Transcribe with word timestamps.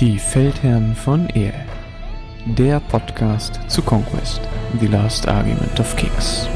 Die 0.00 0.16
Feldherren 0.16 0.94
von 0.94 1.28
Ehe. 1.30 1.52
Der 2.56 2.78
Podcast 2.78 3.58
zu 3.66 3.82
Conquest, 3.82 4.40
The 4.78 4.86
Last 4.86 5.26
Argument 5.26 5.80
of 5.80 5.96
Kings. 5.96 6.48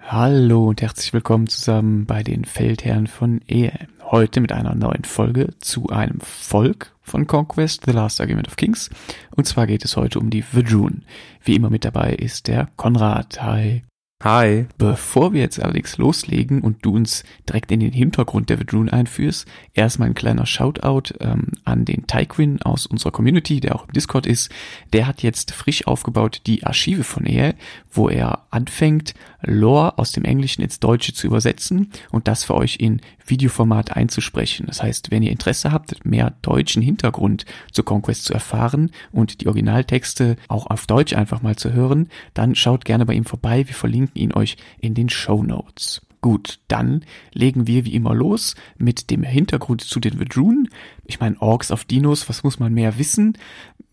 Hallo 0.00 0.68
und 0.68 0.80
herzlich 0.80 1.12
willkommen 1.12 1.48
zusammen 1.48 2.06
bei 2.06 2.22
den 2.22 2.46
Feldherren 2.46 3.06
von 3.06 3.42
Ehe. 3.46 3.88
Heute 4.02 4.40
mit 4.40 4.50
einer 4.50 4.74
neuen 4.74 5.04
Folge 5.04 5.50
zu 5.58 5.90
einem 5.90 6.20
Volk 6.20 6.96
von 7.02 7.26
Conquest, 7.26 7.82
The 7.84 7.92
Last 7.92 8.18
Argument 8.22 8.48
of 8.48 8.56
Kings. 8.56 8.88
Und 9.36 9.46
zwar 9.46 9.66
geht 9.66 9.84
es 9.84 9.98
heute 9.98 10.20
um 10.20 10.30
die 10.30 10.42
Vadrun. 10.42 11.04
Wie 11.42 11.54
immer 11.54 11.68
mit 11.68 11.84
dabei 11.84 12.14
ist 12.14 12.48
der 12.48 12.70
Konrad. 12.76 13.42
Hi. 13.42 13.82
Hi. 14.24 14.68
Bevor 14.78 15.34
wir 15.34 15.42
jetzt 15.42 15.62
allerdings 15.62 15.98
loslegen 15.98 16.62
und 16.62 16.78
du 16.82 16.96
uns 16.96 17.24
direkt 17.46 17.70
in 17.70 17.80
den 17.80 17.92
Hintergrund 17.92 18.48
der 18.48 18.58
Vedrune 18.58 18.90
einführst, 18.90 19.46
erstmal 19.74 20.08
ein 20.08 20.14
kleiner 20.14 20.46
Shoutout 20.46 21.12
ähm, 21.20 21.48
an 21.64 21.84
den 21.84 22.06
Tyquin 22.06 22.62
aus 22.62 22.86
unserer 22.86 23.12
Community, 23.12 23.60
der 23.60 23.74
auch 23.74 23.86
im 23.86 23.92
Discord 23.92 24.26
ist. 24.26 24.50
Der 24.94 25.06
hat 25.06 25.22
jetzt 25.22 25.52
frisch 25.52 25.86
aufgebaut 25.86 26.40
die 26.46 26.64
Archive 26.64 27.04
von 27.04 27.26
er, 27.26 27.54
wo 27.92 28.08
er 28.08 28.46
anfängt, 28.48 29.12
Lore 29.42 29.98
aus 29.98 30.12
dem 30.12 30.24
Englischen 30.24 30.62
ins 30.62 30.80
Deutsche 30.80 31.12
zu 31.12 31.26
übersetzen 31.26 31.90
und 32.10 32.26
das 32.26 32.44
für 32.44 32.54
euch 32.54 32.76
in 32.80 33.02
Videoformat 33.26 33.96
einzusprechen. 33.96 34.66
Das 34.66 34.82
heißt, 34.82 35.10
wenn 35.10 35.22
ihr 35.22 35.32
Interesse 35.32 35.72
habt, 35.72 36.04
mehr 36.04 36.34
deutschen 36.42 36.82
Hintergrund 36.82 37.44
zu 37.72 37.82
Conquest 37.82 38.24
zu 38.24 38.34
erfahren 38.34 38.90
und 39.12 39.40
die 39.40 39.46
Originaltexte 39.46 40.36
auch 40.48 40.66
auf 40.66 40.86
Deutsch 40.86 41.14
einfach 41.14 41.42
mal 41.42 41.56
zu 41.56 41.72
hören, 41.72 42.08
dann 42.34 42.54
schaut 42.54 42.84
gerne 42.84 43.06
bei 43.06 43.14
ihm 43.14 43.24
vorbei. 43.24 43.66
Wir 43.66 43.74
verlinken 43.74 44.20
ihn 44.20 44.32
euch 44.32 44.56
in 44.78 44.94
den 44.94 45.08
Show 45.08 45.42
Notes. 45.42 46.02
Gut, 46.24 46.60
dann 46.68 47.04
legen 47.34 47.66
wir 47.66 47.84
wie 47.84 47.94
immer 47.94 48.14
los 48.14 48.54
mit 48.78 49.10
dem 49.10 49.24
Hintergrund 49.24 49.82
zu 49.82 50.00
den 50.00 50.18
Vedrun. 50.18 50.70
Ich 51.04 51.20
meine, 51.20 51.40
Orks 51.42 51.70
auf 51.70 51.84
Dinos, 51.84 52.30
was 52.30 52.42
muss 52.42 52.58
man 52.58 52.72
mehr 52.72 52.98
wissen? 52.98 53.36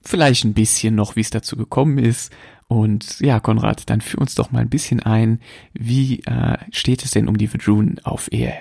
Vielleicht 0.01 0.45
ein 0.45 0.53
bisschen 0.53 0.95
noch, 0.95 1.17
wie 1.17 1.21
es 1.21 1.29
dazu 1.29 1.57
gekommen 1.57 1.97
ist. 1.97 2.31
Und 2.69 3.19
ja, 3.19 3.41
Konrad, 3.41 3.89
dann 3.89 3.99
führ 3.99 4.21
uns 4.21 4.33
doch 4.33 4.49
mal 4.49 4.59
ein 4.59 4.69
bisschen 4.69 5.01
ein. 5.01 5.41
Wie 5.73 6.21
äh, 6.21 6.57
steht 6.71 7.03
es 7.03 7.11
denn 7.11 7.27
um 7.27 7.37
die 7.37 7.51
Vedrun 7.51 7.99
auf 8.05 8.31
Ehe? 8.31 8.53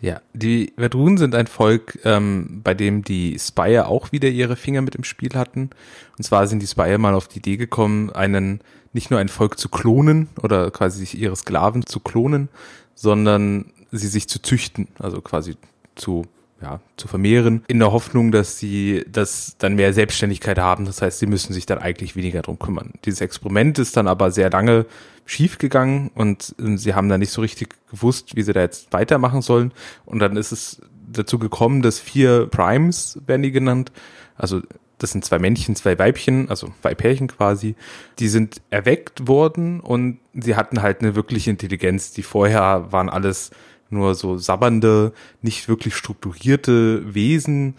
Ja, 0.00 0.22
die 0.32 0.72
Verdun 0.78 1.18
sind 1.18 1.34
ein 1.34 1.46
Volk, 1.46 1.98
ähm, 2.04 2.62
bei 2.64 2.72
dem 2.72 3.02
die 3.04 3.38
Spire 3.38 3.86
auch 3.86 4.12
wieder 4.12 4.28
ihre 4.28 4.56
Finger 4.56 4.80
mit 4.80 4.94
im 4.94 5.04
Spiel 5.04 5.34
hatten. 5.34 5.70
Und 6.16 6.24
zwar 6.24 6.46
sind 6.46 6.62
die 6.62 6.66
Spire 6.66 6.98
mal 6.98 7.14
auf 7.14 7.28
die 7.28 7.38
Idee 7.38 7.58
gekommen, 7.58 8.10
einen 8.10 8.60
nicht 8.92 9.10
nur 9.10 9.20
ein 9.20 9.28
Volk 9.28 9.58
zu 9.58 9.68
klonen 9.68 10.28
oder 10.42 10.70
quasi 10.70 11.00
sich 11.00 11.18
ihre 11.18 11.36
Sklaven 11.36 11.84
zu 11.84 12.00
klonen, 12.00 12.48
sondern 12.94 13.72
sie 13.92 14.08
sich 14.08 14.28
zu 14.28 14.40
züchten, 14.40 14.88
also 14.98 15.20
quasi 15.20 15.56
zu 15.94 16.24
ja, 16.62 16.80
zu 16.96 17.08
vermehren, 17.08 17.64
in 17.68 17.78
der 17.78 17.92
Hoffnung, 17.92 18.32
dass 18.32 18.58
sie 18.58 19.04
das 19.10 19.56
dann 19.58 19.76
mehr 19.76 19.92
Selbstständigkeit 19.92 20.58
haben. 20.58 20.84
Das 20.84 21.00
heißt, 21.00 21.18
sie 21.18 21.26
müssen 21.26 21.52
sich 21.52 21.66
dann 21.66 21.78
eigentlich 21.78 22.16
weniger 22.16 22.42
drum 22.42 22.58
kümmern. 22.58 22.92
Dieses 23.04 23.20
Experiment 23.20 23.78
ist 23.78 23.96
dann 23.96 24.06
aber 24.06 24.30
sehr 24.30 24.50
lange 24.50 24.86
schief 25.24 25.58
gegangen 25.58 26.10
und 26.14 26.54
ähm, 26.58 26.76
sie 26.76 26.94
haben 26.94 27.08
dann 27.08 27.20
nicht 27.20 27.32
so 27.32 27.40
richtig 27.40 27.76
gewusst, 27.90 28.36
wie 28.36 28.42
sie 28.42 28.52
da 28.52 28.60
jetzt 28.60 28.92
weitermachen 28.92 29.42
sollen. 29.42 29.72
Und 30.04 30.18
dann 30.18 30.36
ist 30.36 30.52
es 30.52 30.82
dazu 31.10 31.38
gekommen, 31.38 31.82
dass 31.82 31.98
vier 31.98 32.46
Primes 32.46 33.18
werden 33.26 33.42
die 33.42 33.52
genannt. 33.52 33.92
Also 34.36 34.60
das 34.98 35.12
sind 35.12 35.24
zwei 35.24 35.38
Männchen, 35.38 35.76
zwei 35.76 35.98
Weibchen, 35.98 36.50
also 36.50 36.72
zwei 36.82 36.94
Pärchen 36.94 37.28
quasi. 37.28 37.74
Die 38.18 38.28
sind 38.28 38.60
erweckt 38.68 39.26
worden 39.26 39.80
und 39.80 40.18
sie 40.34 40.56
hatten 40.56 40.82
halt 40.82 41.00
eine 41.00 41.14
wirkliche 41.14 41.50
Intelligenz. 41.50 42.12
Die 42.12 42.22
vorher 42.22 42.92
waren 42.92 43.08
alles 43.08 43.50
nur 43.90 44.14
so 44.14 44.38
sabbernde, 44.38 45.12
nicht 45.42 45.68
wirklich 45.68 45.94
strukturierte 45.94 47.14
Wesen, 47.14 47.74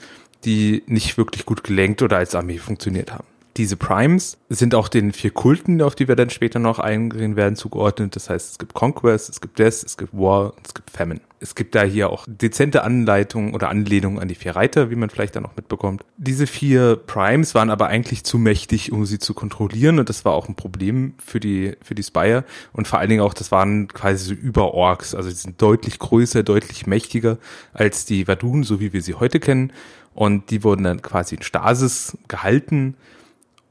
die 0.46 0.84
nicht 0.88 1.18
wirklich 1.18 1.46
gut 1.46 1.64
gelenkt 1.64 2.02
oder 2.02 2.18
als 2.18 2.36
Armee 2.36 2.58
funktioniert 2.58 3.12
haben. 3.12 3.31
Diese 3.58 3.76
Primes 3.76 4.38
sind 4.48 4.74
auch 4.76 4.88
den 4.88 5.12
vier 5.12 5.32
Kulten, 5.32 5.82
auf 5.82 5.94
die 5.94 6.08
wir 6.08 6.16
dann 6.16 6.30
später 6.30 6.58
noch 6.58 6.80
eingehen 6.80 7.36
werden, 7.36 7.58
zugeordnet. 7.58 8.16
Das 8.16 8.30
heißt, 8.30 8.52
es 8.52 8.60
gibt 8.60 8.74
Conquest, 8.74 9.30
es 9.30 9.42
gibt 9.42 9.60
Death, 9.60 9.84
es 9.84 9.98
gibt 9.98 10.14
War, 10.14 10.54
es 10.66 10.74
gibt 10.74 10.90
Famine. 10.90 11.20
Es 11.42 11.56
gibt 11.56 11.76
da 11.76 11.84
hier 11.84 12.12
auch 12.12 12.26
dezente 12.30 12.84
Anleitungen 12.84 13.54
oder 13.54 13.68
Anlehnungen 13.68 14.20
an 14.20 14.30
die 14.30 14.36
vier 14.36 14.56
Reiter, 14.56 14.90
wie 14.90 14.96
man 14.96 15.10
vielleicht 15.10 15.36
dann 15.36 15.44
noch 15.44 15.56
mitbekommt. 15.58 16.06
Diese 16.18 16.48
vier 16.48 16.96
Primes 16.96 17.54
waren 17.54 17.70
aber 17.72 17.88
eigentlich 17.88 18.24
zu 18.24 18.38
mächtig, 18.38 18.92
um 18.94 19.06
sie 19.06 19.20
zu 19.20 19.34
kontrollieren 19.34 20.00
und 20.00 20.08
das 20.08 20.24
war 20.24 20.34
auch 20.34 20.48
ein 20.48 20.56
Problem 20.56 21.16
für 21.18 21.42
die, 21.42 21.76
für 21.82 21.96
die 21.96 22.04
Spire 22.04 22.46
und 22.72 22.88
vor 22.88 23.00
allen 23.00 23.10
Dingen 23.10 23.22
auch, 23.22 23.34
das 23.34 23.52
waren 23.52 23.88
quasi 23.90 24.24
so 24.24 24.34
Über-Orks, 24.34 25.14
also 25.14 25.30
die 25.30 25.36
sind 25.36 25.62
deutlich 25.62 26.00
größer, 26.00 26.44
deutlich 26.44 26.86
mächtiger 26.86 27.38
als 27.74 28.06
die 28.06 28.28
Vadun, 28.28 28.64
so 28.64 28.80
wie 28.80 28.94
wir 28.94 29.02
sie 29.02 29.16
heute 29.16 29.40
kennen 29.40 29.74
und 30.14 30.52
die 30.52 30.64
wurden 30.64 30.84
dann 30.84 31.02
quasi 31.02 31.36
in 31.36 31.42
Stasis 31.42 32.18
gehalten 32.28 32.96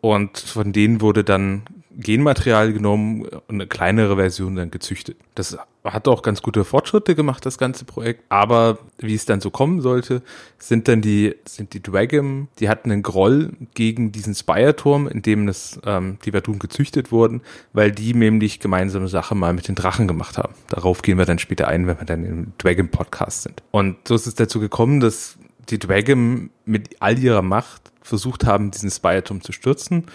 und 0.01 0.39
von 0.39 0.73
denen 0.73 1.01
wurde 1.01 1.25
dann 1.25 1.63
Genmaterial 2.01 2.73
genommen 2.73 3.23
und 3.23 3.43
eine 3.49 3.67
kleinere 3.67 4.17
Version 4.17 4.57
dann 4.57 4.71
gezüchtet. 4.71 5.17
Das 5.35 5.59
hat 5.85 6.09
auch 6.09 6.23
ganz 6.23 6.41
gute 6.41 6.65
Fortschritte 6.65 7.15
gemacht, 7.15 7.45
das 7.45 7.59
ganze 7.59 7.85
Projekt. 7.85 8.23
Aber 8.29 8.79
wie 8.99 9.15
es 9.15 9.27
dann 9.27 9.41
so 9.41 9.51
kommen 9.51 9.81
sollte, 9.81 10.23
sind 10.59 10.89
dann 10.89 11.03
die, 11.03 11.35
sind 11.45 11.75
die 11.75 11.83
Dragon, 11.83 12.49
die 12.59 12.69
hatten 12.69 12.91
einen 12.91 13.03
Groll 13.03 13.53
gegen 13.75 14.13
diesen 14.13 14.35
Spire-Turm, 14.35 15.09
in 15.09 15.23
dem 15.23 15.47
das, 15.47 15.81
ähm, 15.85 16.19
die 16.25 16.31
Verdun 16.31 16.59
gezüchtet 16.59 17.11
wurden, 17.13 17.43
weil 17.73 17.91
die 17.91 18.15
nämlich 18.15 18.61
gemeinsame 18.61 19.09
Sache 19.09 19.35
mal 19.35 19.53
mit 19.53 19.69
den 19.69 19.75
Drachen 19.75 20.07
gemacht 20.07 20.39
haben. 20.39 20.55
Darauf 20.69 21.03
gehen 21.03 21.19
wir 21.19 21.27
dann 21.27 21.39
später 21.39 21.69
ein, 21.69 21.87
wenn 21.87 21.99
wir 21.99 22.07
dann 22.07 22.25
im 22.25 22.53
Dragon-Podcast 22.59 23.43
sind. 23.43 23.63
Und 23.73 23.97
so 24.07 24.15
ist 24.15 24.27
es 24.27 24.35
dazu 24.35 24.61
gekommen, 24.61 25.01
dass 25.01 25.39
die 25.69 25.79
Dragon 25.79 26.51
mit 26.65 26.97
all 27.01 27.19
ihrer 27.19 27.43
Macht 27.43 27.91
versucht 28.03 28.45
haben, 28.45 28.71
diesen 28.71 28.91
Spire-Turm 28.91 29.43
zu 29.43 29.53
stürzen. 29.53 30.07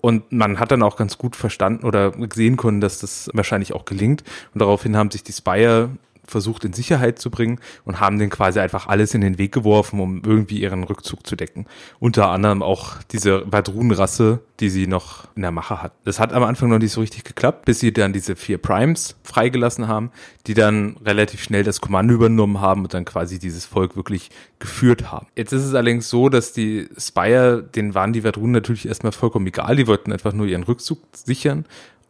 Und 0.00 0.30
man 0.30 0.60
hat 0.60 0.70
dann 0.70 0.82
auch 0.82 0.96
ganz 0.96 1.18
gut 1.18 1.34
verstanden 1.34 1.84
oder 1.84 2.12
sehen 2.32 2.56
können, 2.56 2.80
dass 2.80 3.00
das 3.00 3.30
wahrscheinlich 3.34 3.72
auch 3.72 3.84
gelingt. 3.84 4.22
Und 4.54 4.60
daraufhin 4.60 4.96
haben 4.96 5.10
sich 5.10 5.24
die 5.24 5.32
Spire 5.32 5.90
versucht 6.30 6.64
in 6.64 6.72
Sicherheit 6.72 7.18
zu 7.18 7.30
bringen 7.30 7.60
und 7.84 8.00
haben 8.00 8.18
den 8.18 8.30
quasi 8.30 8.60
einfach 8.60 8.86
alles 8.86 9.14
in 9.14 9.20
den 9.20 9.38
Weg 9.38 9.52
geworfen, 9.52 10.00
um 10.00 10.22
irgendwie 10.24 10.60
ihren 10.60 10.84
Rückzug 10.84 11.26
zu 11.26 11.36
decken. 11.36 11.66
Unter 11.98 12.28
anderem 12.28 12.62
auch 12.62 13.02
diese 13.10 13.50
Vadrun-Rasse, 13.50 14.40
die 14.60 14.70
sie 14.70 14.86
noch 14.86 15.28
in 15.36 15.42
der 15.42 15.50
Mache 15.50 15.82
hat. 15.82 15.92
Das 16.04 16.18
hat 16.18 16.32
am 16.32 16.42
Anfang 16.42 16.68
noch 16.68 16.78
nicht 16.78 16.92
so 16.92 17.00
richtig 17.00 17.24
geklappt, 17.24 17.64
bis 17.64 17.80
sie 17.80 17.92
dann 17.92 18.12
diese 18.12 18.36
vier 18.36 18.58
Primes 18.58 19.16
freigelassen 19.22 19.88
haben, 19.88 20.10
die 20.46 20.54
dann 20.54 20.96
relativ 21.04 21.42
schnell 21.42 21.62
das 21.62 21.80
Kommando 21.80 22.14
übernommen 22.14 22.60
haben 22.60 22.82
und 22.82 22.94
dann 22.94 23.04
quasi 23.04 23.38
dieses 23.38 23.66
Volk 23.66 23.96
wirklich 23.96 24.30
geführt 24.58 25.12
haben. 25.12 25.26
Jetzt 25.36 25.52
ist 25.52 25.64
es 25.64 25.74
allerdings 25.74 26.08
so, 26.08 26.28
dass 26.28 26.52
die 26.52 26.88
Spire, 26.98 27.62
denen 27.62 27.94
waren 27.94 28.12
die 28.12 28.24
Vadrun 28.24 28.50
natürlich 28.50 28.86
erstmal 28.86 29.12
vollkommen 29.12 29.46
egal, 29.46 29.76
die 29.76 29.86
wollten 29.86 30.12
einfach 30.12 30.32
nur 30.32 30.46
ihren 30.46 30.64
Rückzug 30.64 30.98
sichern 31.12 31.64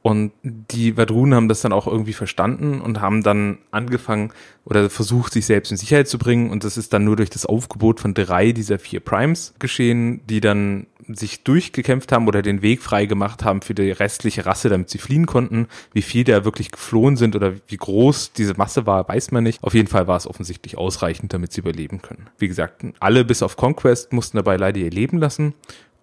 und 0.08 0.32
die 0.42 0.96
Vadrunen 0.96 1.34
haben 1.34 1.48
das 1.48 1.60
dann 1.60 1.74
auch 1.74 1.86
irgendwie 1.86 2.14
verstanden 2.14 2.80
und 2.80 3.02
haben 3.02 3.22
dann 3.22 3.58
angefangen 3.70 4.32
oder 4.64 4.88
versucht, 4.88 5.34
sich 5.34 5.44
selbst 5.44 5.70
in 5.70 5.76
Sicherheit 5.76 6.08
zu 6.08 6.16
bringen. 6.16 6.48
Und 6.48 6.64
das 6.64 6.78
ist 6.78 6.94
dann 6.94 7.04
nur 7.04 7.16
durch 7.16 7.28
das 7.28 7.44
Aufgebot 7.44 8.00
von 8.00 8.14
drei 8.14 8.52
dieser 8.52 8.78
vier 8.78 9.00
Primes 9.00 9.52
geschehen, 9.58 10.22
die 10.26 10.41
dann 10.41 10.86
sich 11.08 11.44
durchgekämpft 11.44 12.10
haben 12.10 12.26
oder 12.26 12.41
den 12.41 12.62
Weg 12.62 12.80
frei 12.80 13.04
gemacht 13.04 13.44
haben 13.44 13.60
für 13.60 13.74
die 13.74 13.91
restliche 13.91 14.46
Rasse, 14.46 14.70
damit 14.70 14.88
sie 14.88 14.96
fliehen 14.96 15.26
konnten. 15.26 15.69
Wie 15.92 16.00
viel 16.00 16.25
da 16.25 16.42
wirklich 16.42 16.70
geflohen 16.70 17.19
sind 17.19 17.36
oder 17.36 17.52
wie 17.66 17.76
groß 17.76 18.32
diese 18.32 18.54
Masse 18.54 18.86
war, 18.86 19.06
weiß 19.06 19.30
man 19.30 19.44
nicht. 19.44 19.62
Auf 19.62 19.75
jeden 19.75 19.88
Fall 19.88 20.06
war 20.06 20.16
es 20.16 20.26
offensichtlich 20.26 20.78
ausreichend, 20.78 21.34
damit 21.34 21.52
sie 21.52 21.60
überleben 21.60 22.00
können. 22.00 22.30
Wie 22.38 22.48
gesagt, 22.48 22.82
alle 22.98 23.26
bis 23.26 23.42
auf 23.42 23.58
Conquest 23.58 24.14
mussten 24.14 24.38
dabei 24.38 24.56
leider 24.56 24.78
ihr 24.78 24.90
Leben 24.90 25.19
lassen. 25.19 25.52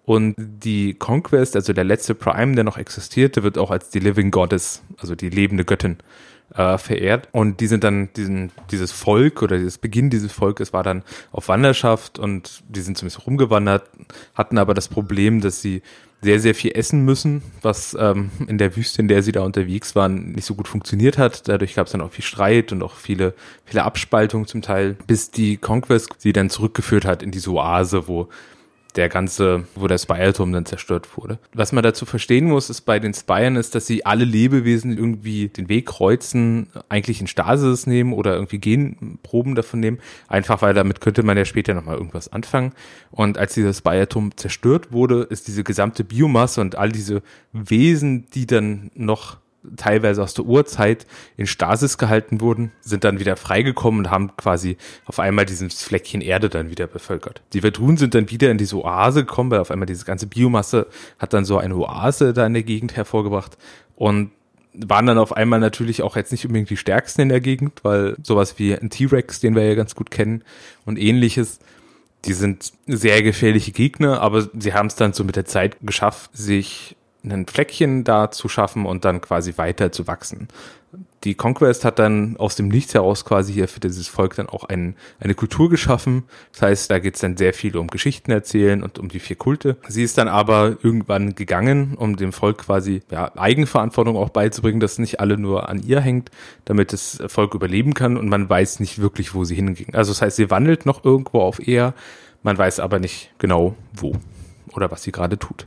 Und 0.06 0.36
die 0.38 0.94
Conquest, 0.94 1.56
also 1.56 1.72
der 1.72 1.84
letzte 1.84 2.14
Prime, 2.14 2.54
der 2.54 2.62
noch 2.62 2.78
existierte, 2.78 3.42
wird 3.42 3.58
auch 3.58 3.72
als 3.72 3.90
die 3.90 3.98
Living 3.98 4.30
Goddess, 4.30 4.82
also 4.98 5.16
die 5.16 5.28
lebende 5.28 5.64
Göttin, 5.64 5.96
äh, 6.54 6.78
verehrt. 6.78 7.28
Und 7.32 7.58
die 7.58 7.66
sind 7.66 7.82
dann, 7.82 8.10
diesen, 8.14 8.52
dieses 8.70 8.92
Volk 8.92 9.42
oder 9.42 9.58
das 9.58 9.78
Beginn 9.78 10.08
dieses 10.08 10.30
Volkes 10.30 10.72
war 10.72 10.84
dann 10.84 11.02
auf 11.32 11.48
Wanderschaft 11.48 12.20
und 12.20 12.62
die 12.68 12.82
sind 12.82 12.96
zumindest 12.96 13.26
rumgewandert, 13.26 13.90
hatten 14.34 14.58
aber 14.58 14.74
das 14.74 14.86
Problem, 14.86 15.40
dass 15.40 15.60
sie 15.60 15.82
sehr, 16.22 16.38
sehr 16.38 16.54
viel 16.54 16.72
essen 16.76 17.04
müssen, 17.04 17.42
was 17.62 17.96
ähm, 17.98 18.30
in 18.46 18.58
der 18.58 18.76
Wüste, 18.76 19.02
in 19.02 19.08
der 19.08 19.24
sie 19.24 19.32
da 19.32 19.42
unterwegs 19.42 19.96
waren, 19.96 20.32
nicht 20.32 20.44
so 20.44 20.54
gut 20.54 20.68
funktioniert 20.68 21.18
hat. 21.18 21.48
Dadurch 21.48 21.74
gab 21.74 21.86
es 21.86 21.92
dann 21.92 22.00
auch 22.00 22.12
viel 22.12 22.24
Streit 22.24 22.70
und 22.70 22.84
auch 22.84 22.94
viele, 22.94 23.34
viele 23.64 23.82
Abspaltungen 23.82 24.46
zum 24.46 24.62
Teil, 24.62 24.96
bis 25.08 25.32
die 25.32 25.56
Conquest 25.56 26.10
sie 26.18 26.32
dann 26.32 26.48
zurückgeführt 26.48 27.04
hat 27.04 27.24
in 27.24 27.32
diese 27.32 27.50
Oase, 27.50 28.06
wo 28.06 28.28
der 28.96 29.08
ganze, 29.08 29.64
wo 29.74 29.86
der 29.86 29.98
Spire-Turm 29.98 30.52
dann 30.52 30.66
zerstört 30.66 31.16
wurde. 31.16 31.38
Was 31.52 31.72
man 31.72 31.84
dazu 31.84 32.06
verstehen 32.06 32.46
muss, 32.46 32.70
ist 32.70 32.82
bei 32.82 32.98
den 32.98 33.14
Spiren 33.14 33.56
ist, 33.56 33.74
dass 33.74 33.86
sie 33.86 34.06
alle 34.06 34.24
Lebewesen 34.24 34.96
irgendwie 34.96 35.48
den 35.48 35.68
Weg 35.68 35.86
kreuzen, 35.86 36.68
eigentlich 36.88 37.20
in 37.20 37.26
Stasis 37.26 37.86
nehmen 37.86 38.12
oder 38.12 38.34
irgendwie 38.34 38.58
Genproben 38.58 39.54
davon 39.54 39.80
nehmen, 39.80 39.98
einfach 40.28 40.62
weil 40.62 40.74
damit 40.74 41.00
könnte 41.00 41.22
man 41.22 41.36
ja 41.36 41.44
später 41.44 41.74
nochmal 41.74 41.96
irgendwas 41.96 42.32
anfangen. 42.32 42.72
Und 43.10 43.38
als 43.38 43.54
dieser 43.54 43.74
Spire-Turm 43.74 44.36
zerstört 44.36 44.92
wurde, 44.92 45.22
ist 45.22 45.48
diese 45.48 45.64
gesamte 45.64 46.04
Biomasse 46.04 46.60
und 46.60 46.76
all 46.76 46.90
diese 46.90 47.22
Wesen, 47.52 48.26
die 48.34 48.46
dann 48.46 48.90
noch 48.94 49.38
teilweise 49.76 50.22
aus 50.22 50.34
der 50.34 50.44
Urzeit 50.44 51.06
in 51.36 51.46
Stasis 51.46 51.98
gehalten 51.98 52.40
wurden, 52.40 52.72
sind 52.80 53.04
dann 53.04 53.18
wieder 53.18 53.36
freigekommen 53.36 54.06
und 54.06 54.10
haben 54.10 54.36
quasi 54.36 54.76
auf 55.04 55.18
einmal 55.18 55.46
dieses 55.46 55.82
Fleckchen 55.82 56.20
Erde 56.20 56.48
dann 56.48 56.70
wieder 56.70 56.86
bevölkert. 56.86 57.42
Die 57.52 57.60
Verdun 57.60 57.96
sind 57.96 58.14
dann 58.14 58.30
wieder 58.30 58.50
in 58.50 58.58
diese 58.58 58.76
Oase 58.76 59.24
gekommen, 59.24 59.50
weil 59.50 59.60
auf 59.60 59.70
einmal 59.70 59.86
diese 59.86 60.04
ganze 60.04 60.26
Biomasse 60.26 60.86
hat 61.18 61.32
dann 61.32 61.44
so 61.44 61.58
eine 61.58 61.76
Oase 61.76 62.32
da 62.32 62.46
in 62.46 62.54
der 62.54 62.62
Gegend 62.62 62.96
hervorgebracht 62.96 63.56
und 63.94 64.30
waren 64.74 65.06
dann 65.06 65.18
auf 65.18 65.34
einmal 65.34 65.60
natürlich 65.60 66.02
auch 66.02 66.16
jetzt 66.16 66.32
nicht 66.32 66.44
unbedingt 66.44 66.70
die 66.70 66.76
stärksten 66.76 67.22
in 67.22 67.28
der 67.28 67.40
Gegend, 67.40 67.82
weil 67.82 68.16
sowas 68.22 68.58
wie 68.58 68.74
ein 68.74 68.90
T-Rex, 68.90 69.40
den 69.40 69.54
wir 69.54 69.64
ja 69.64 69.74
ganz 69.74 69.94
gut 69.94 70.10
kennen 70.10 70.42
und 70.84 70.98
ähnliches, 70.98 71.60
die 72.24 72.32
sind 72.32 72.72
sehr 72.86 73.22
gefährliche 73.22 73.72
Gegner, 73.72 74.20
aber 74.20 74.48
sie 74.58 74.74
haben 74.74 74.86
es 74.86 74.96
dann 74.96 75.12
so 75.12 75.24
mit 75.24 75.36
der 75.36 75.44
Zeit 75.44 75.76
geschafft, 75.82 76.30
sich 76.36 76.96
ein 77.32 77.46
Fleckchen 77.46 78.04
da 78.04 78.30
zu 78.30 78.48
schaffen 78.48 78.86
und 78.86 79.04
dann 79.04 79.20
quasi 79.20 79.54
weiter 79.56 79.92
zu 79.92 80.06
wachsen. 80.06 80.48
Die 81.24 81.34
Conquest 81.34 81.84
hat 81.84 81.98
dann 81.98 82.36
aus 82.36 82.54
dem 82.54 82.68
Nichts 82.68 82.94
heraus 82.94 83.24
quasi 83.24 83.52
hier 83.52 83.66
für 83.66 83.80
dieses 83.80 84.06
Volk 84.06 84.36
dann 84.36 84.48
auch 84.48 84.64
ein, 84.64 84.94
eine 85.18 85.34
Kultur 85.34 85.68
geschaffen. 85.68 86.22
Das 86.52 86.62
heißt, 86.62 86.90
da 86.90 87.00
geht 87.00 87.16
es 87.16 87.20
dann 87.20 87.36
sehr 87.36 87.52
viel 87.52 87.76
um 87.76 87.88
Geschichten 87.88 88.30
erzählen 88.30 88.82
und 88.82 89.00
um 89.00 89.08
die 89.08 89.18
vier 89.18 89.34
Kulte. 89.34 89.76
Sie 89.88 90.04
ist 90.04 90.18
dann 90.18 90.28
aber 90.28 90.76
irgendwann 90.82 91.34
gegangen, 91.34 91.94
um 91.96 92.16
dem 92.16 92.32
Volk 92.32 92.58
quasi 92.58 93.02
ja, 93.10 93.36
Eigenverantwortung 93.36 94.16
auch 94.16 94.28
beizubringen, 94.28 94.78
dass 94.78 94.98
nicht 94.98 95.18
alle 95.18 95.36
nur 95.36 95.68
an 95.68 95.82
ihr 95.82 96.00
hängt, 96.00 96.30
damit 96.64 96.92
das 96.92 97.20
Volk 97.26 97.54
überleben 97.54 97.94
kann 97.94 98.16
und 98.16 98.28
man 98.28 98.48
weiß 98.48 98.78
nicht 98.78 99.00
wirklich, 99.00 99.34
wo 99.34 99.42
sie 99.42 99.56
hinging. 99.56 99.94
Also 99.94 100.12
das 100.12 100.22
heißt, 100.22 100.36
sie 100.36 100.50
wandelt 100.50 100.86
noch 100.86 101.04
irgendwo 101.04 101.40
auf 101.40 101.66
eher, 101.66 101.94
man 102.44 102.56
weiß 102.56 102.78
aber 102.78 103.00
nicht 103.00 103.32
genau 103.38 103.74
wo 103.92 104.12
oder 104.74 104.90
was 104.90 105.02
sie 105.02 105.12
gerade 105.12 105.38
tut. 105.38 105.66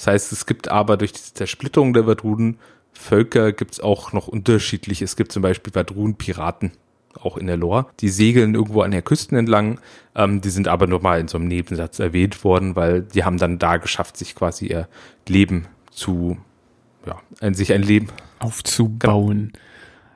Das 0.00 0.06
heißt, 0.06 0.32
es 0.32 0.46
gibt 0.46 0.68
aber 0.68 0.96
durch 0.96 1.12
die 1.12 1.20
Zersplitterung 1.34 1.92
der 1.92 2.06
Vadruden 2.06 2.58
Völker 2.94 3.52
gibt 3.52 3.74
es 3.74 3.80
auch 3.80 4.14
noch 4.14 4.28
unterschiedliche. 4.28 5.04
Es 5.04 5.14
gibt 5.14 5.30
zum 5.30 5.42
Beispiel 5.42 5.74
Vadrun-Piraten, 5.74 6.72
auch 7.20 7.36
in 7.36 7.46
der 7.46 7.58
Lore. 7.58 7.84
Die 8.00 8.08
segeln 8.08 8.54
irgendwo 8.54 8.80
an 8.80 8.92
der 8.92 9.02
Küsten 9.02 9.36
entlang. 9.36 9.78
Ähm, 10.14 10.40
die 10.40 10.48
sind 10.48 10.68
aber 10.68 10.86
nur 10.86 11.02
mal 11.02 11.20
in 11.20 11.28
so 11.28 11.36
einem 11.36 11.48
Nebensatz 11.48 11.98
erwähnt 11.98 12.44
worden, 12.44 12.76
weil 12.76 13.02
die 13.02 13.24
haben 13.24 13.36
dann 13.36 13.58
da 13.58 13.76
geschafft, 13.76 14.16
sich 14.16 14.34
quasi 14.34 14.68
ihr 14.68 14.88
Leben 15.28 15.66
zu, 15.90 16.38
ja, 17.04 17.20
sich 17.52 17.74
ein 17.74 17.82
Leben 17.82 18.08
aufzubauen. 18.38 19.52
Genau. 19.52 19.58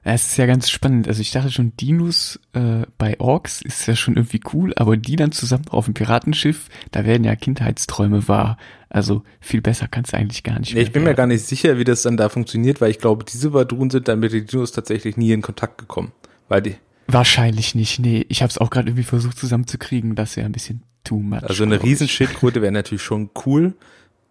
Es 0.07 0.27
ist 0.27 0.37
ja 0.37 0.45
ganz 0.45 0.69
spannend. 0.69 1.09
Also 1.09 1.23
ich 1.23 1.31
dachte 1.31 1.51
schon, 1.51 1.75
Dinos 1.79 2.39
äh, 2.53 2.83
bei 2.99 3.19
Orks 3.19 3.63
ist 3.63 3.87
ja 3.87 3.97
schon 3.97 4.17
irgendwie 4.17 4.41
cool, 4.53 4.75
aber 4.77 4.99
die 4.99 5.17
dann 5.17 5.33
zusammen 5.33 5.65
auf 5.71 5.87
dem 5.87 5.95
Piratenschiff, 5.95 6.69
da 6.91 7.07
werden 7.07 7.25
ja 7.25 7.35
Kindheitsträume 7.35 8.29
wahr. 8.29 8.59
Also 8.91 9.23
viel 9.41 9.63
besser 9.63 9.89
kannst 9.89 10.13
du 10.13 10.19
eigentlich 10.19 10.43
gar 10.43 10.59
nicht. 10.59 10.75
Nee, 10.75 10.83
ich 10.83 10.93
bin 10.93 11.05
mir 11.05 11.15
gar 11.15 11.27
nicht 11.27 11.47
sicher, 11.47 11.79
wie 11.79 11.85
das 11.85 12.03
dann 12.03 12.19
da 12.19 12.29
funktioniert, 12.29 12.83
weil 12.83 12.91
ich 12.91 12.99
glaube, 12.99 13.25
diese 13.25 13.55
Vadrun 13.55 13.89
sind 13.89 14.07
dann 14.07 14.21
mit 14.21 14.33
den 14.33 14.47
Dinos 14.47 14.73
tatsächlich 14.73 15.17
nie 15.17 15.33
in 15.33 15.41
Kontakt 15.41 15.79
gekommen. 15.79 16.13
Weil 16.49 16.61
die. 16.61 16.77
Wahrscheinlich 17.07 17.75
nicht, 17.75 17.99
nee. 17.99 18.27
Ich 18.29 18.43
habe 18.43 18.51
es 18.51 18.59
auch 18.59 18.71
gerade 18.71 18.89
irgendwie 18.89 19.05
versucht 19.05 19.39
zusammenzukriegen, 19.39 20.15
das 20.15 20.37
wäre 20.37 20.47
ein 20.47 20.53
bisschen 20.53 20.83
too 21.03 21.19
much. 21.19 21.43
Also 21.43 21.65
eine 21.65 21.83
Riesenschildkröte 21.83 22.61
wäre 22.63 22.73
natürlich 22.73 23.03
schon 23.03 23.31
cool, 23.47 23.75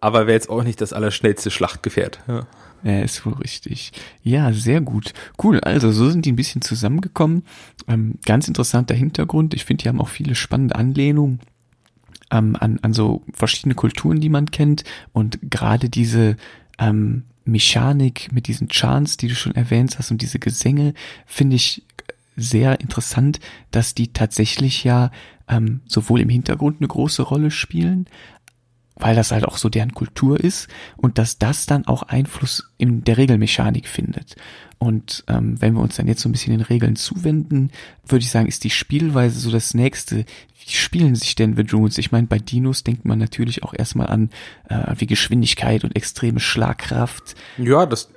aber 0.04 0.26
wäre 0.26 0.34
jetzt 0.34 0.50
auch 0.50 0.62
nicht 0.62 0.82
das 0.82 0.92
allerschnellste 0.92 1.50
Schlachtgefährt. 1.50 2.20
Ja. 2.28 2.46
Ja, 2.82 3.00
ist 3.00 3.24
wohl 3.24 3.32
richtig. 3.32 3.92
Ja, 4.22 4.52
sehr 4.52 4.82
gut. 4.82 5.14
Cool. 5.42 5.60
Also, 5.60 5.90
so 5.90 6.10
sind 6.10 6.26
die 6.26 6.32
ein 6.32 6.36
bisschen 6.36 6.60
zusammengekommen. 6.60 7.44
Ähm, 7.88 8.18
ganz 8.26 8.46
interessanter 8.46 8.94
Hintergrund. 8.94 9.54
Ich 9.54 9.64
finde, 9.64 9.82
die 9.82 9.88
haben 9.88 10.02
auch 10.02 10.10
viele 10.10 10.34
spannende 10.34 10.74
Anlehnungen 10.74 11.40
ähm, 12.30 12.54
an, 12.60 12.78
an 12.82 12.92
so 12.92 13.22
verschiedene 13.32 13.74
Kulturen, 13.74 14.20
die 14.20 14.28
man 14.28 14.50
kennt. 14.50 14.84
Und 15.14 15.38
gerade 15.50 15.88
diese 15.88 16.36
ähm, 16.78 17.22
Mechanik 17.46 18.30
mit 18.30 18.46
diesen 18.46 18.68
Chants, 18.68 19.16
die 19.16 19.28
du 19.28 19.34
schon 19.34 19.54
erwähnt 19.54 19.98
hast 19.98 20.10
und 20.10 20.20
diese 20.20 20.38
Gesänge, 20.38 20.92
finde 21.24 21.56
ich 21.56 21.82
sehr 22.36 22.80
interessant, 22.80 23.40
dass 23.70 23.94
die 23.94 24.12
tatsächlich 24.12 24.84
ja 24.84 25.10
ähm, 25.48 25.80
sowohl 25.86 26.20
im 26.20 26.28
Hintergrund 26.28 26.80
eine 26.80 26.88
große 26.88 27.22
Rolle 27.22 27.50
spielen, 27.50 28.06
weil 28.96 29.16
das 29.16 29.32
halt 29.32 29.44
auch 29.44 29.56
so 29.56 29.68
deren 29.68 29.92
Kultur 29.92 30.38
ist 30.38 30.68
und 30.96 31.18
dass 31.18 31.38
das 31.38 31.66
dann 31.66 31.86
auch 31.86 32.02
Einfluss 32.04 32.70
in 32.78 33.04
der 33.04 33.16
Regelmechanik 33.16 33.88
findet. 33.88 34.36
Und 34.84 35.24
ähm, 35.28 35.60
wenn 35.60 35.74
wir 35.74 35.80
uns 35.80 35.96
dann 35.96 36.06
jetzt 36.06 36.20
so 36.22 36.28
ein 36.28 36.32
bisschen 36.32 36.56
den 36.56 36.66
Regeln 36.66 36.96
zuwenden, 36.96 37.70
würde 38.06 38.22
ich 38.22 38.30
sagen, 38.30 38.46
ist 38.46 38.64
die 38.64 38.70
Spielweise 38.70 39.38
so 39.38 39.50
das 39.50 39.74
nächste. 39.74 40.24
Wie 40.66 40.72
spielen 40.72 41.14
sich 41.14 41.34
denn 41.34 41.56
Vedrunes? 41.56 41.98
Ich 41.98 42.12
meine, 42.12 42.26
bei 42.26 42.38
Dinos 42.38 42.84
denkt 42.84 43.04
man 43.04 43.18
natürlich 43.18 43.62
auch 43.62 43.74
erstmal 43.76 44.06
an 44.06 44.30
äh, 44.68 44.94
wie 44.96 45.06
Geschwindigkeit 45.06 45.84
und 45.84 45.96
extreme 45.96 46.40
Schlagkraft. 46.40 47.34
Ja, 47.58 47.86
das. 47.86 48.10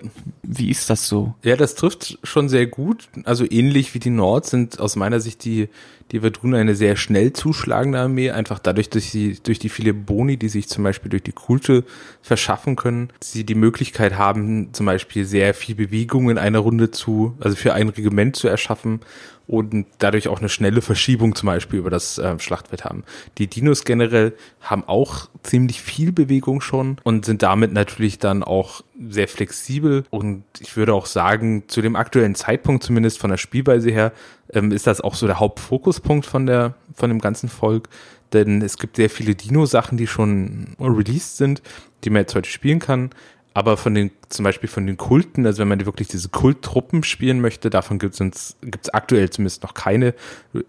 Wie 0.44 0.70
ist 0.70 0.90
das 0.90 1.08
so? 1.08 1.36
Ja, 1.44 1.56
das 1.56 1.76
trifft 1.76 2.20
schon 2.24 2.50
sehr 2.50 2.68
gut. 2.68 3.10
Also 3.24 3.46
ähnlich 3.50 3.94
wie 3.94 4.00
die 4.00 4.10
Nord 4.10 4.46
sind 4.46 4.80
aus 4.80 4.96
meiner 4.96 5.20
Sicht 5.20 5.44
die 5.46 5.70
die 6.12 6.22
Verdun 6.22 6.56
eine 6.56 6.76
sehr 6.76 6.96
schnell 6.96 7.34
zuschlagende 7.34 8.00
Armee, 8.00 8.32
einfach 8.32 8.60
dadurch, 8.60 8.90
dass 8.90 9.12
sie 9.12 9.38
durch 9.44 9.60
die 9.60 9.70
viele 9.70 9.94
Boni, 9.94 10.38
die 10.38 10.50
sich 10.50 10.68
zum 10.70 10.84
Beispiel 10.84 11.10
durch 11.10 11.24
die 11.24 11.34
Kulte 11.34 11.84
verschaffen 12.22 12.76
können, 12.76 13.10
sie 13.20 13.44
die 13.44 13.56
Möglichkeit 13.56 14.18
haben, 14.18 14.74
zum 14.74 14.86
Beispiel 14.86 15.26
sehr 15.26 15.54
viel 15.54 15.76
Bewegung 15.76 16.30
in 16.30 16.38
einer 16.58 16.64
Runde 16.64 16.92
zu, 16.92 17.36
also 17.40 17.56
für 17.56 17.74
ein 17.74 17.90
Regiment 17.90 18.36
zu 18.36 18.48
erschaffen 18.48 19.02
und 19.48 19.86
dadurch 20.00 20.28
auch 20.28 20.40
eine 20.40 20.50
schnelle 20.50 20.82
Verschiebung 20.82 21.36
zum 21.36 21.48
Beispiel 21.48 21.80
über 21.80 21.90
das 21.90 22.18
äh, 22.18 22.38
Schlachtfeld 22.40 22.84
haben. 22.84 23.04
Die 23.38 23.48
Dinos 23.48 23.86
generell 23.86 24.34
haben 24.60 24.84
auch 24.86 25.30
ziemlich 25.44 25.82
viel 25.82 26.12
Bewegung 26.12 26.60
schon 26.60 26.98
und 27.04 27.26
sind 27.26 27.44
damit 27.44 27.72
natürlich 27.72 28.20
dann 28.20 28.44
auch 28.44 28.82
sehr 29.10 29.28
flexibel 29.28 30.04
und 30.10 30.44
ich 30.60 30.76
würde 30.76 30.94
auch 30.94 31.06
sagen, 31.06 31.64
zu 31.68 31.82
dem 31.82 31.96
aktuellen 31.96 32.36
Zeitpunkt 32.36 32.84
zumindest 32.84 33.20
von 33.20 33.30
der 33.30 33.38
Spielweise 33.38 33.90
her, 33.90 34.12
ähm, 34.52 34.72
ist 34.72 34.88
das 34.88 35.00
auch 35.00 35.16
so 35.16 35.28
der 35.28 35.40
Hauptfokuspunkt 35.40 36.26
von 36.26 36.46
der, 36.46 36.74
von 36.94 37.10
dem 37.10 37.20
ganzen 37.20 37.48
Volk. 37.48 37.88
Denn 38.34 38.62
es 38.62 38.78
gibt 38.78 38.98
sehr 38.98 39.10
viele 39.10 39.36
Dino-Sachen, 39.36 39.98
die 39.98 40.08
schon 40.08 40.76
released 40.82 41.38
sind, 41.38 41.62
die 42.04 42.10
man 42.10 42.24
jetzt 42.24 42.36
heute 42.36 42.50
spielen 42.50 42.80
kann. 42.80 43.12
Aber 43.58 43.76
von 43.76 43.96
den, 43.96 44.12
zum 44.30 44.44
Beispiel 44.44 44.70
von 44.70 44.86
den 44.86 44.98
Kulten, 44.98 45.44
also 45.48 45.62
wenn 45.62 45.68
man 45.68 45.84
wirklich 45.84 46.08
diese 46.08 46.30
Kulttruppen 46.30 47.02
spielen 47.02 47.42
möchte, 47.42 47.72
davon 47.72 47.98
gibt 47.98 48.14
es 48.22 48.56
aktuell 48.94 49.32
zumindest 49.32 49.64
noch 49.64 49.74
keine, 49.74 50.14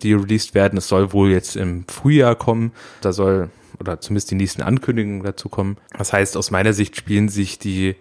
die 0.00 0.14
released 0.14 0.54
werden. 0.54 0.78
Es 0.78 0.88
soll 0.88 1.12
wohl 1.12 1.30
jetzt 1.30 1.54
im 1.54 1.84
Frühjahr 1.86 2.34
kommen. 2.34 2.72
Da 3.02 3.12
soll, 3.12 3.50
oder 3.78 4.00
zumindest 4.00 4.30
die 4.30 4.36
nächsten 4.36 4.62
Ankündigungen 4.62 5.22
dazu 5.22 5.50
kommen. 5.50 5.76
Das 5.98 6.14
heißt, 6.14 6.34
aus 6.34 6.50
meiner 6.50 6.72
Sicht 6.72 6.96
spielen 6.96 7.28
sich 7.28 7.58
die 7.58 7.94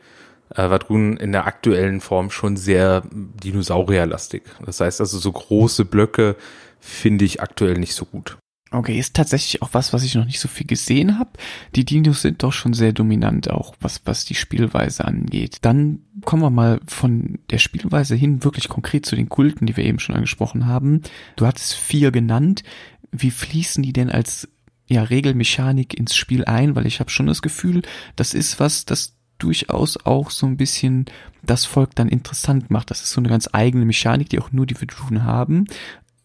äh, 0.56 0.70
Vadrun 0.70 1.18
in 1.18 1.34
der 1.34 1.48
aktuellen 1.48 2.00
Form 2.00 2.32
schon 2.32 2.56
sehr 2.56 3.04
dinosaurierlastig. 3.12 4.44
Das 4.66 4.80
heißt 4.80 5.02
also, 5.02 5.20
so 5.20 5.34
große 5.34 5.84
Blöcke 5.84 6.38
finde 6.80 7.26
ich 7.26 7.42
aktuell 7.42 7.78
nicht 7.78 7.94
so 7.94 8.06
gut. 8.06 8.38
Okay, 8.70 9.00
ist 9.00 9.16
tatsächlich 9.16 9.62
auch 9.62 9.70
was, 9.72 9.94
was 9.94 10.04
ich 10.04 10.16
noch 10.16 10.26
nicht 10.26 10.40
so 10.40 10.48
viel 10.48 10.68
gesehen 10.68 11.18
habe. 11.18 11.32
Die 11.76 11.86
Dinos 11.86 12.22
sind 12.22 12.44
doch 12.44 12.52
schon 12.52 12.74
sehr 12.74 12.92
dominant, 12.92 13.50
auch 13.50 13.76
was, 13.80 14.02
was 14.06 14.26
die 14.26 14.36
Spielweise 14.36 15.06
angeht. 15.06 15.60
Dann 15.62 16.02
kommen 16.26 16.42
wir 16.44 16.50
mal 16.50 16.82
von 16.86 17.40
der 17.50 17.60
Spielweise 17.60 18.16
hin 18.16 18.44
wirklich 18.44 18.68
konkret 18.68 19.06
zu 19.06 19.16
den 19.16 19.30
Kulten, 19.30 19.68
die 19.68 19.78
wir 19.78 19.86
eben 19.86 20.00
schon 20.00 20.16
angesprochen 20.16 20.66
haben. 20.66 21.02
Du 21.38 21.46
hattest 21.46 21.76
vier 21.76 22.12
genannt. 22.12 22.64
Wie 23.12 23.32
fließen 23.32 23.84
die 23.84 23.94
denn 23.94 24.10
als 24.10 24.50
ja, 24.90 25.04
Regelmechanik 25.04 25.98
ins 25.98 26.16
Spiel 26.16 26.44
ein? 26.44 26.76
Weil 26.76 26.88
ich 26.88 27.00
habe 27.00 27.10
schon 27.10 27.28
das 27.28 27.42
Gefühl, 27.42 27.84
das 28.18 28.34
ist 28.34 28.60
was, 28.60 28.84
das 28.84 29.14
durchaus 29.38 29.98
auch 30.06 30.30
so 30.32 30.46
ein 30.46 30.58
bisschen 30.58 31.06
das 31.44 31.64
Volk 31.64 31.96
dann 31.96 32.10
interessant 32.10 32.70
macht. 32.70 32.92
Das 32.92 33.02
ist 33.02 33.12
so 33.12 33.22
eine 33.22 33.30
ganz 33.30 33.48
eigene 33.54 33.86
Mechanik, 33.86 34.30
die 34.30 34.40
auch 34.40 34.52
nur 34.52 34.66
die 34.66 34.76
Verdun 34.76 35.24
haben. 35.24 35.68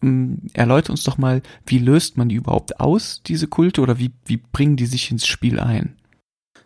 Ähm, 0.03 0.39
erläuter 0.53 0.91
uns 0.91 1.03
doch 1.03 1.17
mal, 1.17 1.41
wie 1.65 1.79
löst 1.79 2.17
man 2.17 2.29
die 2.29 2.35
überhaupt 2.35 2.79
aus, 2.79 3.21
diese 3.25 3.47
Kulte, 3.47 3.81
oder 3.81 3.97
wie, 3.97 4.11
wie 4.25 4.37
bringen 4.37 4.75
die 4.75 4.85
sich 4.85 5.09
ins 5.09 5.25
Spiel 5.25 5.59
ein? 5.59 5.95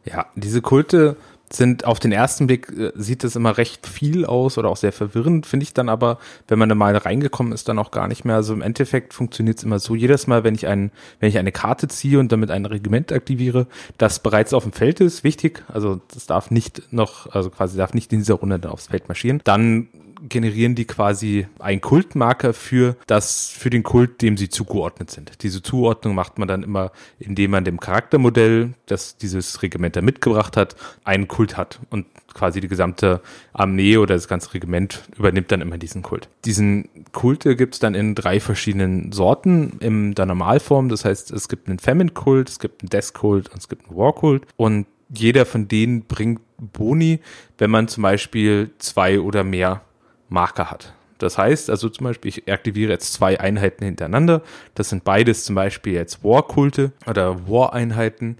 Ja, 0.04 0.26
diese 0.36 0.62
Kulte 0.62 1.18
sind 1.52 1.86
auf 1.86 2.00
den 2.00 2.12
ersten 2.12 2.48
Blick 2.48 2.70
äh, 2.78 2.92
sieht 2.96 3.24
es 3.24 3.36
immer 3.36 3.58
recht 3.58 3.88
viel 3.88 4.26
aus 4.26 4.58
oder 4.58 4.70
auch 4.70 4.78
sehr 4.78 4.92
verwirrend, 4.92 5.46
finde 5.46 5.64
ich 5.64 5.74
dann 5.74 5.90
aber, 5.90 6.18
wenn 6.48 6.60
man 6.60 6.70
da 6.70 6.76
mal 6.76 6.96
reingekommen 6.96 7.54
ist, 7.54 7.70
dann 7.70 7.80
auch 7.80 7.92
gar 7.92 8.08
nicht 8.08 8.26
mehr. 8.26 8.36
Also 8.36 8.54
im 8.54 8.62
Endeffekt 8.62 9.14
funktioniert 9.14 9.58
es 9.58 9.64
immer 9.64 9.80
so, 9.80 9.96
jedes 9.96 10.28
Mal, 10.28 10.44
wenn 10.44 10.56
ich 10.56 10.68
ein, 10.68 10.92
wenn 11.20 11.30
ich 11.30 11.38
eine 11.38 11.52
Karte 11.52 11.88
ziehe 11.88 12.20
und 12.20 12.32
damit 12.32 12.52
ein 12.52 12.66
Regiment 12.66 13.12
aktiviere, 13.12 13.68
das 13.98 14.20
bereits 14.20 14.54
auf 14.54 14.64
dem 14.64 14.74
Feld 14.74 15.00
ist, 15.00 15.24
wichtig, 15.24 15.64
also 15.68 16.02
das 16.14 16.26
darf 16.26 16.52
nicht 16.52 16.92
noch, 16.92 17.32
also 17.32 17.50
quasi 17.50 17.78
darf 17.78 17.94
nicht 17.94 18.12
in 18.12 18.20
dieser 18.20 18.36
Runde 18.36 18.60
dann 18.60 18.72
aufs 18.72 18.88
Feld 18.88 19.08
marschieren, 19.08 19.42
dann 19.44 19.88
generieren 20.28 20.76
die 20.76 20.86
quasi 20.86 21.48
einen 21.60 21.82
Kultmarker 21.82 22.54
für 22.54 22.96
das, 23.08 23.50
für 23.50 23.70
den 23.70 23.84
Kult, 23.84 24.22
dem 24.22 24.38
sie 24.38 24.50
zugeordnet 24.50 25.12
sind. 25.12 25.44
Diese 25.44 25.62
Zuordnung 25.62 26.16
macht 26.16 26.38
man 26.40 26.48
dann 26.48 26.64
immer, 26.64 26.92
indem 27.20 27.52
man 27.52 27.66
dem 27.66 27.80
Charaktermodell, 27.80 28.74
das 28.86 29.18
dieses 29.18 29.62
Regiment 29.62 29.96
da 29.96 30.02
mitgebracht 30.02 30.58
hat, 30.58 30.76
einen 31.04 31.28
Kult 31.28 31.58
hat 31.58 31.80
und 31.90 32.06
quasi 32.34 32.62
die 32.62 32.68
gesamte 32.68 33.22
Armee 33.54 33.98
oder 33.98 34.14
das 34.14 34.28
ganze 34.28 34.54
Regiment 34.54 35.04
übernimmt 35.18 35.52
dann 35.52 35.62
immer 35.62 35.78
diesen 35.78 36.04
Kult. 36.04 36.30
Diesen 36.46 36.90
Kulte 37.12 37.56
gibt's 37.56 37.80
dann 37.80 37.96
in 37.96 38.16
drei 38.16 38.40
verschiedenen 38.40 39.12
Sorten 39.12 39.78
in 39.80 40.14
der 40.14 40.26
Normalform. 40.28 40.90
Das 40.90 41.04
heißt, 41.04 41.32
es 41.32 41.50
gibt 41.50 41.68
einen 41.68 41.80
Famine-Kult, 41.80 42.50
es 42.50 42.60
gibt 42.60 42.82
einen 42.82 42.90
Death-Kult 42.90 43.50
und 43.50 43.58
es 43.58 43.68
gibt 43.68 43.88
einen 43.88 43.98
War-Kult. 43.98 44.44
Und 44.56 44.86
jeder 45.10 45.46
von 45.46 45.68
denen 45.68 46.04
bringt 46.04 46.42
Boni, 46.58 47.20
wenn 47.58 47.72
man 47.72 47.88
zum 47.88 48.04
Beispiel 48.04 48.72
zwei 48.78 49.20
oder 49.20 49.44
mehr 49.44 49.82
Marker 50.30 50.72
hat. 50.72 50.94
Das 51.18 51.38
heißt 51.38 51.70
also 51.70 51.90
zum 51.90 52.06
Beispiel, 52.06 52.30
ich 52.30 52.52
aktiviere 52.52 52.92
jetzt 52.92 53.14
zwei 53.14 53.40
Einheiten 53.40 53.84
hintereinander. 53.84 54.44
Das 54.76 54.90
sind 54.90 55.04
beides 55.04 55.46
zum 55.46 55.56
Beispiel 55.56 55.94
jetzt 55.94 56.24
War-Kulte 56.24 56.92
oder 57.08 57.48
War-Einheiten 57.48 58.38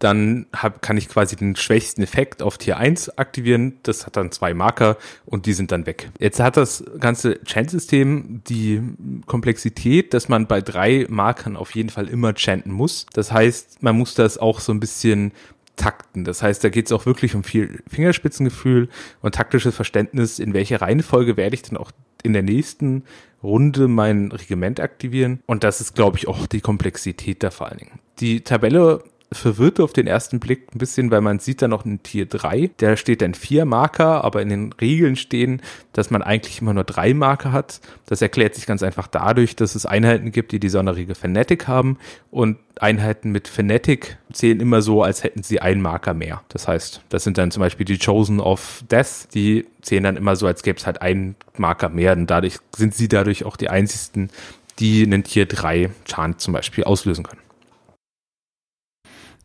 dann 0.00 0.46
hab, 0.54 0.82
kann 0.82 0.96
ich 0.96 1.08
quasi 1.08 1.36
den 1.36 1.54
schwächsten 1.56 2.02
Effekt 2.02 2.42
auf 2.42 2.58
Tier 2.58 2.78
1 2.78 3.18
aktivieren. 3.18 3.78
Das 3.82 4.06
hat 4.06 4.16
dann 4.16 4.32
zwei 4.32 4.54
Marker 4.54 4.96
und 5.26 5.46
die 5.46 5.52
sind 5.52 5.70
dann 5.72 5.86
weg. 5.86 6.10
Jetzt 6.18 6.40
hat 6.40 6.56
das 6.56 6.82
ganze 6.98 7.38
Chant-System 7.44 8.42
die 8.48 8.82
Komplexität, 9.26 10.14
dass 10.14 10.28
man 10.28 10.46
bei 10.46 10.62
drei 10.62 11.06
Markern 11.08 11.54
auf 11.54 11.74
jeden 11.74 11.90
Fall 11.90 12.08
immer 12.08 12.32
chanten 12.34 12.72
muss. 12.72 13.06
Das 13.12 13.30
heißt, 13.30 13.82
man 13.82 13.96
muss 13.96 14.14
das 14.14 14.38
auch 14.38 14.60
so 14.60 14.72
ein 14.72 14.80
bisschen 14.80 15.32
takten. 15.80 16.24
Das 16.24 16.42
heißt, 16.42 16.62
da 16.62 16.68
geht 16.68 16.86
es 16.86 16.92
auch 16.92 17.06
wirklich 17.06 17.34
um 17.34 17.42
viel 17.42 17.82
Fingerspitzengefühl 17.88 18.88
und 19.22 19.34
taktisches 19.34 19.74
Verständnis, 19.74 20.38
in 20.38 20.54
welcher 20.54 20.80
Reihenfolge 20.80 21.36
werde 21.36 21.54
ich 21.54 21.62
dann 21.62 21.76
auch 21.76 21.90
in 22.22 22.34
der 22.34 22.42
nächsten 22.42 23.04
Runde 23.42 23.88
mein 23.88 24.30
Regiment 24.30 24.78
aktivieren. 24.80 25.40
Und 25.46 25.64
das 25.64 25.80
ist, 25.80 25.94
glaube 25.94 26.18
ich, 26.18 26.28
auch 26.28 26.46
die 26.46 26.60
Komplexität 26.60 27.42
da 27.42 27.50
vor 27.50 27.68
allen 27.68 27.78
Dingen. 27.78 27.98
Die 28.20 28.42
Tabelle 28.42 29.02
verwirrt 29.32 29.78
auf 29.78 29.92
den 29.92 30.08
ersten 30.08 30.40
Blick 30.40 30.74
ein 30.74 30.78
bisschen, 30.78 31.10
weil 31.10 31.20
man 31.20 31.38
sieht 31.38 31.62
da 31.62 31.68
noch 31.68 31.84
einen 31.84 32.02
Tier 32.02 32.26
3. 32.26 32.70
Der 32.80 32.96
steht 32.96 33.22
dann 33.22 33.34
vier 33.34 33.64
Marker, 33.64 34.24
aber 34.24 34.42
in 34.42 34.48
den 34.48 34.72
Regeln 34.72 35.14
stehen, 35.14 35.62
dass 35.92 36.10
man 36.10 36.22
eigentlich 36.22 36.60
immer 36.60 36.74
nur 36.74 36.82
drei 36.82 37.14
Marker 37.14 37.52
hat. 37.52 37.80
Das 38.06 38.22
erklärt 38.22 38.56
sich 38.56 38.66
ganz 38.66 38.82
einfach 38.82 39.06
dadurch, 39.06 39.54
dass 39.54 39.76
es 39.76 39.86
Einheiten 39.86 40.32
gibt, 40.32 40.50
die 40.50 40.58
die 40.58 40.68
Sonderregel 40.68 41.14
Fanatic 41.14 41.68
haben 41.68 41.98
und 42.32 42.58
Einheiten 42.80 43.30
mit 43.30 43.46
Fanatic 43.46 44.18
zählen 44.32 44.58
immer 44.58 44.82
so, 44.82 45.02
als 45.02 45.22
hätten 45.22 45.42
sie 45.42 45.60
einen 45.60 45.82
Marker 45.82 46.14
mehr. 46.14 46.42
Das 46.48 46.66
heißt, 46.66 47.02
das 47.08 47.22
sind 47.22 47.38
dann 47.38 47.52
zum 47.52 47.60
Beispiel 47.60 47.86
die 47.86 47.98
Chosen 47.98 48.40
of 48.40 48.82
Death, 48.90 49.28
die 49.34 49.66
zählen 49.82 50.04
dann 50.04 50.16
immer 50.16 50.34
so, 50.34 50.46
als 50.46 50.62
gäbe 50.62 50.78
es 50.78 50.86
halt 50.86 51.02
einen 51.02 51.36
Marker 51.56 51.88
mehr 51.88 52.14
und 52.14 52.26
dadurch 52.26 52.58
sind 52.74 52.94
sie 52.94 53.06
dadurch 53.06 53.44
auch 53.44 53.56
die 53.56 53.68
einzigsten, 53.68 54.30
die 54.78 55.04
einen 55.04 55.22
Tier 55.22 55.46
3 55.46 55.90
Chant 56.04 56.40
zum 56.40 56.54
Beispiel 56.54 56.84
auslösen 56.84 57.22
können. 57.22 57.40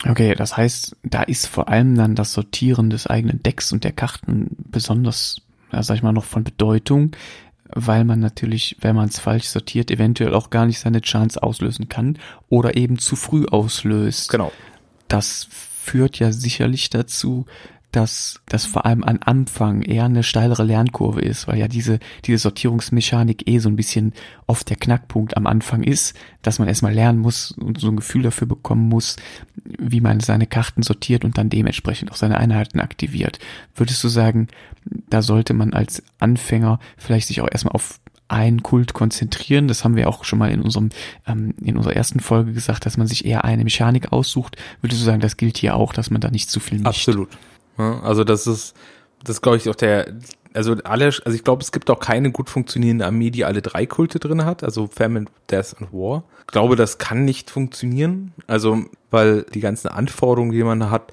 Okay, 0.03 0.35
das 0.35 0.57
heißt, 0.57 0.97
da 1.03 1.23
ist 1.23 1.47
vor 1.47 1.69
allem 1.69 1.95
dann 1.95 2.15
das 2.15 2.33
Sortieren 2.33 2.89
des 2.89 3.07
eigenen 3.07 3.41
Decks 3.41 3.71
und 3.71 3.83
der 3.83 3.93
Karten 3.93 4.55
besonders, 4.57 5.41
ja, 5.71 5.81
sag 5.83 5.95
ich 5.95 6.03
mal, 6.03 6.11
noch 6.11 6.25
von 6.25 6.43
Bedeutung, 6.43 7.11
weil 7.69 8.03
man 8.03 8.19
natürlich, 8.19 8.77
wenn 8.81 8.95
man 8.95 9.09
es 9.09 9.19
falsch 9.19 9.45
sortiert, 9.45 9.89
eventuell 9.89 10.33
auch 10.33 10.49
gar 10.49 10.65
nicht 10.65 10.79
seine 10.79 11.01
Chance 11.01 11.41
auslösen 11.41 11.89
kann 11.89 12.19
oder 12.49 12.75
eben 12.75 12.99
zu 12.99 13.15
früh 13.15 13.45
auslöst. 13.45 14.29
Genau. 14.29 14.51
Das 15.07 15.47
führt 15.49 16.19
ja 16.19 16.31
sicherlich 16.31 16.89
dazu, 16.89 17.45
dass 17.95 18.41
das 18.47 18.65
vor 18.65 18.85
allem 18.85 19.03
am 19.03 19.19
Anfang 19.23 19.81
eher 19.81 20.05
eine 20.05 20.23
steilere 20.23 20.63
Lernkurve 20.63 21.21
ist, 21.21 21.47
weil 21.47 21.57
ja 21.57 21.67
diese, 21.67 21.99
diese 22.25 22.39
Sortierungsmechanik 22.39 23.47
eh 23.47 23.59
so 23.59 23.69
ein 23.69 23.77
bisschen 23.77 24.13
oft 24.47 24.69
der 24.69 24.75
Knackpunkt 24.75 25.37
am 25.37 25.47
Anfang 25.47 25.83
ist, 25.83 26.15
dass 26.41 26.59
man 26.59 26.67
erstmal 26.67 26.93
lernen 26.93 27.19
muss 27.19 27.51
und 27.51 27.79
so 27.79 27.87
ein 27.87 27.95
Gefühl 27.95 28.23
dafür 28.23 28.47
bekommen 28.47 28.89
muss, 28.89 29.15
wie 29.63 30.01
man 30.01 30.19
seine 30.19 30.45
Karten 30.45 30.83
sortiert 30.83 31.23
und 31.23 31.37
dann 31.37 31.49
dementsprechend 31.49 32.11
auch 32.11 32.17
seine 32.17 32.37
Einheiten 32.37 32.79
aktiviert. 32.79 33.39
Würdest 33.75 34.03
du 34.03 34.09
sagen, 34.09 34.47
da 35.09 35.21
sollte 35.21 35.53
man 35.53 35.73
als 35.73 36.03
Anfänger 36.19 36.79
vielleicht 36.97 37.27
sich 37.27 37.41
auch 37.41 37.49
erstmal 37.49 37.75
auf 37.75 37.99
einen 38.27 38.63
Kult 38.63 38.93
konzentrieren. 38.93 39.67
Das 39.67 39.83
haben 39.83 39.95
wir 39.95 40.09
auch 40.09 40.23
schon 40.23 40.39
mal 40.39 40.51
in 40.51 40.61
unserem 40.61 40.89
ähm, 41.27 41.53
in 41.61 41.77
unserer 41.77 41.95
ersten 41.95 42.19
Folge 42.19 42.53
gesagt, 42.53 42.85
dass 42.85 42.97
man 42.97 43.07
sich 43.07 43.25
eher 43.25 43.45
eine 43.45 43.63
Mechanik 43.63 44.11
aussucht. 44.11 44.57
Würdest 44.81 45.01
du 45.01 45.05
sagen, 45.05 45.21
das 45.21 45.37
gilt 45.37 45.57
hier 45.57 45.75
auch, 45.75 45.93
dass 45.93 46.09
man 46.09 46.21
da 46.21 46.31
nicht 46.31 46.49
zu 46.49 46.59
viel 46.59 46.79
mischt? 46.79 46.87
Absolut. 46.87 47.29
Also 47.77 48.23
das 48.23 48.47
ist, 48.47 48.75
das 49.23 49.41
glaube 49.41 49.57
ich 49.57 49.69
auch 49.69 49.75
der, 49.75 50.13
also 50.53 50.75
alle, 50.83 51.05
also 51.05 51.31
ich 51.31 51.43
glaube, 51.43 51.61
es 51.61 51.71
gibt 51.71 51.89
auch 51.89 51.99
keine 51.99 52.31
gut 52.31 52.49
funktionierende 52.49 53.05
Armee, 53.05 53.29
die 53.29 53.43
alle 53.43 53.61
drei 53.61 53.85
Kulte 53.85 54.19
drin 54.19 54.45
hat, 54.45 54.63
also 54.63 54.87
Famine, 54.87 55.25
Death 55.51 55.75
und 55.79 55.91
War. 55.91 56.23
Ich 56.41 56.47
glaube, 56.47 56.75
das 56.75 56.97
kann 56.97 57.25
nicht 57.25 57.49
funktionieren, 57.49 58.33
also 58.47 58.85
weil 59.11 59.43
die 59.53 59.59
ganzen 59.59 59.89
Anforderungen, 59.89 60.51
die 60.51 60.63
man 60.63 60.89
hat, 60.89 61.11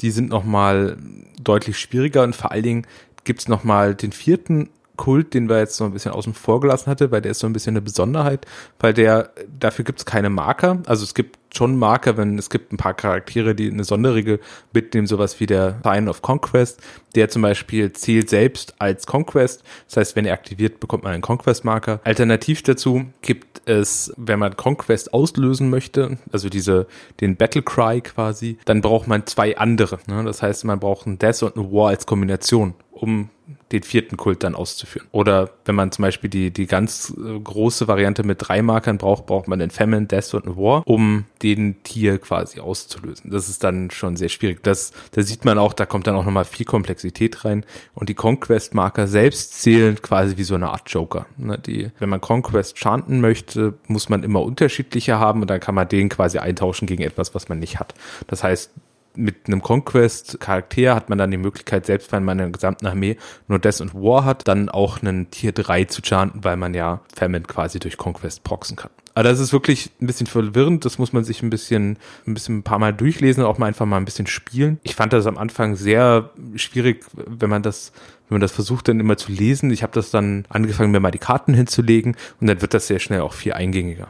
die 0.00 0.10
sind 0.10 0.28
nochmal 0.28 0.96
deutlich 1.40 1.78
schwieriger 1.78 2.22
und 2.22 2.36
vor 2.36 2.52
allen 2.52 2.62
Dingen 2.62 2.86
gibt's 3.24 3.48
nochmal 3.48 3.94
den 3.94 4.12
vierten 4.12 4.68
Kult, 5.02 5.34
den 5.34 5.48
wir 5.48 5.58
jetzt 5.58 5.74
so 5.74 5.82
ein 5.82 5.92
bisschen 5.92 6.12
außen 6.12 6.32
vor 6.32 6.60
gelassen 6.60 6.88
hatte, 6.88 7.10
weil 7.10 7.20
der 7.20 7.32
ist 7.32 7.40
so 7.40 7.48
ein 7.48 7.52
bisschen 7.52 7.72
eine 7.72 7.82
Besonderheit, 7.82 8.46
weil 8.78 8.94
der, 8.94 9.32
dafür 9.58 9.84
gibt's 9.84 10.06
keine 10.06 10.30
Marker. 10.30 10.80
Also 10.86 11.02
es 11.02 11.12
gibt 11.12 11.40
schon 11.52 11.76
Marker, 11.76 12.16
wenn 12.16 12.38
es 12.38 12.50
gibt 12.50 12.72
ein 12.72 12.76
paar 12.76 12.94
Charaktere, 12.94 13.56
die 13.56 13.68
eine 13.68 13.82
Sonderregel 13.82 14.38
mitnehmen, 14.72 15.08
sowas 15.08 15.40
wie 15.40 15.46
der 15.46 15.80
Sign 15.82 16.08
of 16.08 16.22
Conquest, 16.22 16.80
der 17.16 17.28
zum 17.28 17.42
Beispiel 17.42 17.92
zählt 17.92 18.30
selbst 18.30 18.76
als 18.78 19.08
Conquest. 19.08 19.64
Das 19.88 19.96
heißt, 19.96 20.14
wenn 20.14 20.24
er 20.24 20.34
aktiviert, 20.34 20.78
bekommt 20.78 21.02
man 21.02 21.14
einen 21.14 21.22
Conquest-Marker. 21.22 21.98
Alternativ 22.04 22.62
dazu 22.62 23.06
gibt 23.22 23.62
es, 23.64 24.14
wenn 24.16 24.38
man 24.38 24.56
Conquest 24.56 25.12
auslösen 25.12 25.68
möchte, 25.68 26.18
also 26.30 26.48
diese, 26.48 26.86
den 27.20 27.34
Battle 27.34 27.62
Cry 27.62 28.02
quasi, 28.02 28.56
dann 28.66 28.82
braucht 28.82 29.08
man 29.08 29.26
zwei 29.26 29.58
andere. 29.58 29.98
Ne? 30.06 30.22
Das 30.22 30.42
heißt, 30.42 30.64
man 30.64 30.78
braucht 30.78 31.08
ein 31.08 31.18
Death 31.18 31.42
und 31.42 31.56
ein 31.56 31.72
War 31.72 31.88
als 31.88 32.06
Kombination, 32.06 32.74
um 33.02 33.30
den 33.72 33.82
vierten 33.82 34.16
Kult 34.16 34.44
dann 34.44 34.54
auszuführen. 34.54 35.08
Oder 35.10 35.50
wenn 35.64 35.74
man 35.74 35.90
zum 35.90 36.02
Beispiel 36.02 36.30
die, 36.30 36.52
die 36.52 36.66
ganz 36.66 37.12
äh, 37.18 37.40
große 37.40 37.88
Variante 37.88 38.22
mit 38.22 38.38
drei 38.40 38.62
Markern 38.62 38.96
braucht, 38.96 39.26
braucht 39.26 39.48
man 39.48 39.58
den 39.58 39.70
Famine, 39.70 40.06
Death 40.06 40.34
und 40.34 40.56
War, 40.56 40.86
um 40.86 41.24
den 41.42 41.82
Tier 41.82 42.18
quasi 42.18 42.60
auszulösen. 42.60 43.32
Das 43.32 43.48
ist 43.48 43.64
dann 43.64 43.90
schon 43.90 44.16
sehr 44.16 44.28
schwierig. 44.28 44.62
Das, 44.62 44.92
da 45.10 45.22
sieht 45.22 45.44
man 45.44 45.58
auch, 45.58 45.72
da 45.72 45.84
kommt 45.84 46.06
dann 46.06 46.14
auch 46.14 46.24
nochmal 46.24 46.44
viel 46.44 46.64
Komplexität 46.64 47.44
rein. 47.44 47.64
Und 47.94 48.08
die 48.08 48.14
Conquest-Marker 48.14 49.08
selbst 49.08 49.60
zählen 49.60 50.00
quasi 50.00 50.36
wie 50.36 50.44
so 50.44 50.54
eine 50.54 50.70
Art 50.70 50.88
Joker. 50.88 51.26
Ne, 51.36 51.58
die, 51.58 51.90
wenn 51.98 52.08
man 52.08 52.20
Conquest 52.20 52.78
chanten 52.78 53.20
möchte, 53.20 53.74
muss 53.88 54.08
man 54.08 54.22
immer 54.22 54.42
unterschiedliche 54.42 55.18
haben 55.18 55.40
und 55.40 55.50
dann 55.50 55.58
kann 55.58 55.74
man 55.74 55.88
den 55.88 56.08
quasi 56.08 56.38
eintauschen 56.38 56.86
gegen 56.86 57.02
etwas, 57.02 57.34
was 57.34 57.48
man 57.48 57.58
nicht 57.58 57.80
hat. 57.80 57.94
Das 58.28 58.44
heißt, 58.44 58.70
mit 59.14 59.46
einem 59.46 59.62
Conquest-Charakter 59.62 60.94
hat 60.94 61.08
man 61.08 61.18
dann 61.18 61.30
die 61.30 61.36
Möglichkeit, 61.36 61.86
selbst 61.86 62.12
wenn 62.12 62.24
man 62.24 62.38
in 62.38 62.46
der 62.46 62.52
gesamten 62.52 62.86
Armee 62.86 63.16
nur 63.48 63.58
Death 63.58 63.80
und 63.80 63.94
War 63.94 64.24
hat, 64.24 64.48
dann 64.48 64.68
auch 64.68 65.02
einen 65.02 65.30
Tier 65.30 65.52
3 65.52 65.84
zu 65.84 66.02
chanten, 66.02 66.44
weil 66.44 66.56
man 66.56 66.74
ja 66.74 67.00
Famine 67.14 67.44
quasi 67.44 67.78
durch 67.78 67.96
Conquest 67.96 68.44
proxen 68.44 68.76
kann. 68.76 68.90
Aber 69.14 69.24
das 69.24 69.40
ist 69.40 69.52
wirklich 69.52 69.90
ein 70.00 70.06
bisschen 70.06 70.26
verwirrend. 70.26 70.84
Das 70.84 70.98
muss 70.98 71.12
man 71.12 71.24
sich 71.24 71.42
ein 71.42 71.50
bisschen, 71.50 71.98
ein 72.26 72.34
bisschen 72.34 72.58
ein 72.58 72.62
paar 72.62 72.78
Mal 72.78 72.94
durchlesen, 72.94 73.44
auch 73.44 73.58
mal 73.58 73.66
einfach 73.66 73.86
mal 73.86 73.98
ein 73.98 74.04
bisschen 74.04 74.26
spielen. 74.26 74.80
Ich 74.82 74.94
fand 74.94 75.12
das 75.12 75.26
am 75.26 75.36
Anfang 75.36 75.76
sehr 75.76 76.30
schwierig, 76.56 77.04
wenn 77.14 77.50
man 77.50 77.62
das, 77.62 77.92
wenn 78.28 78.36
man 78.36 78.40
das 78.40 78.52
versucht, 78.52 78.88
dann 78.88 79.00
immer 79.00 79.16
zu 79.18 79.30
lesen. 79.30 79.70
Ich 79.70 79.82
habe 79.82 79.92
das 79.92 80.10
dann 80.10 80.44
angefangen, 80.48 80.92
mir 80.92 81.00
mal 81.00 81.10
die 81.10 81.18
Karten 81.18 81.52
hinzulegen 81.52 82.16
und 82.40 82.46
dann 82.46 82.62
wird 82.62 82.72
das 82.72 82.86
sehr 82.86 83.00
schnell 83.00 83.20
auch 83.20 83.34
viel 83.34 83.52
eingängiger. 83.52 84.08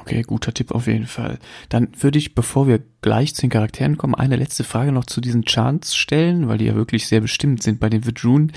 Okay, 0.00 0.22
guter 0.22 0.54
Tipp 0.54 0.70
auf 0.70 0.86
jeden 0.86 1.06
Fall. 1.06 1.38
Dann 1.68 1.88
würde 2.00 2.18
ich, 2.18 2.34
bevor 2.34 2.66
wir 2.66 2.80
gleich 3.00 3.34
zu 3.34 3.42
den 3.42 3.50
Charakteren 3.50 3.98
kommen, 3.98 4.14
eine 4.14 4.36
letzte 4.36 4.64
Frage 4.64 4.92
noch 4.92 5.04
zu 5.04 5.20
diesen 5.20 5.44
Chants 5.44 5.96
stellen, 5.96 6.48
weil 6.48 6.58
die 6.58 6.66
ja 6.66 6.74
wirklich 6.74 7.06
sehr 7.08 7.20
bestimmt 7.20 7.62
sind 7.62 7.80
bei 7.80 7.88
den 7.88 8.06
Vidrun. 8.06 8.52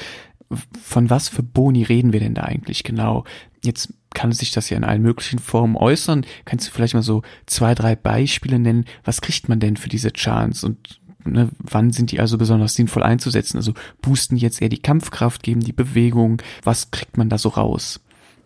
Von 0.81 1.09
was 1.09 1.27
für 1.27 1.43
Boni 1.43 1.83
reden 1.83 2.13
wir 2.13 2.19
denn 2.19 2.35
da 2.35 2.43
eigentlich 2.43 2.83
genau? 2.83 3.23
Jetzt 3.63 3.93
kann 4.13 4.31
sich 4.31 4.51
das 4.51 4.69
ja 4.69 4.77
in 4.77 4.83
allen 4.83 5.01
möglichen 5.01 5.39
Formen 5.39 5.75
äußern. 5.75 6.25
Kannst 6.45 6.67
du 6.67 6.71
vielleicht 6.71 6.93
mal 6.93 7.01
so 7.01 7.23
zwei, 7.47 7.75
drei 7.75 7.95
Beispiele 7.95 8.59
nennen? 8.59 8.85
Was 9.03 9.21
kriegt 9.21 9.49
man 9.49 9.59
denn 9.59 9.77
für 9.77 9.89
diese 9.89 10.13
Chants 10.13 10.63
und 10.63 11.01
ne, 11.25 11.49
wann 11.57 11.91
sind 11.91 12.11
die 12.11 12.19
also 12.19 12.37
besonders 12.37 12.75
sinnvoll 12.75 13.03
einzusetzen? 13.03 13.57
Also 13.57 13.73
boosten 14.01 14.37
jetzt 14.37 14.61
eher 14.61 14.69
die 14.69 14.81
Kampfkraft, 14.81 15.43
geben 15.43 15.61
die 15.61 15.73
Bewegung? 15.73 16.41
Was 16.63 16.91
kriegt 16.91 17.17
man 17.17 17.29
da 17.29 17.37
so 17.37 17.49
raus? 17.49 17.99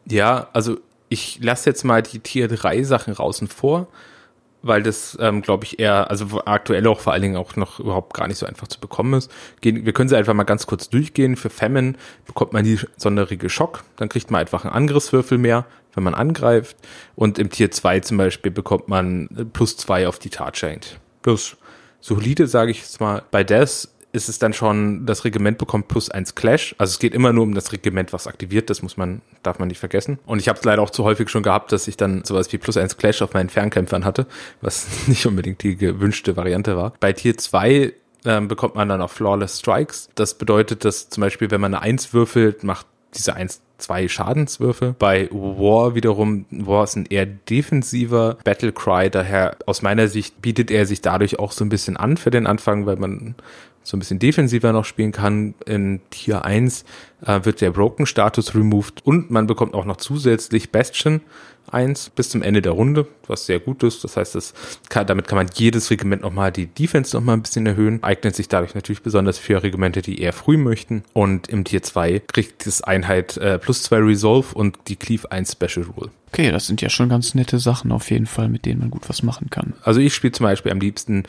Ja, 0.05 0.47
also 0.53 0.77
ich 1.09 1.39
lasse 1.41 1.69
jetzt 1.69 1.83
mal 1.83 2.01
die 2.01 2.19
Tier 2.19 2.47
3 2.47 2.83
Sachen 2.83 3.13
draußen 3.13 3.47
vor, 3.47 3.87
weil 4.61 4.83
das, 4.83 5.17
ähm, 5.21 5.41
glaube 5.41 5.65
ich, 5.65 5.79
eher, 5.79 6.09
also 6.09 6.41
aktuell 6.45 6.85
auch 6.87 6.99
vor 6.99 7.13
allen 7.13 7.21
Dingen 7.21 7.37
auch 7.37 7.55
noch 7.55 7.79
überhaupt 7.79 8.13
gar 8.13 8.27
nicht 8.27 8.37
so 8.37 8.45
einfach 8.45 8.67
zu 8.67 8.79
bekommen 8.79 9.13
ist. 9.13 9.31
Gehen, 9.61 9.85
wir 9.85 9.93
können 9.93 10.09
sie 10.09 10.17
einfach 10.17 10.33
mal 10.33 10.43
ganz 10.43 10.67
kurz 10.67 10.89
durchgehen. 10.89 11.35
Für 11.35 11.49
Famine 11.49 11.93
bekommt 12.25 12.53
man 12.53 12.63
die 12.63 12.79
sonderige 12.97 13.49
Schock, 13.49 13.83
dann 13.95 14.09
kriegt 14.09 14.31
man 14.31 14.41
einfach 14.41 14.65
einen 14.65 14.73
Angriffswürfel 14.73 15.37
mehr, 15.37 15.65
wenn 15.93 16.03
man 16.03 16.13
angreift. 16.13 16.77
Und 17.15 17.39
im 17.39 17.49
Tier 17.49 17.71
2 17.71 18.01
zum 18.01 18.17
Beispiel 18.17 18.51
bekommt 18.51 18.87
man 18.87 19.49
plus 19.53 19.77
zwei 19.77 20.07
auf 20.07 20.19
die 20.19 20.29
Charge 20.31 20.89
Plus 21.21 21.57
solide, 22.01 22.47
sage 22.47 22.71
ich 22.71 22.79
jetzt 22.79 22.99
mal. 22.99 23.23
Bei 23.31 23.43
Death 23.43 23.87
ist 24.11 24.29
es 24.29 24.39
dann 24.39 24.53
schon, 24.53 25.05
das 25.05 25.23
Regiment 25.23 25.57
bekommt 25.57 25.87
plus 25.87 26.09
eins 26.09 26.35
Clash. 26.35 26.75
Also 26.77 26.91
es 26.91 26.99
geht 26.99 27.13
immer 27.13 27.31
nur 27.31 27.43
um 27.43 27.53
das 27.53 27.71
Regiment, 27.71 28.11
was 28.11 28.27
aktiviert, 28.27 28.69
das 28.69 28.81
muss 28.81 28.97
man, 28.97 29.21
darf 29.43 29.59
man 29.59 29.67
nicht 29.67 29.79
vergessen. 29.79 30.19
Und 30.25 30.39
ich 30.39 30.49
habe 30.49 30.57
es 30.57 30.65
leider 30.65 30.81
auch 30.81 30.89
zu 30.89 31.03
häufig 31.03 31.29
schon 31.29 31.43
gehabt, 31.43 31.71
dass 31.71 31.87
ich 31.87 31.97
dann 31.97 32.23
sowas 32.23 32.51
wie 32.51 32.57
plus 32.57 32.77
eins 32.77 32.97
Clash 32.97 33.21
auf 33.21 33.33
meinen 33.33 33.49
Fernkämpfern 33.49 34.05
hatte, 34.05 34.25
was 34.61 34.87
nicht 35.07 35.25
unbedingt 35.25 35.61
die 35.63 35.75
gewünschte 35.75 36.35
Variante 36.37 36.75
war. 36.75 36.93
Bei 36.99 37.13
Tier 37.13 37.37
2 37.37 37.93
ähm, 38.25 38.47
bekommt 38.47 38.75
man 38.75 38.89
dann 38.89 39.01
auch 39.01 39.11
Flawless 39.11 39.59
Strikes. 39.59 40.09
Das 40.15 40.33
bedeutet, 40.33 40.85
dass 40.85 41.09
zum 41.09 41.21
Beispiel, 41.21 41.51
wenn 41.51 41.61
man 41.61 41.73
eine 41.73 41.83
Eins 41.83 42.13
würfelt, 42.13 42.63
macht 42.63 42.87
diese 43.15 43.35
Eins 43.35 43.61
zwei 43.77 44.07
Schadenswürfe. 44.07 44.95
Bei 44.99 45.29
War 45.31 45.95
wiederum, 45.95 46.45
War 46.51 46.83
ist 46.83 46.95
ein 46.95 47.05
eher 47.05 47.25
defensiver 47.25 48.37
Battlecry, 48.43 49.09
daher 49.09 49.55
aus 49.65 49.81
meiner 49.81 50.07
Sicht 50.07 50.41
bietet 50.41 50.69
er 50.69 50.85
sich 50.85 51.01
dadurch 51.01 51.39
auch 51.39 51.53
so 51.53 51.63
ein 51.63 51.69
bisschen 51.69 51.95
an 51.95 52.17
für 52.17 52.29
den 52.29 52.45
Anfang, 52.45 52.85
weil 52.85 52.97
man 52.97 53.35
so 53.89 53.97
ein 53.97 53.99
bisschen 53.99 54.19
defensiver 54.19 54.71
noch 54.71 54.85
spielen 54.85 55.11
kann. 55.11 55.55
In 55.65 56.01
Tier 56.11 56.45
1 56.45 56.85
äh, 57.25 57.39
wird 57.43 57.61
der 57.61 57.71
Broken-Status 57.71 58.55
removed 58.55 59.05
und 59.05 59.31
man 59.31 59.47
bekommt 59.47 59.73
auch 59.73 59.85
noch 59.85 59.97
zusätzlich 59.97 60.71
Bastion 60.71 61.21
1 61.71 62.11
bis 62.11 62.29
zum 62.29 62.41
Ende 62.41 62.61
der 62.61 62.71
Runde, 62.71 63.07
was 63.27 63.45
sehr 63.45 63.59
gut 63.59 63.83
ist. 63.83 64.03
Das 64.03 64.17
heißt, 64.17 64.35
das 64.35 64.53
kann, 64.89 65.07
damit 65.07 65.27
kann 65.27 65.37
man 65.37 65.49
jedes 65.53 65.89
Regiment 65.91 66.21
nochmal 66.21 66.51
die 66.51 66.67
Defense 66.67 67.15
nochmal 67.15 67.37
ein 67.37 67.41
bisschen 67.41 67.65
erhöhen. 67.65 68.03
Eignet 68.03 68.35
sich 68.35 68.47
dadurch 68.47 68.75
natürlich 68.75 69.01
besonders 69.01 69.37
für 69.37 69.61
Regimente, 69.61 70.01
die 70.01 70.21
eher 70.21 70.33
früh 70.33 70.57
möchten. 70.57 71.03
Und 71.13 71.47
im 71.47 71.63
Tier 71.63 71.83
2 71.83 72.19
kriegt 72.19 72.65
das 72.65 72.81
Einheit 72.81 73.37
äh, 73.37 73.59
plus 73.59 73.83
2 73.83 73.97
Resolve 73.97 74.55
und 74.55 74.77
die 74.87 74.95
Cleave 74.95 75.31
1 75.31 75.51
Special 75.51 75.85
Rule. 75.85 76.11
Okay, 76.27 76.51
das 76.51 76.67
sind 76.67 76.81
ja 76.81 76.89
schon 76.89 77.09
ganz 77.09 77.33
nette 77.33 77.59
Sachen 77.59 77.91
auf 77.91 78.09
jeden 78.11 78.27
Fall, 78.27 78.49
mit 78.49 78.65
denen 78.65 78.79
man 78.79 78.91
gut 78.91 79.09
was 79.09 79.23
machen 79.23 79.49
kann. 79.49 79.73
Also 79.83 79.99
ich 79.99 80.13
spiele 80.13 80.31
zum 80.31 80.45
Beispiel 80.45 80.71
am 80.71 80.79
liebsten 80.79 81.23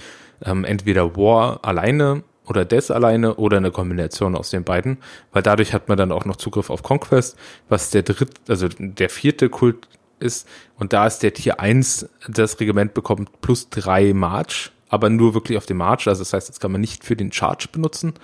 ähm, 0.44 0.64
entweder 0.64 1.16
War 1.16 1.60
alleine 1.62 2.22
oder 2.50 2.64
Death 2.64 2.90
alleine 2.90 3.36
oder 3.36 3.56
eine 3.56 3.70
Kombination 3.70 4.36
aus 4.36 4.50
den 4.50 4.64
beiden, 4.64 4.98
weil 5.32 5.42
dadurch 5.42 5.72
hat 5.72 5.88
man 5.88 5.96
dann 5.96 6.12
auch 6.12 6.24
noch 6.24 6.36
Zugriff 6.36 6.68
auf 6.68 6.82
Conquest, 6.82 7.36
was 7.68 7.90
der 7.90 8.02
dritte, 8.02 8.34
also 8.48 8.68
der 8.68 9.08
vierte 9.08 9.48
Kult 9.48 9.88
ist 10.18 10.46
und 10.78 10.92
da 10.92 11.06
ist 11.06 11.20
der 11.20 11.32
Tier 11.32 11.60
1, 11.60 12.08
das 12.28 12.60
Regiment 12.60 12.92
bekommt 12.92 13.40
plus 13.40 13.70
drei 13.70 14.12
March, 14.12 14.72
aber 14.88 15.08
nur 15.08 15.32
wirklich 15.34 15.56
auf 15.56 15.66
dem 15.66 15.78
March, 15.78 16.08
also 16.08 16.20
das 16.20 16.32
heißt, 16.32 16.48
das 16.48 16.60
kann 16.60 16.72
man 16.72 16.80
nicht 16.80 17.04
für 17.04 17.16
den 17.16 17.32
Charge 17.32 17.68
benutzen. 17.70 18.14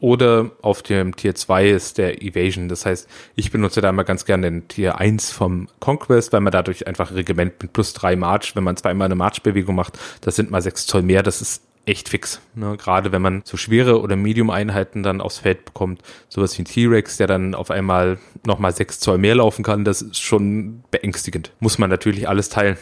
Oder 0.00 0.50
auf 0.62 0.82
dem 0.82 1.14
Tier 1.14 1.34
2 1.34 1.68
ist 1.68 1.98
der 1.98 2.22
Evasion. 2.22 2.70
Das 2.70 2.86
heißt, 2.86 3.06
ich 3.36 3.50
benutze 3.52 3.82
da 3.82 3.90
immer 3.90 4.02
ganz 4.02 4.24
gerne 4.24 4.50
den 4.50 4.66
Tier 4.66 4.98
1 4.98 5.30
vom 5.30 5.68
Conquest, 5.78 6.32
weil 6.32 6.40
man 6.40 6.52
dadurch 6.52 6.86
einfach 6.86 7.12
Regiment 7.12 7.60
mit 7.62 7.74
plus 7.74 7.92
drei 7.92 8.16
March, 8.16 8.56
wenn 8.56 8.64
man 8.64 8.78
zweimal 8.78 9.04
eine 9.04 9.14
March-Bewegung 9.14 9.74
macht, 9.74 9.98
das 10.22 10.36
sind 10.36 10.50
mal 10.50 10.62
sechs 10.62 10.86
Zoll 10.86 11.02
mehr, 11.02 11.22
das 11.22 11.42
ist 11.42 11.62
echt 11.86 12.08
fix. 12.08 12.40
Ne? 12.54 12.76
Gerade 12.76 13.12
wenn 13.12 13.22
man 13.22 13.42
so 13.44 13.56
schwere 13.56 14.00
oder 14.00 14.16
Medium-Einheiten 14.16 15.02
dann 15.02 15.20
aufs 15.20 15.38
Feld 15.38 15.64
bekommt, 15.64 16.02
sowas 16.28 16.56
wie 16.56 16.62
ein 16.62 16.66
T-Rex, 16.66 17.16
der 17.16 17.26
dann 17.26 17.54
auf 17.54 17.70
einmal 17.70 18.18
nochmal 18.46 18.72
sechs 18.72 19.00
Zoll 19.00 19.18
mehr 19.18 19.34
laufen 19.34 19.62
kann, 19.62 19.84
das 19.84 20.02
ist 20.02 20.20
schon 20.20 20.84
beängstigend. 20.90 21.52
Muss 21.60 21.78
man 21.78 21.90
natürlich 21.90 22.28
alles 22.28 22.48
teilen. 22.48 22.76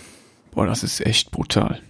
Boah, 0.52 0.66
das 0.66 0.82
ist 0.82 1.04
echt 1.04 1.30
brutal. 1.30 1.80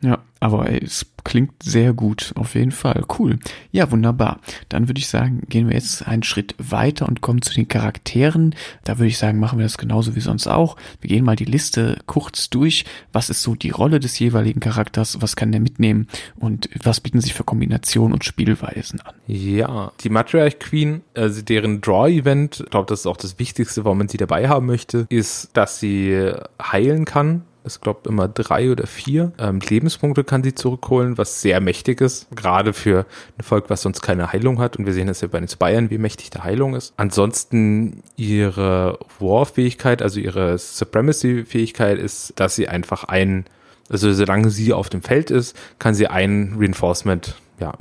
Ja, 0.00 0.18
aber 0.44 0.70
es 0.70 1.06
klingt 1.24 1.62
sehr 1.62 1.94
gut, 1.94 2.32
auf 2.34 2.54
jeden 2.54 2.70
Fall. 2.70 3.02
Cool. 3.18 3.38
Ja, 3.72 3.90
wunderbar. 3.90 4.40
Dann 4.68 4.88
würde 4.88 4.98
ich 4.98 5.08
sagen, 5.08 5.40
gehen 5.48 5.68
wir 5.68 5.74
jetzt 5.74 6.06
einen 6.06 6.22
Schritt 6.22 6.54
weiter 6.58 7.08
und 7.08 7.22
kommen 7.22 7.40
zu 7.40 7.54
den 7.54 7.66
Charakteren. 7.66 8.54
Da 8.84 8.98
würde 8.98 9.08
ich 9.08 9.16
sagen, 9.16 9.40
machen 9.40 9.58
wir 9.58 9.64
das 9.64 9.78
genauso 9.78 10.14
wie 10.16 10.20
sonst 10.20 10.46
auch. 10.46 10.76
Wir 11.00 11.08
gehen 11.08 11.24
mal 11.24 11.34
die 11.34 11.46
Liste 11.46 11.96
kurz 12.04 12.50
durch. 12.50 12.84
Was 13.10 13.30
ist 13.30 13.40
so 13.40 13.54
die 13.54 13.70
Rolle 13.70 14.00
des 14.00 14.18
jeweiligen 14.18 14.60
Charakters? 14.60 15.22
Was 15.22 15.34
kann 15.34 15.50
der 15.50 15.62
mitnehmen? 15.62 16.08
Und 16.36 16.68
was 16.82 17.00
bieten 17.00 17.22
sich 17.22 17.32
für 17.32 17.44
Kombinationen 17.44 18.12
und 18.12 18.22
Spielweisen 18.22 19.00
an? 19.00 19.14
Ja, 19.26 19.92
die 20.02 20.10
Matriarch 20.10 20.58
Queen, 20.58 21.00
also 21.14 21.40
deren 21.40 21.80
Draw-Event, 21.80 22.60
ich 22.64 22.70
glaube, 22.70 22.86
das 22.90 23.00
ist 23.00 23.06
auch 23.06 23.16
das 23.16 23.38
Wichtigste, 23.38 23.86
warum 23.86 23.96
man 23.96 24.08
sie 24.08 24.18
dabei 24.18 24.50
haben 24.50 24.66
möchte, 24.66 25.06
ist, 25.08 25.48
dass 25.54 25.80
sie 25.80 26.32
heilen 26.60 27.06
kann 27.06 27.44
ich 27.66 27.80
glaube 27.80 28.08
immer 28.08 28.28
drei 28.28 28.70
oder 28.70 28.86
vier 28.86 29.32
ähm, 29.38 29.60
Lebenspunkte 29.60 30.24
kann 30.24 30.42
sie 30.42 30.54
zurückholen, 30.54 31.16
was 31.16 31.40
sehr 31.40 31.60
mächtig 31.60 32.00
ist, 32.00 32.26
gerade 32.34 32.72
für 32.72 33.06
ein 33.38 33.44
Volk, 33.44 33.70
was 33.70 33.82
sonst 33.82 34.02
keine 34.02 34.32
Heilung 34.32 34.58
hat. 34.58 34.76
Und 34.76 34.86
wir 34.86 34.92
sehen 34.92 35.06
das 35.06 35.20
ja 35.20 35.28
bei 35.28 35.40
den 35.40 35.48
Bayern, 35.58 35.90
wie 35.90 35.98
mächtig 35.98 36.30
die 36.30 36.40
Heilung 36.40 36.74
ist. 36.74 36.92
Ansonsten 36.96 38.02
ihre 38.16 38.98
War-Fähigkeit, 39.18 40.02
also 40.02 40.20
ihre 40.20 40.58
Supremacy-Fähigkeit 40.58 41.98
ist, 41.98 42.34
dass 42.36 42.54
sie 42.56 42.68
einfach 42.68 43.04
ein, 43.04 43.46
also 43.88 44.12
solange 44.12 44.50
sie 44.50 44.72
auf 44.72 44.90
dem 44.90 45.02
Feld 45.02 45.30
ist, 45.30 45.56
kann 45.78 45.94
sie 45.94 46.08
einen 46.08 46.56
Reinforcement, 46.58 47.36
ja, 47.60 47.72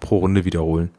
pro 0.00 0.18
Runde 0.18 0.44
wiederholen, 0.44 0.90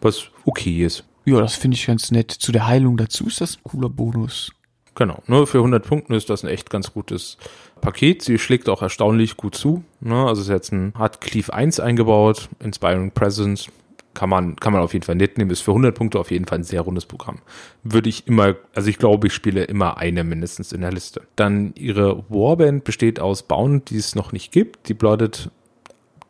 was 0.00 0.30
okay 0.44 0.84
ist. 0.84 1.04
Ja, 1.26 1.40
das 1.40 1.54
finde 1.54 1.76
ich 1.76 1.86
ganz 1.86 2.10
nett. 2.10 2.30
Zu 2.32 2.52
der 2.52 2.66
Heilung 2.66 2.96
dazu 2.96 3.26
ist 3.26 3.40
das 3.40 3.56
ein 3.56 3.62
cooler 3.64 3.88
Bonus. 3.88 4.52
Genau, 4.94 5.22
nur 5.26 5.46
für 5.46 5.58
100 5.58 5.86
Punkten 5.86 6.14
ist 6.14 6.30
das 6.30 6.44
ein 6.44 6.48
echt 6.48 6.70
ganz 6.70 6.92
gutes 6.92 7.36
Paket. 7.80 8.22
Sie 8.22 8.38
schlägt 8.38 8.68
auch 8.68 8.80
erstaunlich 8.80 9.36
gut 9.36 9.56
zu. 9.56 9.82
Ne? 10.00 10.14
Also 10.26 10.42
ist 10.42 10.48
jetzt 10.48 10.72
ein, 10.72 10.92
hat 10.96 11.20
Cleave 11.20 11.52
1 11.52 11.80
eingebaut, 11.80 12.48
Inspiring 12.60 13.10
Presence. 13.10 13.68
Kann 14.14 14.30
man, 14.30 14.54
kann 14.54 14.72
man 14.72 14.80
auf 14.80 14.92
jeden 14.92 15.04
Fall 15.04 15.16
mitnehmen. 15.16 15.50
Ist 15.50 15.62
für 15.62 15.72
100 15.72 15.92
Punkte 15.92 16.20
auf 16.20 16.30
jeden 16.30 16.44
Fall 16.44 16.58
ein 16.58 16.64
sehr 16.64 16.82
rundes 16.82 17.04
Programm. 17.04 17.40
Würde 17.82 18.08
ich 18.08 18.28
immer, 18.28 18.54
also 18.72 18.88
ich 18.88 18.98
glaube, 18.98 19.26
ich 19.26 19.34
spiele 19.34 19.64
immer 19.64 19.96
eine 19.98 20.22
mindestens 20.22 20.70
in 20.70 20.82
der 20.82 20.92
Liste. 20.92 21.22
Dann 21.34 21.74
ihre 21.74 22.24
Warband 22.28 22.84
besteht 22.84 23.18
aus 23.18 23.42
Bauen, 23.42 23.84
die 23.86 23.96
es 23.96 24.14
noch 24.14 24.30
nicht 24.30 24.52
gibt. 24.52 24.88
Die 24.88 24.94
Blooded, 24.94 25.50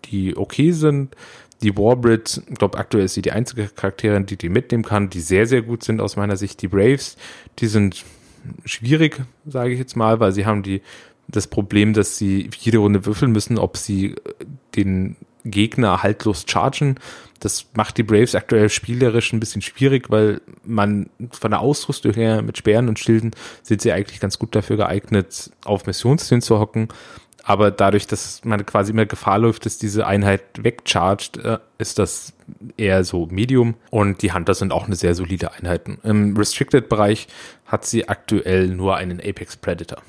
die 0.06 0.34
okay 0.34 0.72
sind. 0.72 1.14
Die 1.62 1.76
Warbrid, 1.76 2.42
ich 2.48 2.56
glaube, 2.56 2.78
aktuell 2.78 3.04
ist 3.04 3.14
sie 3.14 3.22
die 3.22 3.32
einzige 3.32 3.68
Charakterin, 3.68 4.24
die 4.24 4.36
die 4.36 4.48
mitnehmen 4.48 4.84
kann, 4.84 5.10
die 5.10 5.20
sehr, 5.20 5.46
sehr 5.46 5.60
gut 5.60 5.84
sind 5.84 6.00
aus 6.00 6.16
meiner 6.16 6.38
Sicht. 6.38 6.62
Die 6.62 6.68
Braves, 6.68 7.18
die 7.58 7.66
sind 7.66 8.02
schwierig, 8.64 9.22
sage 9.46 9.72
ich 9.72 9.78
jetzt 9.78 9.96
mal, 9.96 10.20
weil 10.20 10.32
sie 10.32 10.46
haben 10.46 10.62
die 10.62 10.82
das 11.28 11.46
Problem, 11.46 11.94
dass 11.94 12.18
sie 12.18 12.50
jede 12.58 12.78
Runde 12.78 13.06
würfeln 13.06 13.32
müssen, 13.32 13.58
ob 13.58 13.76
sie 13.76 14.10
äh, 14.10 14.16
den 14.76 15.16
Gegner 15.44 16.02
haltlos 16.02 16.44
chargen. 16.48 16.96
Das 17.40 17.66
macht 17.74 17.98
die 17.98 18.02
Braves 18.02 18.34
aktuell 18.34 18.70
spielerisch 18.70 19.32
ein 19.32 19.40
bisschen 19.40 19.60
schwierig, 19.60 20.10
weil 20.10 20.40
man 20.64 21.10
von 21.30 21.50
der 21.50 21.60
Ausrüstung 21.60 22.14
her 22.14 22.40
mit 22.42 22.56
Speeren 22.56 22.88
und 22.88 22.98
Schilden 22.98 23.32
sind 23.62 23.82
sie 23.82 23.92
eigentlich 23.92 24.20
ganz 24.20 24.38
gut 24.38 24.54
dafür 24.54 24.76
geeignet, 24.76 25.50
auf 25.64 25.86
Missionszielen 25.86 26.40
zu 26.40 26.58
hocken. 26.58 26.88
Aber 27.46 27.70
dadurch, 27.70 28.06
dass 28.06 28.42
man 28.44 28.64
quasi 28.64 28.92
immer 28.92 29.04
Gefahr 29.04 29.38
läuft, 29.38 29.66
dass 29.66 29.76
diese 29.76 30.06
Einheit 30.06 30.42
wegchargt, 30.56 31.36
äh, 31.36 31.58
ist 31.76 31.98
das 31.98 32.32
eher 32.78 33.04
so 33.04 33.26
Medium. 33.26 33.74
Und 33.90 34.22
die 34.22 34.32
Hunter 34.32 34.54
sind 34.54 34.72
auch 34.72 34.86
eine 34.86 34.96
sehr 34.96 35.14
solide 35.14 35.52
Einheit. 35.52 35.82
Im 36.04 36.34
Restricted-Bereich 36.38 37.28
hat 37.74 37.84
sie 37.84 38.08
aktuell 38.08 38.68
nur 38.68 38.94
einen 38.96 39.18
Apex 39.18 39.56
Predator 39.56 40.00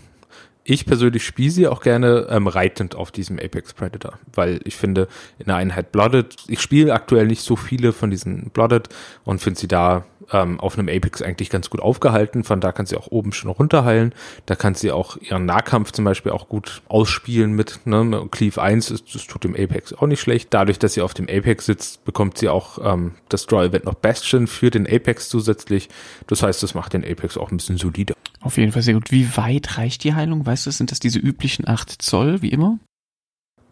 ich 0.67 0.87
persönlich 0.87 1.23
spiele 1.23 1.51
sie 1.51 1.67
auch 1.67 1.81
gerne 1.81 2.27
ähm, 2.29 2.47
reitend 2.47 2.95
auf 2.95 3.11
diesem 3.11 3.37
Apex 3.37 3.73
Predator, 3.73 4.13
weil 4.33 4.59
ich 4.65 4.75
finde, 4.75 5.07
in 5.37 5.45
der 5.45 5.57
Einheit 5.57 5.91
Blooded, 5.91 6.35
ich 6.47 6.59
spiele 6.59 6.91
aktuell 6.91 7.27
nicht 7.27 7.43
so 7.43 7.55
viele 7.55 7.93
von 7.93 8.09
diesen 8.09 8.49
Blooded 8.49 8.89
und 9.23 9.39
finde 9.39 9.59
sie 9.59 9.67
da 9.67 10.05
ähm, 10.31 10.59
auf 10.59 10.77
einem 10.77 10.89
Apex 10.89 11.21
eigentlich 11.21 11.51
ganz 11.51 11.69
gut 11.69 11.81
aufgehalten. 11.81 12.43
Von 12.43 12.61
da 12.61 12.71
kann 12.71 12.87
sie 12.87 12.97
auch 12.97 13.07
oben 13.11 13.31
schon 13.31 13.51
runterheilen. 13.51 14.13
Da 14.47 14.55
kann 14.55 14.73
sie 14.73 14.91
auch 14.91 15.17
ihren 15.17 15.45
Nahkampf 15.45 15.91
zum 15.91 16.03
Beispiel 16.03 16.31
auch 16.31 16.49
gut 16.49 16.81
ausspielen 16.87 17.53
mit 17.53 17.81
ne? 17.85 18.27
Cleave 18.31 18.59
1, 18.59 18.89
ist, 18.89 19.13
das 19.13 19.27
tut 19.27 19.43
dem 19.43 19.55
Apex 19.55 19.93
auch 19.93 20.07
nicht 20.07 20.21
schlecht. 20.21 20.51
Dadurch, 20.51 20.79
dass 20.79 20.95
sie 20.95 21.01
auf 21.01 21.13
dem 21.13 21.29
Apex 21.29 21.67
sitzt, 21.67 22.03
bekommt 22.05 22.39
sie 22.39 22.49
auch 22.49 22.79
ähm, 22.83 23.11
das 23.29 23.45
Draw-Event 23.45 23.85
noch 23.85 23.93
Bastion 23.93 24.47
für 24.47 24.71
den 24.71 24.87
Apex 24.87 25.29
zusätzlich. 25.29 25.89
Das 26.25 26.41
heißt, 26.41 26.63
das 26.63 26.73
macht 26.73 26.93
den 26.93 27.05
Apex 27.05 27.37
auch 27.37 27.51
ein 27.51 27.57
bisschen 27.57 27.77
solider. 27.77 28.15
Auf 28.45 28.57
jeden 28.57 28.71
Fall 28.71 28.83
sehr 28.83 28.93
gut. 28.93 29.11
Wie 29.11 29.35
weit 29.37 29.79
reicht 29.79 30.03
die 30.03 30.13
Heilung? 30.13 30.45
Weißt 30.45 30.67
du, 30.67 30.71
sind 30.71 30.91
das 30.91 30.99
diese 30.99 31.17
üblichen 31.17 31.67
8 31.67 31.99
Zoll, 31.99 32.43
wie 32.43 32.49
immer? 32.49 32.77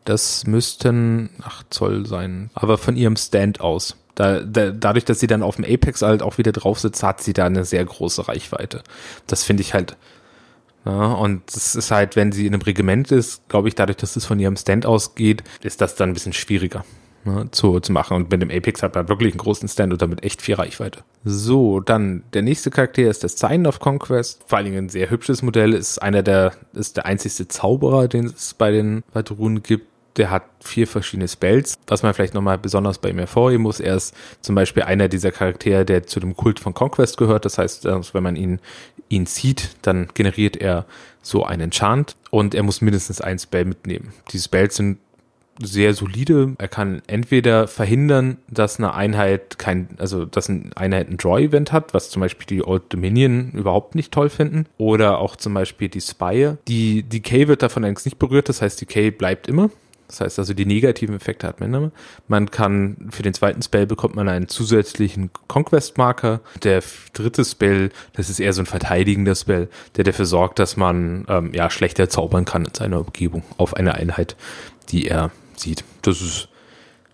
Das 0.04 0.48
müssten 0.48 1.30
8 1.44 1.72
Zoll 1.72 2.08
sein, 2.08 2.50
aber 2.56 2.80
von 2.80 2.98
ihrem 2.98 3.16
Stand 3.16 3.62
aus. 3.62 3.96
Da, 4.16 4.40
da, 4.40 4.72
dadurch, 4.72 5.06
dass 5.06 5.20
sie 5.20 5.28
dann 5.28 5.44
auf 5.44 5.58
dem 5.58 5.66
Apex 5.66 6.02
halt 6.02 6.24
auch 6.24 6.40
wieder 6.40 6.52
drauf 6.52 6.80
sitzt, 6.80 7.04
hat 7.04 7.22
sie 7.22 7.34
da 7.34 7.46
eine 7.46 7.66
sehr 7.66 7.86
große 7.86 8.28
Reichweite. 8.28 8.82
Das 9.28 9.44
finde 9.44 9.62
ich 9.62 9.76
halt. 9.76 9.96
Ja, 10.86 11.14
und 11.14 11.44
das 11.56 11.76
ist 11.76 11.92
halt, 11.92 12.16
wenn 12.16 12.32
sie 12.32 12.48
in 12.48 12.56
einem 12.56 12.64
Regiment 12.64 13.12
ist, 13.12 13.48
glaube 13.50 13.68
ich, 13.68 13.76
dadurch, 13.76 13.98
dass 13.98 14.16
es 14.16 14.26
von 14.26 14.40
ihrem 14.40 14.58
Stand 14.58 14.88
ausgeht, 14.88 15.44
ist 15.62 15.82
das 15.82 15.96
dann 15.96 16.10
ein 16.10 16.14
bisschen 16.14 16.34
schwieriger 16.34 16.84
ne, 17.26 17.48
zu, 17.52 17.80
zu 17.80 17.92
machen. 17.92 18.16
Und 18.16 18.32
mit 18.32 18.42
dem 18.42 18.52
Apex 18.52 18.84
hat 18.84 18.96
man 18.96 19.10
wirklich 19.10 19.34
einen 19.34 19.40
großen 19.40 19.68
Stand 19.68 19.94
und 19.94 20.02
damit 20.02 20.24
echt 20.24 20.42
viel 20.42 20.56
Reichweite. 20.56 21.04
So, 21.24 21.80
dann 21.80 22.24
der 22.34 22.42
nächste 22.42 22.70
Charakter 22.70 23.04
ist 23.04 23.24
das 23.24 23.38
Sign 23.38 23.68
of 23.68 23.80
Conquest. 23.80 24.44
Vor 24.46 24.58
allen 24.58 24.66
Dingen 24.66 24.86
ein 24.86 24.90
sehr 24.90 25.10
hübsches 25.10 25.42
Modell, 25.42 25.74
ist 25.74 26.00
einer 26.00 26.24
der, 26.24 26.54
ist 26.74 26.98
der 26.98 27.06
einzigste 27.06 27.48
Zauberer, 27.48 28.08
den 28.08 28.26
es 28.26 28.54
bei 28.54 28.72
den 28.72 29.04
Patrounen 29.14 29.64
gibt. 29.64 29.88
Der 30.18 30.30
hat 30.30 30.44
vier 30.60 30.86
verschiedene 30.86 31.28
Spells, 31.28 31.80
was 31.88 32.04
man 32.04 32.14
vielleicht 32.14 32.36
nochmal 32.36 32.60
besonders 32.60 33.00
bei 33.00 33.10
ihm 33.10 33.18
hervorheben 33.18 33.64
muss. 33.64 33.80
Er 33.80 33.96
ist 33.96 34.14
zum 34.42 34.54
Beispiel 34.54 34.84
einer 34.84 35.08
dieser 35.08 35.32
Charaktere, 35.32 35.86
der 35.86 36.06
zu 36.06 36.20
dem 36.20 36.36
Kult 36.36 36.60
von 36.60 36.76
Conquest 36.76 37.18
gehört. 37.18 37.46
Das 37.46 37.58
heißt, 37.58 37.86
wenn 37.86 38.24
man 38.24 38.36
ihn, 38.36 38.60
ihn 39.10 39.26
sieht, 39.26 39.76
dann 39.82 40.10
generiert 40.14 40.56
er 40.56 40.86
so 41.24 41.44
einen 41.44 41.72
Chant 41.72 42.16
und 42.30 42.54
er 42.54 42.62
muss 42.62 42.82
mindestens 42.82 43.22
ein 43.22 43.40
Spell 43.40 43.66
mitnehmen. 43.66 44.14
Die 44.32 44.38
Spells 44.38 44.76
sind 44.76 45.00
sehr 45.64 45.94
solide. 45.94 46.56
Er 46.58 46.68
kann 46.68 47.02
entweder 47.08 47.68
verhindern, 47.68 48.38
dass 48.50 48.78
eine 48.78 48.94
Einheit 48.94 49.58
kein, 49.58 49.90
also 49.98 50.26
dass 50.26 50.50
eine 50.50 50.72
Einheit 50.76 51.10
ein 51.10 51.18
Draw-Event 51.18 51.72
hat, 51.72 51.94
was 51.94 52.10
zum 52.10 52.22
Beispiel 52.22 52.46
die 52.46 52.66
Old 52.66 52.84
Dominion 52.90 53.52
überhaupt 53.52 53.96
nicht 53.96 54.12
toll 54.12 54.30
finden, 54.30 54.66
oder 54.78 55.20
auch 55.20 55.36
zum 55.36 55.54
Beispiel 55.54 55.90
die 55.90 56.02
Spire. 56.02 56.58
Die 56.68 57.04
Decay 57.04 57.48
wird 57.48 57.62
davon 57.62 57.84
allerdings 57.84 58.06
nicht 58.06 58.20
berührt, 58.20 58.50
das 58.50 58.62
heißt, 58.62 58.80
Decay 58.82 59.12
bleibt 59.12 59.48
immer. 59.48 59.70
Das 60.08 60.22
heißt 60.22 60.40
also, 60.40 60.54
die 60.54 60.68
negativen 60.68 61.16
Effekte 61.16 61.48
hat 61.48 61.60
man 61.60 61.74
immer. 61.74 61.92
Man 62.28 62.52
kann, 62.52 63.10
für 63.10 63.24
den 63.24 63.34
zweiten 63.34 63.64
Spell 63.64 63.88
bekommt 63.88 64.16
man 64.16 64.30
einen 64.30 64.48
zusätzlichen 64.48 65.32
Conquest-Marker. 65.48 66.42
Der 66.62 66.84
dritte 67.14 67.44
Spell, 67.44 67.90
das 68.14 68.30
ist 68.30 68.40
eher 68.40 68.54
so 68.54 68.62
ein 68.62 68.68
verteidigender 68.68 69.34
Spell, 69.34 69.70
der 69.96 70.04
dafür 70.04 70.26
sorgt, 70.26 70.60
dass 70.60 70.78
man 70.78 71.26
ähm, 71.30 71.52
ja 71.54 71.70
schlechter 71.72 72.10
zaubern 72.10 72.46
kann 72.46 72.66
in 72.66 72.76
seiner 72.76 73.00
Umgebung 73.00 73.44
auf 73.58 73.76
eine 73.76 73.96
Einheit, 73.96 74.36
die 74.90 75.08
er 75.08 75.32
sieht. 75.60 75.84
Das 76.02 76.22
ist, 76.22 76.50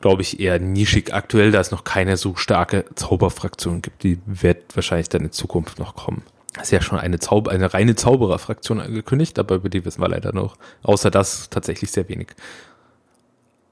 glaube 0.02 0.22
ich, 0.22 0.40
eher 0.40 0.60
nischig 0.60 1.14
aktuell, 1.14 1.52
da 1.52 1.60
es 1.60 1.72
noch 1.72 1.84
keine 1.84 2.18
so 2.18 2.36
starke 2.36 2.86
Zauberfraktion 2.96 3.82
gibt. 3.82 4.04
Die 4.04 4.20
wird 4.26 4.76
wahrscheinlich 4.76 5.10
dann 5.10 5.24
in 5.24 5.32
Zukunft 5.32 5.80
noch 5.80 5.96
kommen. 5.96 6.24
Das 6.54 6.64
ist 6.64 6.72
ja 6.72 6.82
schon 6.82 7.00
eine, 7.00 7.20
Zauber, 7.20 7.52
eine 7.52 7.74
reine 7.74 7.96
Zaubererfraktion 7.96 8.80
angekündigt, 8.80 9.38
aber 9.40 9.56
über 9.56 9.70
die 9.70 9.86
wissen 9.86 10.02
wir 10.02 10.10
leider 10.10 10.34
noch. 10.34 10.58
Außer 10.84 11.12
das 11.12 11.50
tatsächlich 11.50 11.92
sehr 11.92 12.10
wenig. 12.10 12.30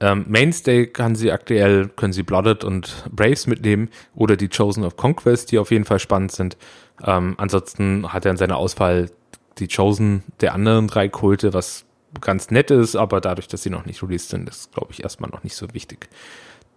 Ähm, 0.00 0.26
Mainstay 0.28 0.86
kann 0.86 1.16
sie 1.16 1.32
aktuell, 1.32 1.88
können 1.88 2.12
sie 2.12 2.22
Blooded 2.22 2.62
und 2.62 3.04
Braves 3.10 3.46
mitnehmen 3.48 3.88
oder 4.14 4.36
die 4.36 4.48
Chosen 4.48 4.84
of 4.84 4.96
Conquest, 4.96 5.50
die 5.50 5.58
auf 5.58 5.72
jeden 5.72 5.84
Fall 5.84 5.98
spannend 5.98 6.32
sind. 6.32 6.56
Ähm, 7.04 7.34
ansonsten 7.36 8.12
hat 8.12 8.24
er 8.24 8.30
in 8.30 8.36
seiner 8.36 8.56
Auswahl 8.56 9.10
die 9.58 9.68
Chosen 9.68 10.22
der 10.40 10.54
anderen 10.54 10.86
drei 10.86 11.08
Kulte, 11.08 11.52
was 11.52 11.84
ganz 12.20 12.50
nett 12.50 12.70
ist, 12.70 12.96
aber 12.96 13.20
dadurch, 13.20 13.48
dass 13.48 13.62
sie 13.62 13.70
noch 13.70 13.86
nicht 13.86 14.02
released 14.02 14.30
sind, 14.30 14.48
ist, 14.48 14.72
glaube 14.72 14.92
ich, 14.92 15.02
erstmal 15.02 15.30
noch 15.30 15.44
nicht 15.44 15.56
so 15.56 15.72
wichtig. 15.74 16.08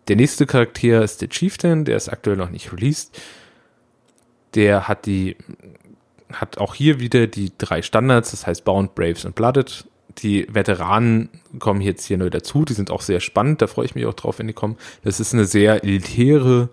Der 0.08 0.15
nächste 0.15 0.46
Charakter 0.46 1.04
ist 1.04 1.22
der 1.22 1.30
Chieftain, 1.30 1.86
der 1.86 1.98
ist 1.98 2.10
aktuell 2.10 2.38
noch 2.38 2.50
nicht 2.50 2.72
released. 2.74 3.20
Der 4.56 4.88
hat 4.88 5.06
die, 5.06 5.38
hat 6.34 6.58
auch 6.58 6.76
hier 6.76 7.00
wieder 7.00 7.28
die 7.28 7.52
drei 7.58 7.82
Standards, 7.82 8.32
das 8.32 8.46
heißt 8.46 8.65
Bound, 8.65 8.96
Braves 8.96 9.26
und 9.26 9.36
Blooded 9.36 9.86
die 10.17 10.48
Veteranen 10.50 11.30
kommen 11.60 11.82
jetzt 11.82 12.06
hier 12.06 12.17
neu 12.17 12.30
dazu, 12.30 12.65
die 12.65 12.74
sind 12.74 12.91
auch 12.91 13.02
sehr 13.02 13.20
spannend, 13.20 13.62
da 13.62 13.67
freue 13.67 13.86
ich 13.86 13.96
mich 13.96 14.06
auch 14.06 14.13
drauf, 14.13 14.39
wenn 14.39 14.48
die 14.48 14.54
kommen. 14.54 14.78
Das 15.04 15.20
ist 15.20 15.34
eine 15.34 15.46
sehr 15.46 15.84
elitäre 15.84 16.70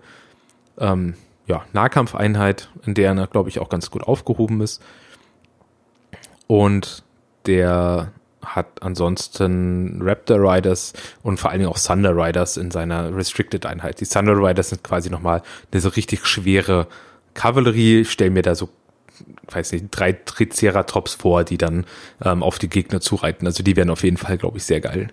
ähm, 0.77 1.15
ja, 1.47 1.65
Nahkampfeinheit, 1.73 2.69
in 2.85 2.93
der 2.93 3.13
er, 3.13 3.27
glaube 3.27 3.49
ich, 3.49 3.59
auch 3.59 3.69
ganz 3.69 3.91
gut 3.91 4.03
aufgehoben 4.03 4.61
ist. 4.61 4.81
Und 6.47 7.03
der 7.45 8.11
hat 8.43 8.81
ansonsten 8.81 10.01
Raptor 10.01 10.37
Riders 10.39 10.93
und 11.23 11.39
vor 11.39 11.49
allen 11.49 11.59
Dingen 11.59 11.71
auch 11.71 11.79
Thunder 11.79 12.15
Riders 12.15 12.57
in 12.57 12.71
seiner 12.71 13.15
Restricted 13.15 13.65
Einheit. 13.65 13.99
Die 13.99 14.05
Thunder 14.05 14.35
Riders 14.35 14.69
sind 14.69 14.83
quasi 14.83 15.09
nochmal 15.09 15.41
eine 15.71 15.81
so 15.81 15.89
richtig 15.89 16.25
schwere 16.25 16.87
Kavallerie. 17.33 18.01
Ich 18.01 18.11
stelle 18.11 18.31
mir 18.31 18.41
da 18.41 18.55
so 18.55 18.69
weiß 19.49 19.73
nicht, 19.73 19.87
drei 19.91 20.13
Triceratops 20.13 21.15
vor, 21.15 21.43
die 21.43 21.57
dann 21.57 21.85
ähm, 22.23 22.43
auf 22.43 22.59
die 22.59 22.69
Gegner 22.69 23.01
zureiten. 23.01 23.45
Also 23.47 23.63
die 23.63 23.75
werden 23.75 23.89
auf 23.89 24.03
jeden 24.03 24.17
Fall, 24.17 24.37
glaube 24.37 24.57
ich, 24.57 24.63
sehr 24.63 24.79
geil. 24.81 25.09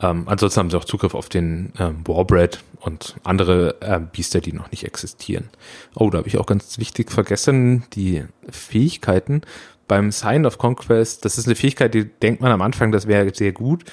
Ähm, 0.00 0.24
ansonsten 0.26 0.60
haben 0.60 0.70
sie 0.70 0.76
auch 0.76 0.84
Zugriff 0.84 1.14
auf 1.14 1.28
den 1.28 1.72
ähm, 1.78 2.06
Warbread 2.06 2.60
und 2.80 3.16
andere 3.22 3.80
äh, 3.80 4.00
Biester, 4.00 4.40
die 4.40 4.52
noch 4.52 4.70
nicht 4.70 4.84
existieren. 4.84 5.50
Oh, 5.94 6.10
da 6.10 6.18
habe 6.18 6.28
ich 6.28 6.38
auch 6.38 6.46
ganz 6.46 6.78
wichtig 6.78 7.12
vergessen, 7.12 7.84
die 7.92 8.24
Fähigkeiten. 8.50 9.42
Beim 9.86 10.10
Sign 10.10 10.46
of 10.46 10.58
Conquest, 10.58 11.24
das 11.24 11.38
ist 11.38 11.46
eine 11.46 11.56
Fähigkeit, 11.56 11.92
die 11.94 12.04
denkt 12.04 12.40
man 12.40 12.52
am 12.52 12.62
Anfang, 12.62 12.92
das 12.92 13.06
wäre 13.06 13.34
sehr 13.34 13.52
gut, 13.52 13.84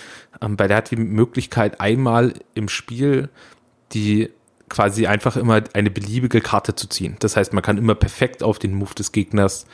ähm, 0.41 0.58
weil 0.58 0.67
der 0.67 0.77
hat 0.77 0.91
die 0.91 0.95
Möglichkeit, 0.95 1.82
einmal 1.82 2.34
im 2.54 2.69
Spiel 2.69 3.30
die 3.93 4.30
quasi 4.69 5.06
einfach 5.06 5.36
immer 5.36 5.62
eine 5.73 5.91
beliebige 5.91 6.39
Karte 6.39 6.75
zu 6.75 6.88
ziehen. 6.88 7.17
Das 7.19 7.36
heißt, 7.36 7.51
man 7.51 7.62
kann 7.62 7.77
immer 7.77 7.95
perfekt 7.95 8.41
auf 8.41 8.58
den 8.58 8.73
Move 8.73 8.95
des 8.95 9.12
Gegners 9.12 9.65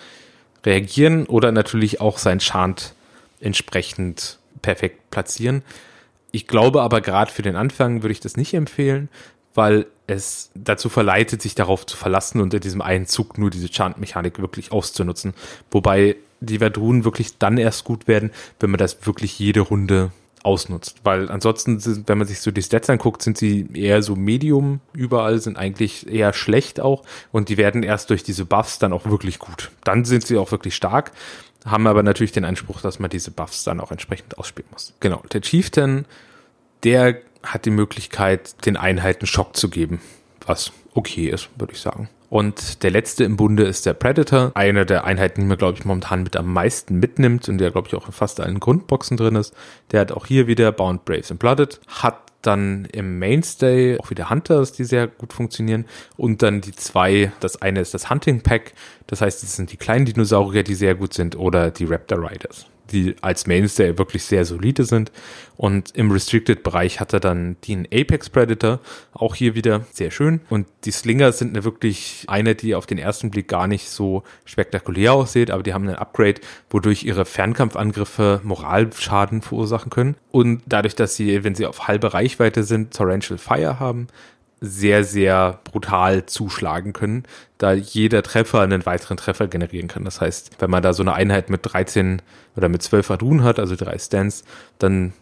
reagieren 0.65 1.27
oder 1.27 1.51
natürlich 1.51 2.01
auch 2.01 2.17
sein 2.17 2.39
Chant 2.39 2.95
entsprechend 3.39 4.39
perfekt 4.63 5.12
platzieren. 5.12 5.62
Ich 6.32 6.47
glaube 6.47 6.82
aber 6.82 7.01
gerade 7.01 7.32
für 7.32 7.43
den 7.43 7.56
Anfang 7.56 8.01
würde 8.01 8.12
ich 8.12 8.19
das 8.19 8.38
nicht 8.38 8.56
empfehlen, 8.56 9.10
weil 9.53 9.86
es 10.08 10.50
dazu 10.56 10.89
verleitet, 10.89 11.41
sich 11.41 11.54
darauf 11.54 11.86
zu 11.86 11.98
verlassen 11.98 12.41
und 12.41 12.54
in 12.54 12.62
diesem 12.62 12.82
einen 12.82 13.06
Zug 13.06 13.38
nur 13.38 13.50
diese 13.50 13.70
Chant-Mechanik 13.70 14.39
wirklich 14.39 14.72
auszunutzen. 14.72 15.34
Wobei 15.70 16.15
die 16.39 16.60
Verdrunen 16.60 17.04
wirklich 17.04 17.38
dann 17.38 17.58
erst 17.58 17.84
gut 17.84 18.08
werden, 18.08 18.32
wenn 18.60 18.70
man 18.70 18.78
das 18.78 19.06
wirklich 19.06 19.38
jede 19.38 19.60
Runde 19.62 20.12
ausnutzt. 20.43 21.02
Weil 21.04 21.30
ansonsten, 21.30 21.84
wenn 22.08 22.17
man 22.17 22.28
sich 22.28 22.39
so 22.39 22.52
die 22.52 22.62
Stats 22.62 22.89
anguckt, 22.89 23.22
sind 23.22 23.38
sie 23.38 23.67
eher 23.74 24.02
so 24.02 24.15
Medium 24.15 24.80
überall, 24.93 25.39
sind 25.39 25.58
eigentlich 25.58 26.08
eher 26.08 26.32
schlecht 26.32 26.80
auch 26.80 27.04
und 27.32 27.50
die 27.50 27.58
werden 27.58 27.84
erst 27.84 28.10
durch 28.10 28.24
diese 28.24 28.46
Buffs 28.46 28.80
dann 28.80 28.93
auch 28.93 29.06
wirklich 29.08 29.39
gut. 29.39 29.72
Dann 29.84 30.06
sind 30.06 30.26
sie 30.26 30.38
auch 30.38 30.52
wirklich 30.52 30.76
stark, 30.76 31.12
haben 31.65 31.86
aber 31.86 32.02
natürlich 32.02 32.32
den 32.32 32.46
Anspruch, 32.46 32.82
dass 32.82 33.00
man 33.00 33.10
diese 33.10 33.32
Buffs 33.32 33.65
dann 33.65 33.82
auch 33.82 33.91
entsprechend 33.91 34.38
ausspielen 34.38 34.70
muss. 34.72 34.93
Genau, 35.02 35.22
der 35.34 35.41
Chieftain, 35.41 36.06
der 36.84 37.20
hat 37.43 37.65
die 37.65 37.71
Möglichkeit, 37.71 38.65
den 38.65 38.78
Einheiten 38.78 39.26
Schock 39.26 39.56
zu 39.56 39.69
geben, 39.69 40.02
was 40.45 40.71
okay 40.93 41.30
ist, 41.30 41.50
würde 41.58 41.73
ich 41.73 41.82
sagen. 41.82 42.10
Und 42.30 42.84
der 42.84 42.91
letzte 42.91 43.23
im 43.23 43.38
Bunde 43.38 43.63
ist 43.63 43.86
der 43.86 43.93
Predator, 43.93 44.52
eine 44.54 44.86
der 44.86 45.06
Einheiten, 45.06 45.41
die 45.41 45.47
man, 45.47 45.58
glaube 45.58 45.78
ich, 45.78 45.86
momentan 45.86 46.23
mit 46.23 46.36
am 46.36 46.52
meisten 46.52 47.00
mitnimmt 47.00 47.47
und 47.47 47.58
der, 47.58 47.71
glaube 47.71 47.88
ich, 47.88 47.95
auch 47.95 48.08
in 48.08 48.12
fast 48.12 48.41
allen 48.41 48.60
Grundboxen 48.60 49.15
drin 49.15 49.36
ist. 49.36 49.54
Der 49.91 50.02
hat 50.02 50.12
auch 50.12 50.26
hier 50.26 50.47
wieder 50.47 50.71
Bound, 50.73 51.06
Braves 51.06 51.32
and 51.32 51.39
Blooded, 51.39 51.80
hat 51.88 52.19
dann 52.41 52.86
im 52.86 53.17
Mainstay 53.19 53.97
auch 53.97 54.10
wieder 54.10 54.30
Hunters, 54.30 54.73
die 54.73 54.84
sehr 54.84 55.08
gut 55.08 55.34
funktionieren 55.34 55.86
und 56.17 56.41
dann 56.43 56.62
die 56.62 56.73
zwei, 56.73 57.32
das 57.39 57.62
eine 57.62 57.82
ist 57.82 57.93
das 57.93 58.10
Hunting 58.10 58.41
Pack, 58.41 58.73
das 59.08 59.21
heißt, 59.21 59.41
das 59.43 59.56
sind 59.56 59.71
die 59.71 59.78
kleinen 59.78 60.06
Dinosaurier, 60.06 60.63
die 60.63 60.76
sehr 60.76 60.95
gut 60.95 61.13
sind 61.13 61.36
oder 61.36 61.71
die 61.71 61.86
Raptor 61.86 62.19
Riders 62.19 62.67
die 62.91 63.15
als 63.21 63.47
Mainstay 63.47 63.97
wirklich 63.97 64.23
sehr 64.23 64.45
solide 64.45 64.84
sind. 64.84 65.12
Und 65.56 65.95
im 65.95 66.12
Restricted-Bereich 66.12 67.00
hat 67.00 67.13
er 67.13 67.19
dann 67.19 67.58
den 67.67 67.88
Apex 67.91 68.30
Predator, 68.30 68.80
auch 69.13 69.36
hier 69.36 69.56
wieder 69.56 69.86
sehr 69.91 70.12
schön. 70.12 70.41
Und 70.50 70.67
die 70.86 70.91
Slinger 70.91 71.32
sind 71.32 71.50
eine 71.50 71.63
wirklich 71.63 72.26
eine, 72.28 72.56
die 72.56 72.76
auf 72.76 72.86
den 72.86 72.97
ersten 72.97 73.32
Blick 73.32 73.47
gar 73.47 73.67
nicht 73.67 73.89
so 73.89 74.23
spektakulär 74.45 75.13
aussieht, 75.13 75.50
aber 75.50 75.63
die 75.63 75.73
haben 75.73 75.88
ein 75.88 75.95
Upgrade, 75.95 76.41
wodurch 76.69 77.04
ihre 77.04 77.26
Fernkampfangriffe 77.26 78.41
Moralschaden 78.43 79.41
verursachen 79.41 79.89
können. 79.89 80.15
Und 80.32 80.62
dadurch, 80.67 80.95
dass 80.95 81.15
sie, 81.15 81.43
wenn 81.43 81.56
sie 81.56 81.65
auf 81.65 81.88
halbe 81.88 82.13
Reichweite 82.13 82.63
sind, 82.63 82.93
Torrential 82.93 83.39
Fire 83.39 83.80
haben, 83.80 84.08
sehr, 84.60 85.04
sehr 85.04 85.60
brutal 85.63 86.26
zuschlagen 86.26 86.93
können, 86.93 87.24
da 87.58 87.74
jeder 87.74 88.24
Treffer 88.24 88.62
einen 88.62 88.86
weiteren 88.86 89.17
Treffer 89.17 89.48
generieren 89.48 89.88
kann. 89.88 90.04
Das 90.04 90.20
heißt, 90.20 90.52
wenn 90.60 90.70
man 90.70 90.82
da 90.82 90.93
so 90.93 91.04
eine 91.04 91.13
Einheit 91.13 91.50
mit 91.50 91.62
13 91.63 92.22
oder 92.56 92.70
mit 92.70 92.82
12 92.82 93.12
Adun 93.12 93.43
hat, 93.43 93.60
also 93.60 93.76
drei 93.76 93.98
Stands, 94.00 94.43
dann 94.80 95.13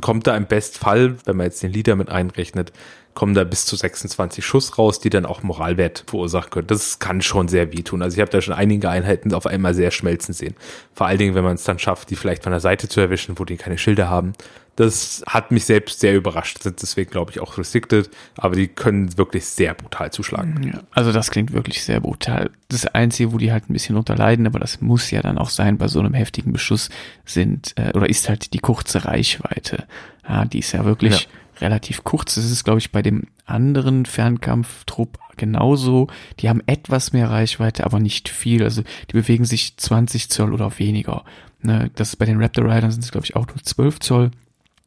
kommt 0.00 0.26
da 0.26 0.36
im 0.36 0.46
Bestfall, 0.46 1.16
wenn 1.24 1.36
man 1.36 1.46
jetzt 1.46 1.62
den 1.62 1.72
Leader 1.72 1.94
mit 1.94 2.08
einrechnet, 2.08 2.72
kommen 3.14 3.34
da 3.34 3.44
bis 3.44 3.64
zu 3.64 3.76
26 3.76 4.44
Schuss 4.44 4.76
raus, 4.76 4.98
die 4.98 5.10
dann 5.10 5.24
auch 5.24 5.42
Moralwert 5.42 6.04
verursachen 6.06 6.50
können. 6.50 6.66
Das 6.66 6.98
kann 6.98 7.22
schon 7.22 7.48
sehr 7.48 7.72
wehtun. 7.72 8.02
Also 8.02 8.16
ich 8.16 8.20
habe 8.20 8.30
da 8.30 8.40
schon 8.40 8.54
einige 8.54 8.90
Einheiten 8.90 9.32
auf 9.32 9.46
einmal 9.46 9.74
sehr 9.74 9.90
schmelzen 9.90 10.34
sehen. 10.34 10.54
Vor 10.92 11.06
allen 11.06 11.18
Dingen, 11.18 11.34
wenn 11.34 11.44
man 11.44 11.54
es 11.54 11.64
dann 11.64 11.78
schafft, 11.78 12.10
die 12.10 12.16
vielleicht 12.16 12.42
von 12.42 12.52
der 12.52 12.60
Seite 12.60 12.88
zu 12.88 13.00
erwischen, 13.00 13.38
wo 13.38 13.44
die 13.44 13.56
keine 13.56 13.78
Schilder 13.78 14.10
haben. 14.10 14.32
Das 14.76 15.22
hat 15.28 15.52
mich 15.52 15.66
selbst 15.66 16.00
sehr 16.00 16.16
überrascht. 16.16 16.60
Sind 16.60 16.82
deswegen, 16.82 17.08
glaube 17.08 17.30
ich, 17.30 17.38
auch 17.38 17.56
restricted, 17.56 18.10
aber 18.36 18.56
die 18.56 18.66
können 18.66 19.16
wirklich 19.16 19.46
sehr 19.46 19.72
brutal 19.72 20.10
zuschlagen. 20.10 20.72
Ja, 20.74 20.80
also 20.90 21.12
das 21.12 21.30
klingt 21.30 21.52
wirklich 21.52 21.84
sehr 21.84 22.00
brutal. 22.00 22.50
Das 22.68 22.84
Einzige, 22.86 23.32
wo 23.32 23.38
die 23.38 23.52
halt 23.52 23.70
ein 23.70 23.72
bisschen 23.72 23.96
unterleiden, 23.96 24.48
aber 24.48 24.58
das 24.58 24.80
muss 24.80 25.12
ja 25.12 25.22
dann 25.22 25.38
auch 25.38 25.50
sein 25.50 25.78
bei 25.78 25.86
so 25.86 26.00
einem 26.00 26.14
heftigen 26.14 26.52
Beschuss, 26.52 26.90
sind 27.24 27.74
äh, 27.76 27.92
oder 27.94 28.08
ist 28.08 28.28
halt 28.28 28.52
die 28.52 28.58
kurze 28.58 29.04
Reichweite. 29.04 29.84
Ja, 30.28 30.44
die 30.44 30.58
ist 30.58 30.72
ja 30.72 30.84
wirklich 30.84 31.20
ja 31.20 31.43
relativ 31.60 32.04
kurz. 32.04 32.34
Das 32.34 32.44
ist, 32.44 32.64
glaube 32.64 32.78
ich, 32.78 32.92
bei 32.92 33.02
dem 33.02 33.24
anderen 33.44 34.06
Fernkampftrupp 34.06 35.18
genauso. 35.36 36.08
Die 36.40 36.48
haben 36.48 36.62
etwas 36.66 37.12
mehr 37.12 37.30
Reichweite, 37.30 37.84
aber 37.84 38.00
nicht 38.00 38.28
viel. 38.28 38.62
Also 38.62 38.82
die 38.82 39.14
bewegen 39.14 39.44
sich 39.44 39.76
20 39.76 40.30
Zoll 40.30 40.52
oder 40.52 40.78
weniger. 40.78 41.24
Ne, 41.62 41.90
das 41.94 42.16
bei 42.16 42.26
den 42.26 42.42
Raptor 42.42 42.64
Riders 42.64 42.94
sind 42.94 43.04
es, 43.04 43.12
glaube 43.12 43.26
ich, 43.26 43.36
auch 43.36 43.46
nur 43.46 43.56
12 43.56 44.00
Zoll. 44.00 44.30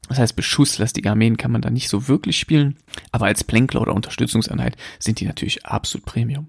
Das 0.10 0.20
heißt, 0.20 0.36
beschusslastige 0.36 1.10
Armeen 1.10 1.38
kann 1.38 1.52
man 1.52 1.62
da 1.62 1.70
nicht 1.70 1.90
so 1.90 2.08
wirklich 2.08 2.40
spielen. 2.40 2.78
Aber 3.12 3.26
als 3.26 3.44
Plänkler 3.44 3.82
oder 3.82 3.94
Unterstützungseinheit 3.94 4.78
sind 5.00 5.20
die 5.20 5.26
natürlich 5.26 5.66
absolut 5.66 6.06
Premium. 6.06 6.48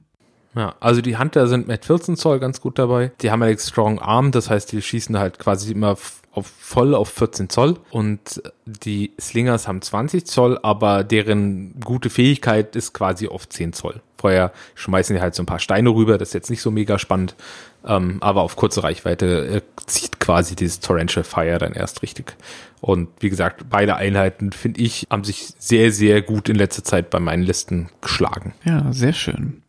Ja, 0.59 0.75
also 0.81 1.01
die 1.01 1.17
Hunter 1.17 1.47
sind 1.47 1.69
mit 1.69 1.85
14 1.85 2.17
Zoll 2.17 2.41
ganz 2.41 2.61
gut 2.61 2.81
dabei. 2.81 3.13
Die 3.21 3.31
haben 3.31 3.43
einen 3.45 3.57
Strong 3.57 4.01
Arm, 4.01 4.33
das 4.33 4.51
heißt, 4.51 4.73
die 4.73 4.83
schießen 4.83 5.17
halt 5.17 5.39
quasi 5.39 5.71
immer 5.71 5.97
auf, 6.33 6.47
voll 6.59 6.97
auf 6.97 7.11
14 7.11 7.49
Zoll 7.49 7.77
und 7.91 8.43
die 8.67 9.13
Slingers 9.21 9.69
haben 9.69 9.81
20 9.81 10.27
Zoll, 10.27 10.59
aber 10.61 11.05
deren 11.05 11.79
gute 11.79 12.11
Fähigkeit 12.11 12.75
ist 12.75 12.93
quasi 12.93 13.29
auf 13.29 13.49
10 13.49 13.73
Zoll. 13.73 14.01
Vorher 14.17 14.53
schmeißen 14.75 15.15
die 15.15 15.23
halt 15.23 15.37
so 15.37 15.45
ein 15.45 15.47
paar 15.47 15.61
Steine 15.61 15.91
rüber, 15.91 16.19
das 16.19 16.31
ist 16.31 16.35
jetzt 16.35 16.51
nicht 16.51 16.63
so 16.63 16.73
mega 16.73 16.99
spannend, 16.99 17.37
ähm, 17.87 18.17
aber 18.19 18.43
auf 18.43 18.57
kurze 18.57 18.83
Reichweite 18.83 19.47
äh, 19.47 19.61
zieht 19.87 20.19
quasi 20.19 20.57
dieses 20.57 20.81
Torrential 20.81 21.23
Fire 21.23 21.59
dann 21.59 21.73
erst 21.73 22.03
richtig. 22.03 22.35
Und 22.81 23.11
wie 23.21 23.31
gesagt, 23.31 23.67
beide 23.71 23.95
Einheiten, 23.95 24.51
finde 24.51 24.81
ich, 24.81 25.07
haben 25.09 25.23
sich 25.23 25.51
sehr, 25.59 25.93
sehr 25.93 26.21
gut 26.21 26.49
in 26.49 26.57
letzter 26.57 26.83
Zeit 26.83 27.11
bei 27.11 27.21
meinen 27.21 27.45
Listen 27.45 27.91
geschlagen. 28.01 28.55
Ja, 28.65 28.93
sehr 28.93 29.13
schön. 29.13 29.63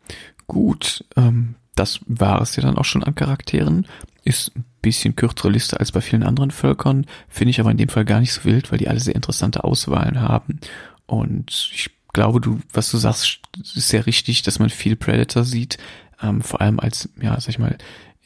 Gut, 0.50 1.06
ähm, 1.16 1.54
das 1.76 2.00
war 2.08 2.42
es 2.42 2.56
ja 2.56 2.64
dann 2.64 2.78
auch 2.78 2.84
schon 2.84 3.04
an 3.04 3.14
Charakteren. 3.14 3.86
Ist 4.24 4.52
ein 4.56 4.66
bisschen 4.82 5.16
kürzere 5.16 5.52
Liste 5.52 5.80
als 5.80 5.92
bei 5.92 6.02
vielen 6.02 6.24
anderen 6.24 6.50
Völkern, 6.50 7.06
finde 7.30 7.52
ich 7.52 7.60
aber 7.60 7.70
in 7.70 7.78
dem 7.78 7.88
Fall 7.88 8.04
gar 8.04 8.20
nicht 8.20 8.34
so 8.34 8.44
wild, 8.46 8.72
weil 8.72 8.80
die 8.80 8.88
alle 8.88 9.00
sehr 9.00 9.14
interessante 9.14 9.64
Auswahlen 9.64 10.22
haben. 10.22 10.60
Und 11.06 11.70
ich 11.72 11.92
glaube, 12.14 12.42
du, 12.42 12.60
was 12.74 12.90
du 12.90 12.98
sagst, 12.98 13.42
ist 13.62 13.90
sehr 13.90 14.08
richtig, 14.08 14.42
dass 14.42 14.58
man 14.58 14.72
viel 14.72 14.96
Predator 14.96 15.46
sieht, 15.46 15.78
ähm, 16.20 16.42
vor 16.42 16.62
allem 16.62 16.80
als, 16.80 17.10
ja, 17.22 17.40
sag 17.40 17.50
ich 17.50 17.60
mal, 17.60 17.78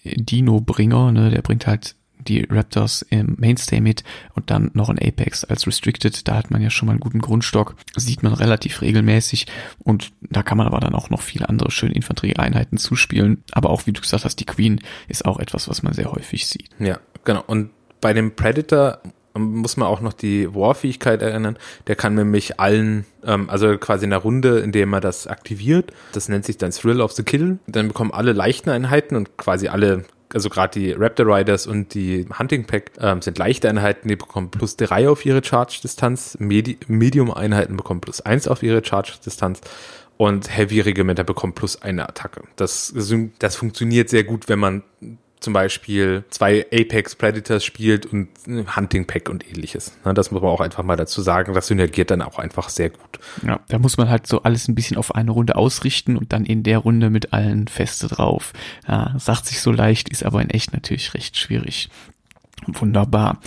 Dino-Bringer, 0.06 1.12
ne, 1.12 1.30
der 1.30 1.42
bringt 1.42 1.68
halt 1.68 1.96
die 2.28 2.48
Raptors 2.50 3.06
im 3.10 3.36
Mainstay 3.38 3.82
mit 3.82 4.04
und 4.34 4.50
dann 4.50 4.72
noch 4.74 4.90
ein 4.90 5.00
Apex 5.00 5.44
als 5.44 5.68
Restricted. 5.68 6.28
Da 6.28 6.36
hat 6.36 6.52
man 6.52 6.62
ja 6.62 6.70
schon 6.70 6.88
mal 6.88 6.94
einen 6.94 7.00
guten 7.00 7.20
Grundstock, 7.20 7.76
sieht 7.96 8.24
man 8.24 8.34
relativ 8.34 8.82
regelmäßig 8.82 9.48
und 9.80 10.12
da 10.22 10.44
kann 10.44 10.58
man 10.58 10.68
aber 10.68 10.80
dann 10.80 10.96
auch 10.96 11.10
noch 11.10 11.22
viele 11.22 11.50
andere 11.50 11.72
schöne 11.72 11.94
Infanterieeinheiten 11.94 12.78
zuspielen. 12.78 13.44
Aber 13.52 13.70
auch, 13.70 13.86
wie 13.86 13.94
du 13.94 14.02
gesagt 14.02 14.26
hast, 14.26 14.40
die 14.40 14.46
Queen 14.46 14.80
ist 15.08 15.26
auch 15.26 15.40
etwas, 15.40 15.70
was 15.70 15.84
man 15.84 15.94
sehr 15.94 16.12
häufig 16.12 16.48
sieht. 16.48 16.70
Ja, 16.80 17.00
genau. 17.24 17.44
Und 17.46 17.70
bei 18.02 18.14
dem 18.14 18.36
Predator 18.36 19.00
muss 19.36 19.78
man 19.78 19.88
auch 19.88 20.02
noch 20.02 20.14
die 20.14 20.54
War-Fähigkeit 20.54 21.22
erinnern. 21.22 21.58
Der 21.88 21.96
kann 21.96 22.16
nämlich 22.16 22.60
allen, 22.60 23.06
ähm, 23.26 23.50
also 23.50 23.78
quasi 23.78 24.06
in 24.06 24.12
der 24.12 24.20
Runde, 24.20 24.60
in 24.60 24.72
der 24.72 24.86
man 24.86 25.02
das 25.02 25.28
aktiviert, 25.28 25.92
das 26.12 26.30
nennt 26.30 26.46
sich 26.46 26.58
dann 26.58 26.72
Thrill 26.72 27.02
of 27.02 27.14
the 27.14 27.24
Kill. 27.24 27.60
Dann 27.68 27.88
bekommen 27.88 28.12
alle 28.12 28.34
leichten 28.34 28.70
Einheiten 28.70 29.16
und 29.16 29.38
quasi 29.38 29.68
alle 29.68 30.06
also 30.34 30.50
gerade 30.50 30.80
die 30.80 30.92
Raptor 30.92 31.26
Riders 31.28 31.68
und 31.68 31.94
die 31.94 32.28
Hunting 32.38 32.66
Pack 32.66 32.92
ähm, 33.00 33.22
sind 33.22 33.38
leichte 33.38 33.70
Einheiten, 33.70 34.08
die 34.08 34.16
bekommen 34.16 34.52
plus 34.52 34.76
drei 34.76 35.08
auf 35.10 35.26
ihre 35.26 35.44
Charge-Distanz. 35.44 36.38
Medi 36.40 36.78
Medium-Einheiten 36.88 37.78
bekommen 37.78 38.02
plus 38.02 38.22
eins 38.22 38.48
auf 38.48 38.64
ihre 38.64 38.84
Charge-Distanz. 38.84 39.62
Und 40.16 40.56
Heavy-Regimenter 40.56 41.24
bekommen 41.24 41.54
plus 41.54 41.82
eine 41.82 42.08
Attacke. 42.08 42.44
Das, 42.56 42.94
das 43.40 43.56
funktioniert 43.56 44.10
sehr 44.10 44.24
gut, 44.24 44.48
wenn 44.48 44.60
man 44.60 44.84
zum 45.44 45.54
Beispiel 45.54 46.24
zwei 46.30 46.66
Apex 46.72 47.16
Predators 47.16 47.66
spielt 47.66 48.06
und 48.06 48.30
Hunting 48.48 49.06
Pack 49.06 49.30
und 49.30 49.48
ähnliches. 49.48 49.98
Das 50.04 50.32
muss 50.32 50.42
man 50.42 50.50
auch 50.50 50.62
einfach 50.62 50.84
mal 50.84 50.96
dazu 50.96 51.22
sagen. 51.22 51.54
Das 51.54 51.68
synergiert 51.68 52.12
dann 52.12 52.22
auch 52.22 52.40
einfach 52.40 52.70
sehr 52.70 52.90
gut. 52.90 53.20
Ja, 53.46 53.60
da 53.68 53.78
muss 53.78 53.98
man 53.98 54.10
halt 54.10 54.26
so 54.26 54.44
alles 54.44 54.68
ein 54.68 54.76
bisschen 54.76 54.98
auf 54.98 55.14
eine 55.14 55.32
Runde 55.32 55.56
ausrichten 55.56 56.16
und 56.18 56.32
dann 56.32 56.46
in 56.46 56.64
der 56.64 56.80
Runde 56.80 57.10
mit 57.10 57.34
allen 57.34 57.68
Feste 57.68 58.08
drauf. 58.08 58.54
Ja, 58.88 59.14
sagt 59.20 59.46
sich 59.46 59.60
so 59.60 59.72
leicht, 59.72 60.10
ist 60.10 60.24
aber 60.24 60.42
in 60.42 60.50
echt 60.50 60.74
natürlich 60.74 61.14
recht 61.14 61.38
schwierig. 61.38 61.90
Wunderbar. 62.66 63.40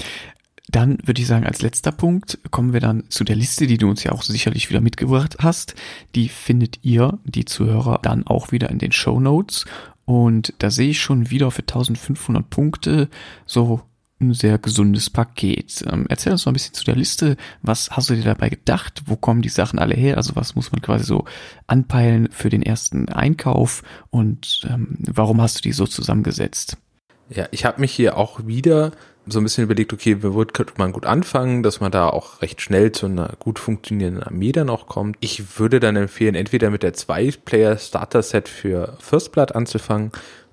Dann 0.69 0.99
würde 1.05 1.23
ich 1.23 1.29
sagen, 1.29 1.47
als 1.47 1.63
letzter 1.63 1.93
Punkt 1.93 2.39
kommen 2.51 2.73
wir 2.73 2.81
dann 2.81 3.05
zu 3.09 3.25
der 3.25 3.37
Liste, 3.37 3.67
die 3.67 3.79
du 3.79 3.89
uns 3.89 4.05
ja 4.05 4.13
auch 4.13 4.23
sicherlich 4.23 4.69
wieder 4.69 4.81
mitgebracht 4.81 5.37
hast. 5.41 5.75
Die 6.15 6.29
findet 6.29 6.81
ihr, 6.83 7.19
die 7.25 7.45
Zuhörer, 7.45 8.01
dann 8.03 8.27
auch 8.27 8.53
wieder 8.53 8.69
in 8.69 8.79
den 8.79 8.93
Show 8.93 9.21
Notes. 9.21 9.65
Und 10.07 10.55
da 10.59 10.71
sehe 10.71 10.90
ich 10.90 11.01
schon 11.01 11.31
wieder 11.31 11.51
für 11.51 11.62
1500 11.62 12.49
Punkte 12.49 13.09
so 13.45 13.83
ein 14.19 14.33
sehr 14.33 14.57
gesundes 14.57 15.11
Paket. 15.11 15.85
Ähm, 15.90 16.07
erzähl 16.09 16.33
uns 16.33 16.47
mal 16.47 16.53
ein 16.53 16.55
bisschen 16.55 16.75
zu 16.75 16.85
der 16.85 16.97
Liste. 16.97 17.37
Was 17.61 17.90
hast 17.90 18.09
du 18.09 18.14
dir 18.14 18.25
dabei 18.25 18.49
gedacht? 18.49 19.03
Wo 19.07 19.16
kommen 19.16 19.42
die 19.42 19.51
Sachen 19.51 19.79
alle 19.79 19.95
her? 19.95 20.16
Also 20.16 20.37
was 20.37 20.55
muss 20.55 20.73
man 20.73 20.81
quasi 20.81 21.05
so 21.05 21.27
anpeilen 21.66 22.29
für 22.31 22.49
den 22.49 22.62
ersten 22.62 23.11
Einkauf? 23.11 23.83
Und 24.09 24.66
ähm, 24.71 24.97
warum 25.01 25.42
hast 25.42 25.59
du 25.59 25.62
die 25.62 25.73
so 25.73 25.87
zusammengesetzt? 25.87 26.79
Ja, 27.29 27.49
ich 27.51 27.65
habe 27.65 27.81
mich 27.81 27.93
hier 27.93 28.17
auch 28.17 28.47
wieder 28.47 28.93
so 29.27 29.41
ein 29.41 29.43
bisschen 29.43 29.65
überlegt, 29.65 29.93
okay, 29.93 30.19
wo 30.23 30.45
könnte 30.45 30.75
man 30.77 30.93
gut 30.93 31.05
anfangen, 31.05 31.65
dass 31.65 31.81
man 31.81 31.91
da 31.91 32.09
auch 32.09 32.43
recht 32.43 32.61
schnell 32.61 32.93
zu 32.93 33.07
einer 33.07 33.33
gut 33.41 33.59
funktionierenden 33.59 34.23
Armee 34.23 34.53
dann 34.53 34.71
auch 34.71 34.87
kommt. 34.87 35.17
Ich 35.21 35.59
würde 35.59 35.81
dann 35.81 35.97
empfehlen, 35.97 36.37
entweder 36.37 36.71
mit 36.71 36.85
der 36.85 36.95
Zwei-Player-Starter-Set 36.95 38.49
für 38.49 38.97
First 39.01 39.33
Blood 39.33 39.57
anzufangen 39.57 40.12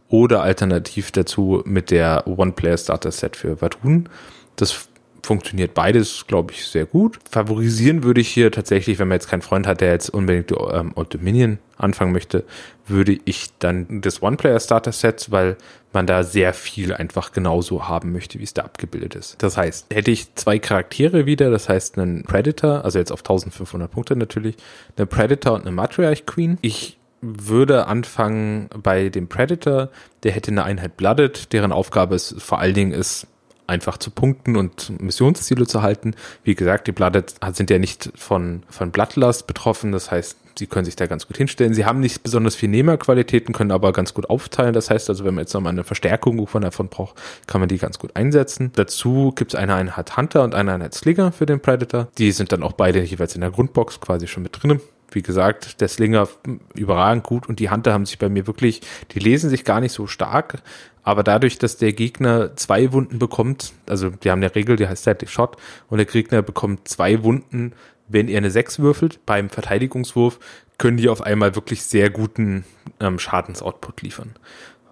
oder 0.09 0.41
alternativ 0.41 1.11
dazu 1.11 1.61
mit 1.65 1.91
der 1.91 2.27
One-Player-Starter-Set 2.27 3.35
für 3.35 3.61
Vadrun. 3.61 4.09
Das 4.55 4.87
funktioniert 5.23 5.73
beides, 5.73 6.25
glaube 6.27 6.53
ich, 6.53 6.65
sehr 6.67 6.85
gut. 6.85 7.19
Favorisieren 7.29 8.03
würde 8.03 8.21
ich 8.21 8.29
hier 8.29 8.51
tatsächlich, 8.51 8.99
wenn 8.99 9.07
man 9.07 9.15
jetzt 9.15 9.29
keinen 9.29 9.41
Freund 9.41 9.65
hat, 9.65 9.81
der 9.81 9.91
jetzt 9.91 10.09
unbedingt 10.09 10.51
ähm, 10.51 10.91
Old 10.95 11.13
Dominion 11.13 11.59
anfangen 11.77 12.11
möchte, 12.11 12.43
würde 12.85 13.17
ich 13.25 13.49
dann 13.59 14.01
das 14.01 14.21
One-Player-Starter-Set, 14.21 15.31
weil 15.31 15.57
man 15.93 16.07
da 16.07 16.23
sehr 16.23 16.53
viel 16.53 16.93
einfach 16.93 17.31
genauso 17.31 17.87
haben 17.87 18.11
möchte, 18.11 18.39
wie 18.39 18.43
es 18.43 18.53
da 18.53 18.63
abgebildet 18.63 19.15
ist. 19.15 19.41
Das 19.41 19.57
heißt, 19.57 19.93
hätte 19.93 20.11
ich 20.11 20.33
zwei 20.35 20.59
Charaktere 20.59 21.25
wieder, 21.25 21.49
das 21.49 21.69
heißt 21.69 21.97
einen 21.97 22.23
Predator, 22.23 22.83
also 22.83 22.99
jetzt 22.99 23.11
auf 23.11 23.19
1500 23.19 23.89
Punkte 23.89 24.15
natürlich, 24.15 24.57
eine 24.97 25.05
Predator 25.05 25.53
und 25.53 25.61
eine 25.61 25.71
Matriarch 25.71 26.25
Queen. 26.25 26.57
Ich 26.61 26.97
würde 27.21 27.87
anfangen 27.87 28.69
bei 28.75 29.07
dem 29.07 29.29
Predator, 29.29 29.89
der 30.23 30.33
hätte 30.33 30.51
eine 30.51 30.65
Einheit 30.65 30.97
Blooded, 30.97 31.53
deren 31.53 31.71
Aufgabe 31.71 32.15
es 32.15 32.35
vor 32.37 32.59
allen 32.59 32.73
Dingen 32.73 32.91
ist, 32.91 33.27
einfach 33.67 33.97
zu 33.97 34.11
punkten 34.11 34.55
und 34.55 34.99
Missionsziele 35.01 35.65
zu 35.65 35.81
halten. 35.81 36.15
Wie 36.43 36.55
gesagt, 36.55 36.87
die 36.87 36.91
Blooded 36.91 37.35
sind 37.53 37.69
ja 37.69 37.79
nicht 37.79 38.11
von, 38.15 38.63
von 38.69 38.91
Bloodlust 38.91 39.47
betroffen, 39.47 39.91
das 39.91 40.11
heißt, 40.11 40.37
sie 40.57 40.67
können 40.67 40.85
sich 40.85 40.95
da 40.95 41.07
ganz 41.07 41.27
gut 41.27 41.37
hinstellen. 41.37 41.73
Sie 41.73 41.85
haben 41.85 41.99
nicht 41.99 42.23
besonders 42.23 42.55
viel 42.55 42.69
Nehmerqualitäten, 42.69 43.53
können 43.53 43.71
aber 43.71 43.91
ganz 43.91 44.13
gut 44.13 44.29
aufteilen. 44.29 44.73
Das 44.73 44.89
heißt 44.89 45.09
also, 45.09 45.25
wenn 45.25 45.33
man 45.33 45.43
jetzt 45.43 45.53
nochmal 45.53 45.71
eine 45.71 45.83
Verstärkung 45.83 46.45
von 46.47 46.61
davon 46.61 46.89
braucht, 46.89 47.15
kann 47.47 47.59
man 47.59 47.69
die 47.69 47.77
ganz 47.77 47.99
gut 47.99 48.15
einsetzen. 48.15 48.71
Dazu 48.75 49.31
gibt 49.35 49.53
es 49.53 49.59
eine 49.59 49.75
Einheit 49.75 50.15
Hunter 50.17 50.43
und 50.43 50.55
eine 50.55 50.73
Einheit 50.73 50.93
Slinger 50.93 51.31
für 51.31 51.45
den 51.45 51.59
Predator. 51.59 52.07
Die 52.17 52.31
sind 52.31 52.51
dann 52.51 52.63
auch 52.63 52.73
beide 52.73 53.01
jeweils 53.01 53.35
in 53.35 53.41
der 53.41 53.51
Grundbox 53.51 53.99
quasi 53.99 54.27
schon 54.27 54.43
mit 54.43 54.61
drinnen 54.61 54.81
wie 55.15 55.21
gesagt, 55.21 55.81
der 55.81 55.87
Slinger 55.87 56.27
überragend 56.75 57.23
gut 57.23 57.47
und 57.47 57.59
die 57.59 57.69
Hunter 57.69 57.93
haben 57.93 58.05
sich 58.05 58.19
bei 58.19 58.29
mir 58.29 58.47
wirklich, 58.47 58.81
die 59.11 59.19
lesen 59.19 59.49
sich 59.49 59.63
gar 59.63 59.79
nicht 59.79 59.93
so 59.93 60.07
stark, 60.07 60.61
aber 61.03 61.23
dadurch, 61.23 61.57
dass 61.57 61.77
der 61.77 61.93
Gegner 61.93 62.55
zwei 62.55 62.91
Wunden 62.93 63.19
bekommt, 63.19 63.73
also 63.87 64.09
die 64.09 64.31
haben 64.31 64.39
eine 64.41 64.53
Regel, 64.55 64.75
die 64.75 64.87
heißt 64.87 65.03
Static 65.03 65.29
Shot 65.29 65.57
und 65.89 65.97
der 65.97 66.05
Gegner 66.05 66.41
bekommt 66.41 66.87
zwei 66.87 67.23
Wunden, 67.23 67.73
wenn 68.07 68.27
er 68.27 68.37
eine 68.37 68.51
6 68.51 68.79
würfelt 68.79 69.25
beim 69.25 69.49
Verteidigungswurf, 69.49 70.39
können 70.77 70.97
die 70.97 71.09
auf 71.09 71.21
einmal 71.21 71.55
wirklich 71.55 71.83
sehr 71.83 72.09
guten 72.09 72.65
ähm, 72.99 73.19
Schadensoutput 73.19 74.01
liefern. 74.01 74.35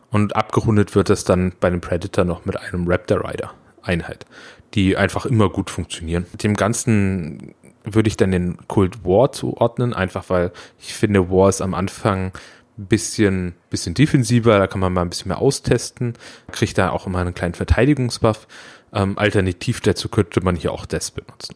Und 0.10 0.36
abgerundet 0.36 0.96
wird 0.96 1.10
das 1.10 1.24
dann 1.24 1.54
bei 1.60 1.68
einem 1.68 1.82
Predator 1.82 2.26
noch 2.26 2.46
mit 2.46 2.60
einem 2.60 2.88
Raptor 2.88 3.28
Rider 3.28 3.54
Einheit, 3.82 4.26
die 4.74 4.98
einfach 4.98 5.26
immer 5.26 5.50
gut 5.50 5.70
funktionieren. 5.70 6.26
Mit 6.32 6.44
dem 6.44 6.56
Ganzen 6.56 7.56
würde 7.84 8.08
ich 8.08 8.18
dann 8.18 8.32
den 8.32 8.58
Kult 8.68 9.04
War 9.04 9.32
zuordnen, 9.32 9.94
einfach 9.94 10.30
weil 10.30 10.52
ich 10.80 10.94
finde, 10.94 11.30
War 11.30 11.50
ist 11.50 11.62
am 11.62 11.74
Anfang 11.74 12.32
ein 12.78 12.86
bisschen, 12.86 13.54
bisschen 13.70 13.94
defensiver, 13.94 14.58
da 14.58 14.68
kann 14.68 14.80
man 14.80 14.94
mal 14.94 15.02
ein 15.02 15.10
bisschen 15.10 15.30
mehr 15.30 15.40
austesten, 15.40 16.14
kriegt 16.52 16.78
da 16.78 16.92
auch 16.92 17.08
immer 17.08 17.20
einen 17.20 17.34
kleinen 17.34 17.54
Verteidigungsbuff. 17.54 18.48
Ähm, 18.94 19.18
alternativ 19.18 19.82
dazu 19.82 20.10
könnte 20.10 20.42
man 20.42 20.56
hier 20.56 20.72
auch 20.72 20.86
Death 20.86 21.14
benutzen. 21.16 21.56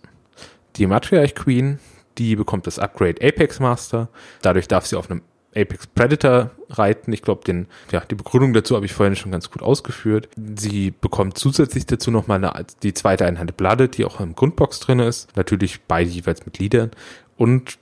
Die 0.77 0.87
Matriarch 0.87 1.35
Queen, 1.35 1.79
die 2.17 2.35
bekommt 2.35 2.67
das 2.67 2.79
Upgrade 2.79 3.21
Apex 3.21 3.59
Master. 3.59 4.09
Dadurch 4.41 4.67
darf 4.67 4.85
sie 4.85 4.97
auf 4.97 5.09
einem 5.09 5.21
Apex 5.55 5.87
Predator 5.87 6.51
reiten. 6.69 7.13
Ich 7.13 7.21
glaube, 7.21 7.43
den, 7.45 7.67
ja, 7.91 8.01
die 8.01 8.15
Begründung 8.15 8.53
dazu 8.53 8.75
habe 8.75 8.85
ich 8.85 8.93
vorhin 8.93 9.15
schon 9.15 9.31
ganz 9.31 9.49
gut 9.49 9.61
ausgeführt. 9.61 10.29
Sie 10.57 10.91
bekommt 10.91 11.37
zusätzlich 11.37 11.85
dazu 11.85 12.11
nochmal 12.11 12.43
eine, 12.43 12.65
die 12.83 12.93
zweite 12.93 13.25
Einheit 13.25 13.55
Blooded, 13.57 13.97
die 13.97 14.05
auch 14.05 14.19
im 14.19 14.35
Grundbox 14.35 14.79
drin 14.79 14.99
ist. 14.99 15.35
Natürlich 15.35 15.81
beide 15.83 16.09
jeweils 16.09 16.45
mit 16.45 16.59
Liedern. 16.59 16.91
Und 17.37 17.77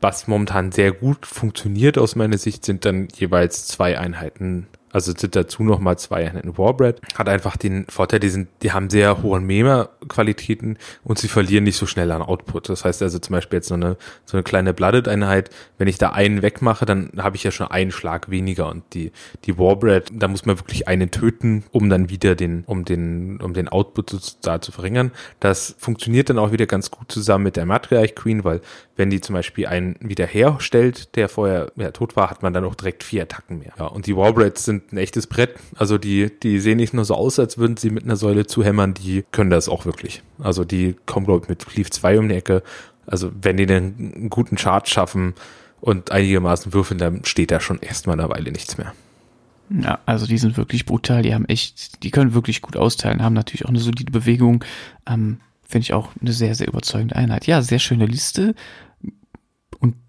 was 0.00 0.26
momentan 0.26 0.72
sehr 0.72 0.92
gut 0.92 1.24
funktioniert 1.24 1.98
aus 1.98 2.16
meiner 2.16 2.38
Sicht, 2.38 2.64
sind 2.64 2.84
dann 2.84 3.08
jeweils 3.14 3.66
zwei 3.68 3.98
Einheiten 3.98 4.66
also 4.92 5.12
sind 5.16 5.36
dazu 5.36 5.62
nochmal 5.62 5.98
zwei 5.98 6.24
in 6.24 6.56
Warbread. 6.56 7.00
Hat 7.14 7.28
einfach 7.28 7.56
den 7.56 7.86
Vorteil, 7.88 8.20
die 8.20 8.28
sind, 8.28 8.48
die 8.62 8.72
haben 8.72 8.90
sehr 8.90 9.22
hohe 9.22 9.40
Mema-Qualitäten 9.40 10.78
und 11.04 11.18
sie 11.18 11.28
verlieren 11.28 11.64
nicht 11.64 11.76
so 11.76 11.86
schnell 11.86 12.10
an 12.12 12.22
Output. 12.22 12.68
Das 12.68 12.84
heißt 12.84 13.02
also 13.02 13.18
zum 13.18 13.32
Beispiel 13.34 13.58
jetzt 13.58 13.68
so 13.68 13.74
eine, 13.74 13.96
so 14.24 14.36
eine 14.36 14.44
kleine 14.44 14.74
Blooded-Einheit, 14.74 15.50
wenn 15.78 15.88
ich 15.88 15.98
da 15.98 16.10
einen 16.10 16.42
wegmache, 16.42 16.86
dann 16.86 17.10
habe 17.18 17.36
ich 17.36 17.44
ja 17.44 17.50
schon 17.50 17.68
einen 17.68 17.90
Schlag 17.90 18.30
weniger 18.30 18.68
und 18.70 18.82
die, 18.94 19.12
die 19.44 19.58
Warbread, 19.58 20.10
da 20.12 20.28
muss 20.28 20.46
man 20.46 20.58
wirklich 20.58 20.88
einen 20.88 21.10
töten, 21.10 21.64
um 21.70 21.88
dann 21.88 22.08
wieder 22.08 22.34
den, 22.34 22.64
um 22.66 22.84
den, 22.84 23.40
um 23.40 23.54
den 23.54 23.68
Output 23.68 24.36
da 24.42 24.60
zu 24.60 24.72
verringern. 24.72 25.12
Das 25.40 25.76
funktioniert 25.78 26.30
dann 26.30 26.38
auch 26.38 26.52
wieder 26.52 26.66
ganz 26.66 26.90
gut 26.90 27.10
zusammen 27.12 27.44
mit 27.44 27.56
der 27.56 27.66
Matriarch 27.66 28.14
Queen, 28.14 28.44
weil 28.44 28.60
wenn 28.96 29.10
die 29.10 29.20
zum 29.20 29.34
Beispiel 29.34 29.66
einen 29.66 29.96
wieder 30.00 30.26
herstellt, 30.26 31.14
der 31.16 31.28
vorher 31.28 31.70
ja, 31.76 31.90
tot 31.92 32.16
war, 32.16 32.30
hat 32.30 32.42
man 32.42 32.52
dann 32.52 32.64
auch 32.64 32.74
direkt 32.74 33.04
vier 33.04 33.22
Attacken 33.22 33.60
mehr. 33.60 33.72
Ja, 33.78 33.86
und 33.86 34.06
die 34.06 34.16
Warbreads 34.16 34.64
sind 34.64 34.77
sind 34.78 34.92
ein 34.92 34.98
echtes 34.98 35.26
Brett. 35.26 35.54
Also 35.76 35.98
die, 35.98 36.30
die 36.42 36.58
sehen 36.58 36.76
nicht 36.76 36.94
nur 36.94 37.04
so 37.04 37.14
aus, 37.14 37.38
als 37.38 37.58
würden 37.58 37.76
sie 37.76 37.90
mit 37.90 38.04
einer 38.04 38.16
Säule 38.16 38.46
zuhämmern, 38.46 38.94
die 38.94 39.24
können 39.32 39.50
das 39.50 39.68
auch 39.68 39.84
wirklich. 39.84 40.22
Also 40.38 40.64
die 40.64 40.96
kommen, 41.06 41.26
glaube 41.26 41.44
ich, 41.44 41.48
mit 41.48 41.66
Cleave 41.66 41.90
2 41.90 42.18
um 42.18 42.28
die 42.28 42.36
Ecke. 42.36 42.62
Also 43.06 43.30
wenn 43.40 43.56
die 43.56 43.66
einen 43.66 44.30
guten 44.30 44.56
Chart 44.56 44.88
schaffen 44.88 45.34
und 45.80 46.10
einigermaßen 46.10 46.72
würfeln, 46.72 46.98
dann 46.98 47.24
steht 47.24 47.50
da 47.50 47.60
schon 47.60 47.78
erstmal 47.80 48.18
eine 48.18 48.28
Weile 48.28 48.52
nichts 48.52 48.78
mehr. 48.78 48.92
Ja, 49.70 49.98
also 50.06 50.26
die 50.26 50.38
sind 50.38 50.56
wirklich 50.56 50.86
brutal, 50.86 51.22
die 51.22 51.34
haben 51.34 51.44
echt, 51.44 52.02
die 52.02 52.10
können 52.10 52.32
wirklich 52.32 52.62
gut 52.62 52.76
austeilen, 52.76 53.22
haben 53.22 53.34
natürlich 53.34 53.66
auch 53.66 53.70
eine 53.70 53.80
solide 53.80 54.10
Bewegung. 54.10 54.64
Ähm, 55.06 55.40
Finde 55.62 55.82
ich 55.82 55.92
auch 55.92 56.08
eine 56.18 56.32
sehr, 56.32 56.54
sehr 56.54 56.66
überzeugende 56.66 57.14
Einheit. 57.16 57.46
Ja, 57.46 57.60
sehr 57.60 57.78
schöne 57.78 58.06
Liste. 58.06 58.54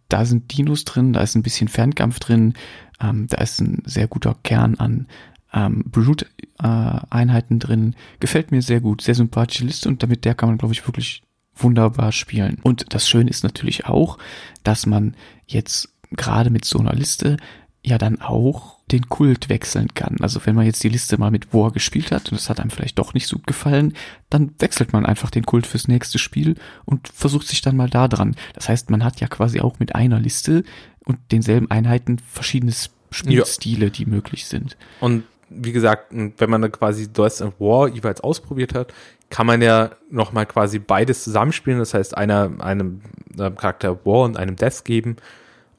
Da 0.09 0.25
sind 0.25 0.57
Dinos 0.57 0.85
drin, 0.85 1.13
da 1.13 1.21
ist 1.21 1.35
ein 1.35 1.43
bisschen 1.43 1.67
Fernkampf 1.67 2.19
drin, 2.19 2.53
ähm, 2.99 3.27
da 3.27 3.37
ist 3.37 3.61
ein 3.61 3.83
sehr 3.85 4.07
guter 4.07 4.35
Kern 4.43 4.75
an 4.75 5.07
ähm, 5.53 5.83
Brute 5.85 6.25
äh, 6.59 7.57
drin. 7.57 7.95
Gefällt 8.19 8.51
mir 8.51 8.61
sehr 8.61 8.81
gut, 8.81 9.01
sehr 9.01 9.15
sympathische 9.15 9.65
Liste 9.65 9.89
und 9.89 10.03
damit 10.03 10.25
der 10.25 10.35
kann 10.35 10.49
man, 10.49 10.57
glaube 10.57 10.73
ich, 10.73 10.87
wirklich 10.87 11.23
wunderbar 11.55 12.11
spielen. 12.11 12.57
Und 12.63 12.93
das 12.93 13.07
Schöne 13.07 13.29
ist 13.29 13.43
natürlich 13.43 13.85
auch, 13.85 14.17
dass 14.63 14.85
man 14.85 15.15
jetzt 15.47 15.93
gerade 16.11 16.49
mit 16.49 16.65
so 16.65 16.79
einer 16.79 16.93
Liste 16.93 17.37
ja 17.83 17.97
dann 17.97 18.21
auch 18.21 18.78
den 18.91 19.09
Kult 19.09 19.49
wechseln 19.49 19.93
kann. 19.93 20.17
Also 20.21 20.41
wenn 20.45 20.55
man 20.55 20.65
jetzt 20.65 20.83
die 20.83 20.89
Liste 20.89 21.17
mal 21.17 21.31
mit 21.31 21.53
War 21.53 21.71
gespielt 21.71 22.11
hat 22.11 22.31
und 22.31 22.37
es 22.37 22.49
hat 22.49 22.59
einem 22.59 22.69
vielleicht 22.69 22.99
doch 22.99 23.13
nicht 23.13 23.27
so 23.27 23.37
gut 23.37 23.47
gefallen, 23.47 23.93
dann 24.29 24.51
wechselt 24.59 24.93
man 24.93 25.05
einfach 25.05 25.31
den 25.31 25.45
Kult 25.45 25.67
fürs 25.67 25.87
nächste 25.87 26.19
Spiel 26.19 26.55
und 26.85 27.07
versucht 27.07 27.47
sich 27.47 27.61
dann 27.61 27.77
mal 27.77 27.89
da 27.89 28.07
dran. 28.07 28.35
Das 28.53 28.69
heißt, 28.69 28.89
man 28.89 29.03
hat 29.03 29.19
ja 29.19 29.27
quasi 29.27 29.61
auch 29.61 29.79
mit 29.79 29.95
einer 29.95 30.19
Liste 30.19 30.63
und 31.05 31.19
denselben 31.31 31.69
Einheiten 31.71 32.19
verschiedene 32.19 32.73
Spielstile, 33.11 33.85
ja. 33.85 33.91
die 33.91 34.05
möglich 34.05 34.45
sind. 34.45 34.77
Und 34.99 35.23
wie 35.49 35.71
gesagt, 35.71 36.11
wenn 36.11 36.49
man 36.49 36.61
dann 36.61 36.71
quasi 36.71 37.11
Dust 37.11 37.41
and 37.41 37.59
War 37.59 37.87
jeweils 37.87 38.21
ausprobiert 38.21 38.75
hat, 38.75 38.93
kann 39.29 39.47
man 39.47 39.61
ja 39.61 39.91
nochmal 40.09 40.45
quasi 40.45 40.79
beides 40.79 41.23
zusammenspielen. 41.23 41.79
Das 41.79 41.93
heißt, 41.93 42.17
einer 42.17 42.51
einem, 42.59 43.01
einem 43.37 43.55
Charakter 43.55 44.05
War 44.05 44.23
und 44.23 44.37
einem 44.37 44.55
Death 44.55 44.85
geben. 44.85 45.17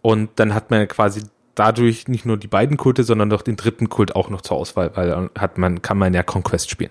Und 0.03 0.31
dann 0.37 0.55
hat 0.55 0.71
man 0.71 0.81
ja 0.81 0.87
quasi 0.87 1.23
dadurch 1.61 2.09
nicht 2.09 2.25
nur 2.25 2.39
die 2.39 2.47
beiden 2.47 2.79
Kulte, 2.79 3.05
sondern 3.05 3.29
doch 3.29 3.43
den 3.43 3.57
dritten 3.57 3.91
Kult 3.91 4.17
auch 4.17 4.31
noch 4.31 4.41
zur 4.41 4.57
Auswahl, 4.57 4.93
weil 4.95 5.29
hat 5.39 5.59
man, 5.59 5.83
kann 5.83 5.99
man 5.99 6.15
ja 6.15 6.23
Conquest 6.23 6.71
spielen. 6.71 6.91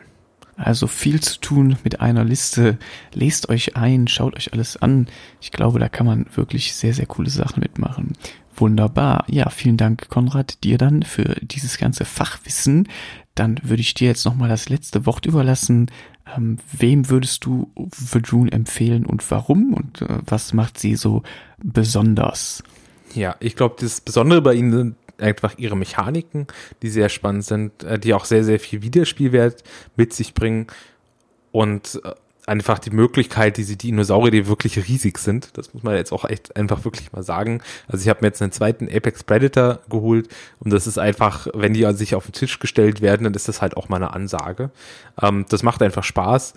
Also 0.57 0.85
viel 0.85 1.21
zu 1.21 1.39
tun 1.39 1.77
mit 1.83 2.01
einer 2.01 2.23
Liste. 2.23 2.77
Lest 3.11 3.49
euch 3.49 3.75
ein, 3.75 4.07
schaut 4.07 4.35
euch 4.35 4.53
alles 4.53 4.77
an. 4.77 5.07
Ich 5.41 5.51
glaube, 5.51 5.79
da 5.79 5.89
kann 5.89 6.05
man 6.05 6.27
wirklich 6.35 6.75
sehr, 6.75 6.93
sehr 6.93 7.07
coole 7.07 7.31
Sachen 7.31 7.61
mitmachen. 7.61 8.13
Wunderbar. 8.55 9.25
Ja, 9.27 9.49
vielen 9.49 9.77
Dank, 9.77 10.07
Konrad, 10.09 10.63
dir 10.63 10.77
dann 10.77 11.01
für 11.01 11.35
dieses 11.41 11.79
ganze 11.79 12.05
Fachwissen. 12.05 12.89
Dann 13.33 13.59
würde 13.63 13.81
ich 13.81 13.95
dir 13.95 14.09
jetzt 14.09 14.25
nochmal 14.25 14.49
das 14.49 14.69
letzte 14.69 15.07
Wort 15.07 15.25
überlassen. 15.25 15.89
Ähm, 16.37 16.57
wem 16.77 17.09
würdest 17.09 17.43
du 17.45 17.71
Verdrune 17.91 18.51
empfehlen 18.51 19.07
und 19.07 19.31
warum? 19.31 19.73
Und 19.73 20.03
äh, 20.03 20.19
was 20.25 20.53
macht 20.53 20.77
sie 20.77 20.95
so 20.95 21.23
besonders? 21.57 22.61
Ja, 23.13 23.35
ich 23.39 23.55
glaube, 23.55 23.75
das 23.79 24.01
Besondere 24.01 24.41
bei 24.41 24.53
ihnen 24.53 24.71
sind 24.71 24.95
einfach 25.19 25.57
ihre 25.57 25.75
Mechaniken, 25.75 26.47
die 26.81 26.89
sehr 26.89 27.09
spannend 27.09 27.45
sind, 27.45 27.83
äh, 27.83 27.99
die 27.99 28.13
auch 28.13 28.25
sehr, 28.25 28.43
sehr 28.43 28.59
viel 28.59 28.81
Wiederspielwert 28.81 29.63
mit 29.95 30.13
sich 30.13 30.33
bringen 30.33 30.67
und 31.51 31.99
äh, 32.03 32.11
einfach 32.49 32.79
die 32.79 32.89
Möglichkeit, 32.89 33.57
diese 33.57 33.77
Dinosaurier, 33.77 34.31
die 34.31 34.47
wirklich 34.47 34.87
riesig 34.87 35.19
sind, 35.19 35.55
das 35.55 35.73
muss 35.73 35.83
man 35.83 35.95
jetzt 35.95 36.11
auch 36.11 36.25
echt 36.25 36.55
einfach 36.55 36.83
wirklich 36.83 37.11
mal 37.13 37.21
sagen. 37.21 37.61
Also 37.87 38.01
ich 38.01 38.09
habe 38.09 38.21
mir 38.21 38.27
jetzt 38.29 38.41
einen 38.41 38.51
zweiten 38.51 38.89
Apex 38.91 39.23
Predator 39.23 39.79
geholt 39.87 40.27
und 40.59 40.73
das 40.73 40.87
ist 40.87 40.97
einfach, 40.97 41.47
wenn 41.53 41.73
die 41.73 41.85
sich 41.93 42.15
auf 42.15 42.25
den 42.25 42.33
Tisch 42.33 42.57
gestellt 42.57 43.01
werden, 43.01 43.25
dann 43.25 43.35
ist 43.35 43.47
das 43.47 43.61
halt 43.61 43.77
auch 43.77 43.87
mal 43.87 43.97
eine 43.97 44.13
Ansage. 44.13 44.71
Ähm, 45.21 45.45
das 45.47 45.61
macht 45.61 45.83
einfach 45.83 46.03
Spaß 46.03 46.55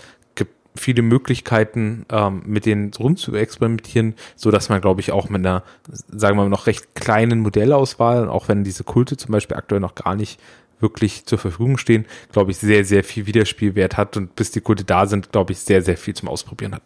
viele 0.75 1.03
Möglichkeiten, 1.03 2.07
ähm, 2.11 2.43
mit 2.47 2.67
denen 2.67 2.93
rum 2.95 3.17
zu 3.17 3.35
experimentieren, 3.35 4.15
so 4.37 4.51
dass 4.51 4.69
man, 4.69 4.81
glaube 4.81 5.01
ich, 5.01 5.13
auch 5.13 5.29
mit 5.29 5.45
einer, 5.45 5.63
sagen 6.09 6.37
wir 6.37 6.45
mal, 6.45 6.49
noch 6.49 6.67
recht 6.67 6.95
kleinen 6.95 7.41
Modellauswahl, 7.41 8.29
auch 8.29 8.49
wenn 8.49 8.65
diese 8.65 8.85
Kulte 8.85 9.17
zum 9.17 9.33
Beispiel 9.33 9.57
aktuell 9.57 9.81
noch 9.81 9.95
gar 9.95 10.15
nicht 10.15 10.41
wirklich 10.81 11.27
zur 11.27 11.39
Verfügung 11.39 11.79
stehen, 11.79 12.07
glaube 12.33 12.51
ich, 12.51 12.59
sehr, 12.59 12.85
sehr 12.85 13.05
viel 13.05 13.27
Wiederspielwert 13.27 13.97
hat 13.97 14.17
und 14.17 14.35
bis 14.35 14.51
die 14.51 14.61
Kulte 14.61 14.85
da 14.85 15.07
sind, 15.07 15.33
glaube 15.33 15.53
ich, 15.53 15.61
sehr, 15.61 15.83
sehr 15.83 15.97
viel 15.97 16.15
zum 16.15 16.29
Ausprobieren 16.29 16.75
hat. 16.75 16.83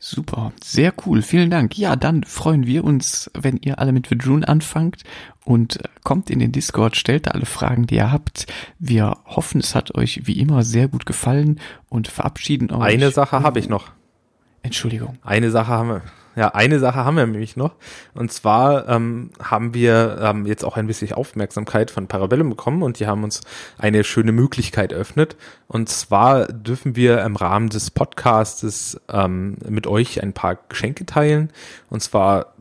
Super, 0.00 0.52
sehr 0.62 0.94
cool, 1.04 1.22
vielen 1.22 1.50
Dank. 1.50 1.76
Ja, 1.76 1.96
dann 1.96 2.22
freuen 2.22 2.66
wir 2.66 2.84
uns, 2.84 3.30
wenn 3.34 3.56
ihr 3.56 3.80
alle 3.80 3.90
mit 3.90 4.10
Vidrun 4.12 4.44
anfangt 4.44 5.02
und 5.44 5.80
kommt 6.04 6.30
in 6.30 6.38
den 6.38 6.52
Discord, 6.52 6.96
stellt 6.96 7.26
da 7.26 7.32
alle 7.32 7.46
Fragen, 7.46 7.86
die 7.88 7.96
ihr 7.96 8.12
habt. 8.12 8.46
Wir 8.78 9.16
hoffen, 9.24 9.60
es 9.60 9.74
hat 9.74 9.96
euch 9.96 10.26
wie 10.26 10.38
immer 10.38 10.62
sehr 10.62 10.86
gut 10.86 11.04
gefallen 11.04 11.58
und 11.88 12.06
verabschieden 12.06 12.70
euch. 12.70 12.80
Eine 12.80 13.10
Sache 13.10 13.42
habe 13.42 13.58
ich 13.58 13.68
noch. 13.68 13.90
Entschuldigung. 14.62 15.18
Eine 15.22 15.50
Sache 15.50 15.68
haben 15.72 15.88
wir. 15.88 16.02
Ja, 16.38 16.50
eine 16.50 16.78
Sache 16.78 17.04
haben 17.04 17.16
wir 17.16 17.26
nämlich 17.26 17.56
noch. 17.56 17.74
Und 18.14 18.30
zwar 18.30 18.88
ähm, 18.88 19.30
haben 19.42 19.74
wir 19.74 20.18
ähm, 20.22 20.46
jetzt 20.46 20.64
auch 20.64 20.76
ein 20.76 20.86
bisschen 20.86 21.12
Aufmerksamkeit 21.12 21.90
von 21.90 22.06
Parabellum 22.06 22.50
bekommen 22.50 22.84
und 22.84 23.00
die 23.00 23.08
haben 23.08 23.24
uns 23.24 23.40
eine 23.76 24.04
schöne 24.04 24.30
Möglichkeit 24.30 24.92
eröffnet. 24.92 25.36
Und 25.66 25.88
zwar 25.88 26.46
dürfen 26.46 26.94
wir 26.94 27.24
im 27.24 27.34
Rahmen 27.34 27.70
des 27.70 27.90
Podcastes 27.90 29.00
ähm, 29.08 29.56
mit 29.68 29.88
euch 29.88 30.22
ein 30.22 30.32
paar 30.32 30.60
Geschenke 30.68 31.06
teilen. 31.06 31.50
Und 31.90 32.04
zwar 32.04 32.54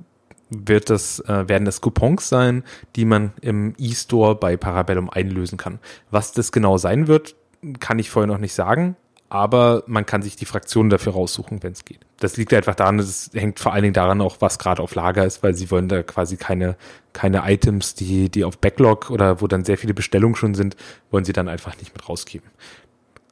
wird 0.50 0.90
das, 0.90 1.20
äh, 1.20 1.48
werden 1.48 1.66
das 1.66 1.80
Coupons 1.80 2.28
sein, 2.28 2.64
die 2.96 3.06
man 3.06 3.32
im 3.42 3.76
E-Store 3.78 4.34
bei 4.34 4.58
Parabellum 4.58 5.12
einlösen 5.12 5.60
kann. 5.60 5.78
Was 6.10 6.32
das 6.32 6.52
genau 6.52 6.80
sein 6.80 7.06
wird, 7.08 7.36
kann 7.80 8.00
ich 8.00 8.10
vorher 8.10 8.26
noch 8.26 8.40
nicht 8.40 8.56
sagen 8.56 8.96
aber 9.30 9.84
man 9.88 10.06
kann 10.06 10.22
sich 10.22 10.36
die 10.36 10.46
Fraktionen 10.46 10.90
dafür 10.90 11.14
raussuchen, 11.14 11.62
wenn 11.62 11.74
es 11.74 11.84
geht. 11.84 12.00
Das 12.20 12.38
liegt 12.38 12.54
einfach 12.54 12.76
daran, 12.76 13.00
es 13.00 13.30
hängt 13.34 13.60
vor 13.60 13.74
allen 13.74 13.84
Dingen 13.84 13.94
daran 13.94 14.22
auch, 14.22 14.38
was 14.40 14.58
gerade 14.58 14.82
auf 14.82 14.96
Lager 14.96 15.26
ist, 15.26 15.44
weil 15.44 15.54
sie 15.54 15.70
wollen 15.70 15.90
da 15.90 16.02
quasi 16.04 16.38
keine, 16.38 16.78
keine 17.14 17.44
Items, 17.46 17.94
die, 17.94 18.30
die 18.30 18.44
auf 18.46 18.58
Backlog 18.58 19.10
oder 19.10 19.42
wo 19.42 19.48
dann 19.48 19.66
sehr 19.66 19.78
viele 19.78 19.94
Bestellungen 19.94 20.36
schon 20.36 20.56
sind, 20.56 20.78
wollen 21.12 21.26
sie 21.26 21.34
dann 21.34 21.50
einfach 21.50 21.78
nicht 21.78 21.94
mit 21.94 22.08
rausgeben. 22.08 22.50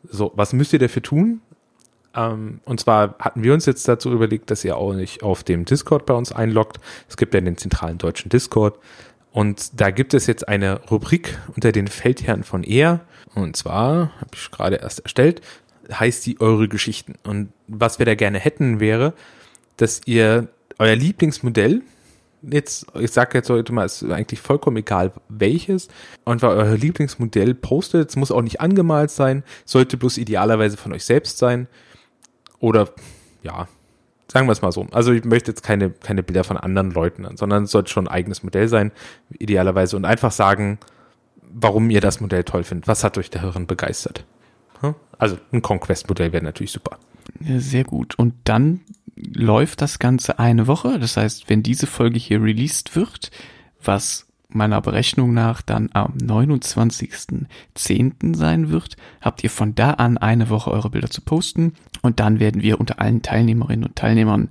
So, 0.04 0.32
was 0.36 0.54
müsst 0.54 0.74
ihr 0.74 0.80
dafür 0.80 1.02
tun? 1.02 1.42
Ähm, 2.14 2.60
und 2.66 2.80
zwar 2.80 3.16
hatten 3.20 3.44
wir 3.44 3.54
uns 3.54 3.66
jetzt 3.66 3.88
dazu 3.88 4.12
überlegt, 4.12 4.52
dass 4.52 4.66
ihr 4.66 4.78
auch 4.78 4.94
nicht 4.94 5.24
auf 5.24 5.44
dem 5.44 5.66
Discord 5.66 6.06
bei 6.06 6.14
uns 6.14 6.32
einloggt. 6.32 6.78
Es 7.10 7.18
gibt 7.18 7.34
ja 7.34 7.42
den 7.42 7.58
zentralen 7.58 7.98
deutschen 7.98 8.30
Discord. 8.30 8.78
Und 9.32 9.82
da 9.82 9.92
gibt 9.92 10.14
es 10.14 10.28
jetzt 10.28 10.48
eine 10.48 10.80
Rubrik 10.90 11.38
unter 11.56 11.74
den 11.74 11.88
Feldherren 11.88 12.44
von 12.44 12.64
ER. 12.64 13.02
Und 13.34 13.58
zwar, 13.58 14.12
habe 14.22 14.32
ich 14.34 14.50
gerade 14.50 14.78
erst 14.78 15.02
erstellt, 15.02 15.42
heißt 15.92 16.26
die 16.26 16.40
Eure 16.40 16.68
Geschichten. 16.68 17.16
Und 17.24 17.50
was 17.68 18.00
wir 18.00 18.06
da 18.06 18.16
gerne 18.16 18.40
hätten, 18.40 18.80
wäre, 18.80 19.14
dass 19.78 20.02
ihr 20.06 20.48
euer 20.80 20.96
Lieblingsmodell, 20.96 21.82
jetzt, 22.42 22.88
ich 22.96 23.12
sage 23.12 23.38
jetzt 23.38 23.50
heute 23.50 23.74
mal, 23.74 23.86
ist 23.86 24.04
eigentlich 24.04 24.40
vollkommen 24.40 24.78
egal 24.78 25.12
welches, 25.30 25.88
einfach 26.26 26.50
euer 26.50 26.78
Lieblingsmodell 26.78 27.54
postet. 27.54 28.10
Es 28.10 28.16
muss 28.16 28.32
auch 28.32 28.42
nicht 28.42 28.62
angemalt 28.62 29.12
sein, 29.12 29.44
sollte 29.66 29.98
bloß 29.98 30.18
idealerweise 30.18 30.78
von 30.78 30.94
euch 30.94 31.06
selbst 31.06 31.38
sein. 31.38 31.68
Oder, 32.60 32.90
ja, 33.44 33.68
sagen 34.32 34.48
wir 34.48 34.52
es 34.52 34.62
mal 34.62 34.72
so. 34.72 34.88
Also 34.92 35.12
ich 35.12 35.24
möchte 35.24 35.52
jetzt 35.52 35.64
keine, 35.64 35.92
keine 35.92 36.24
Bilder 36.24 36.44
von 36.44 36.58
anderen 36.58 36.92
Leuten 36.92 37.26
sondern 37.38 37.64
es 37.64 37.72
sollte 37.72 37.92
schon 37.92 38.08
ein 38.08 38.14
eigenes 38.14 38.44
Modell 38.44 38.68
sein, 38.68 38.92
idealerweise. 39.38 39.96
Und 39.96 40.06
einfach 40.06 40.32
sagen, 40.32 40.80
warum 41.42 41.90
ihr 41.90 42.02
das 42.02 42.20
Modell 42.20 42.44
toll 42.44 42.64
findet. 42.64 42.88
Was 42.88 43.04
hat 43.04 43.18
euch 43.18 43.30
darin 43.30 43.68
begeistert? 43.68 44.26
Also 45.18 45.38
ein 45.52 45.62
Conquest-Modell 45.62 46.34
wäre 46.34 46.44
natürlich 46.44 46.72
super. 46.72 47.00
Sehr 47.42 47.84
gut. 47.84 48.16
Und 48.16 48.34
dann 48.44 48.82
läuft 49.16 49.82
das 49.82 50.00
Ganze 50.00 50.40
eine 50.40 50.68
Woche. 50.68 51.00
Das 51.00 51.18
heißt, 51.18 51.50
wenn 51.50 51.64
diese 51.64 51.88
Folge 51.88 52.20
hier 52.20 52.42
released 52.42 52.96
wird, 52.96 53.32
was 53.82 54.28
meiner 54.50 54.82
Berechnung 54.82 55.34
nach 55.34 55.62
dann 55.62 55.90
am 55.94 56.14
29.10. 56.14 58.36
sein 58.36 58.70
wird, 58.70 58.98
habt 59.22 59.44
ihr 59.44 59.50
von 59.50 59.76
da 59.76 59.92
an 59.92 60.18
eine 60.18 60.50
Woche 60.50 60.72
eure 60.72 60.90
Bilder 60.90 61.10
zu 61.10 61.22
posten 61.22 61.74
und 62.02 62.20
dann 62.20 62.40
werden 62.40 62.62
wir 62.62 62.80
unter 62.80 63.00
allen 63.00 63.22
Teilnehmerinnen 63.22 63.86
und 63.86 63.96
Teilnehmern 63.96 64.50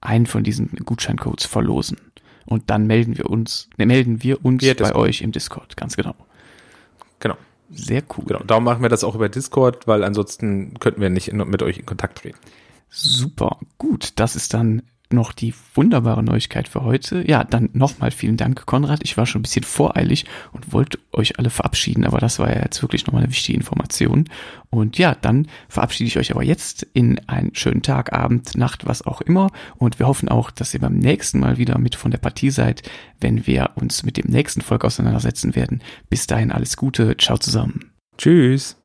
einen 0.00 0.26
von 0.26 0.44
diesen 0.44 0.70
Gutscheincodes 0.84 1.46
verlosen. 1.46 1.98
Und 2.46 2.70
dann 2.70 2.86
melden 2.86 3.16
wir 3.16 3.30
uns, 3.30 3.70
ne, 3.76 3.86
melden 3.86 4.22
wir 4.22 4.44
uns 4.44 4.64
bei 4.76 4.94
euch 4.94 5.22
im 5.22 5.32
Discord, 5.32 5.76
ganz 5.76 5.96
genau. 5.96 6.14
Genau. 7.20 7.36
Sehr 7.74 8.02
cool. 8.16 8.24
Genau, 8.26 8.42
darum 8.44 8.64
machen 8.64 8.82
wir 8.82 8.88
das 8.88 9.04
auch 9.04 9.14
über 9.14 9.28
Discord, 9.28 9.86
weil 9.86 10.04
ansonsten 10.04 10.78
könnten 10.78 11.00
wir 11.00 11.10
nicht 11.10 11.28
in, 11.28 11.38
mit 11.38 11.62
euch 11.62 11.78
in 11.78 11.86
Kontakt 11.86 12.18
treten. 12.18 12.38
Super, 12.88 13.58
gut. 13.78 14.12
Das 14.16 14.36
ist 14.36 14.54
dann 14.54 14.82
noch 15.14 15.32
die 15.32 15.54
wunderbare 15.74 16.22
Neuigkeit 16.22 16.68
für 16.68 16.82
heute. 16.82 17.26
Ja, 17.26 17.44
dann 17.44 17.70
nochmal 17.72 18.10
vielen 18.10 18.36
Dank, 18.36 18.66
Konrad. 18.66 19.00
Ich 19.02 19.16
war 19.16 19.26
schon 19.26 19.40
ein 19.40 19.42
bisschen 19.42 19.64
voreilig 19.64 20.26
und 20.52 20.72
wollte 20.72 20.98
euch 21.12 21.38
alle 21.38 21.50
verabschieden, 21.50 22.04
aber 22.04 22.18
das 22.18 22.38
war 22.38 22.54
ja 22.54 22.62
jetzt 22.62 22.82
wirklich 22.82 23.06
nochmal 23.06 23.22
eine 23.22 23.30
wichtige 23.30 23.56
Information. 23.56 24.28
Und 24.70 24.98
ja, 24.98 25.14
dann 25.14 25.46
verabschiede 25.68 26.08
ich 26.08 26.18
euch 26.18 26.30
aber 26.30 26.42
jetzt 26.42 26.82
in 26.92 27.20
einen 27.28 27.54
schönen 27.54 27.82
Tag, 27.82 28.12
Abend, 28.12 28.56
Nacht, 28.56 28.86
was 28.86 29.06
auch 29.06 29.20
immer. 29.20 29.50
Und 29.76 29.98
wir 29.98 30.06
hoffen 30.06 30.28
auch, 30.28 30.50
dass 30.50 30.74
ihr 30.74 30.80
beim 30.80 30.98
nächsten 30.98 31.38
Mal 31.38 31.58
wieder 31.58 31.78
mit 31.78 31.94
von 31.94 32.10
der 32.10 32.18
Partie 32.18 32.50
seid, 32.50 32.82
wenn 33.20 33.46
wir 33.46 33.70
uns 33.76 34.02
mit 34.02 34.16
dem 34.16 34.30
nächsten 34.30 34.62
Volk 34.62 34.84
auseinandersetzen 34.84 35.54
werden. 35.54 35.82
Bis 36.10 36.26
dahin 36.26 36.50
alles 36.50 36.76
Gute. 36.76 37.16
Ciao 37.16 37.38
zusammen. 37.38 37.92
Tschüss. 38.18 38.72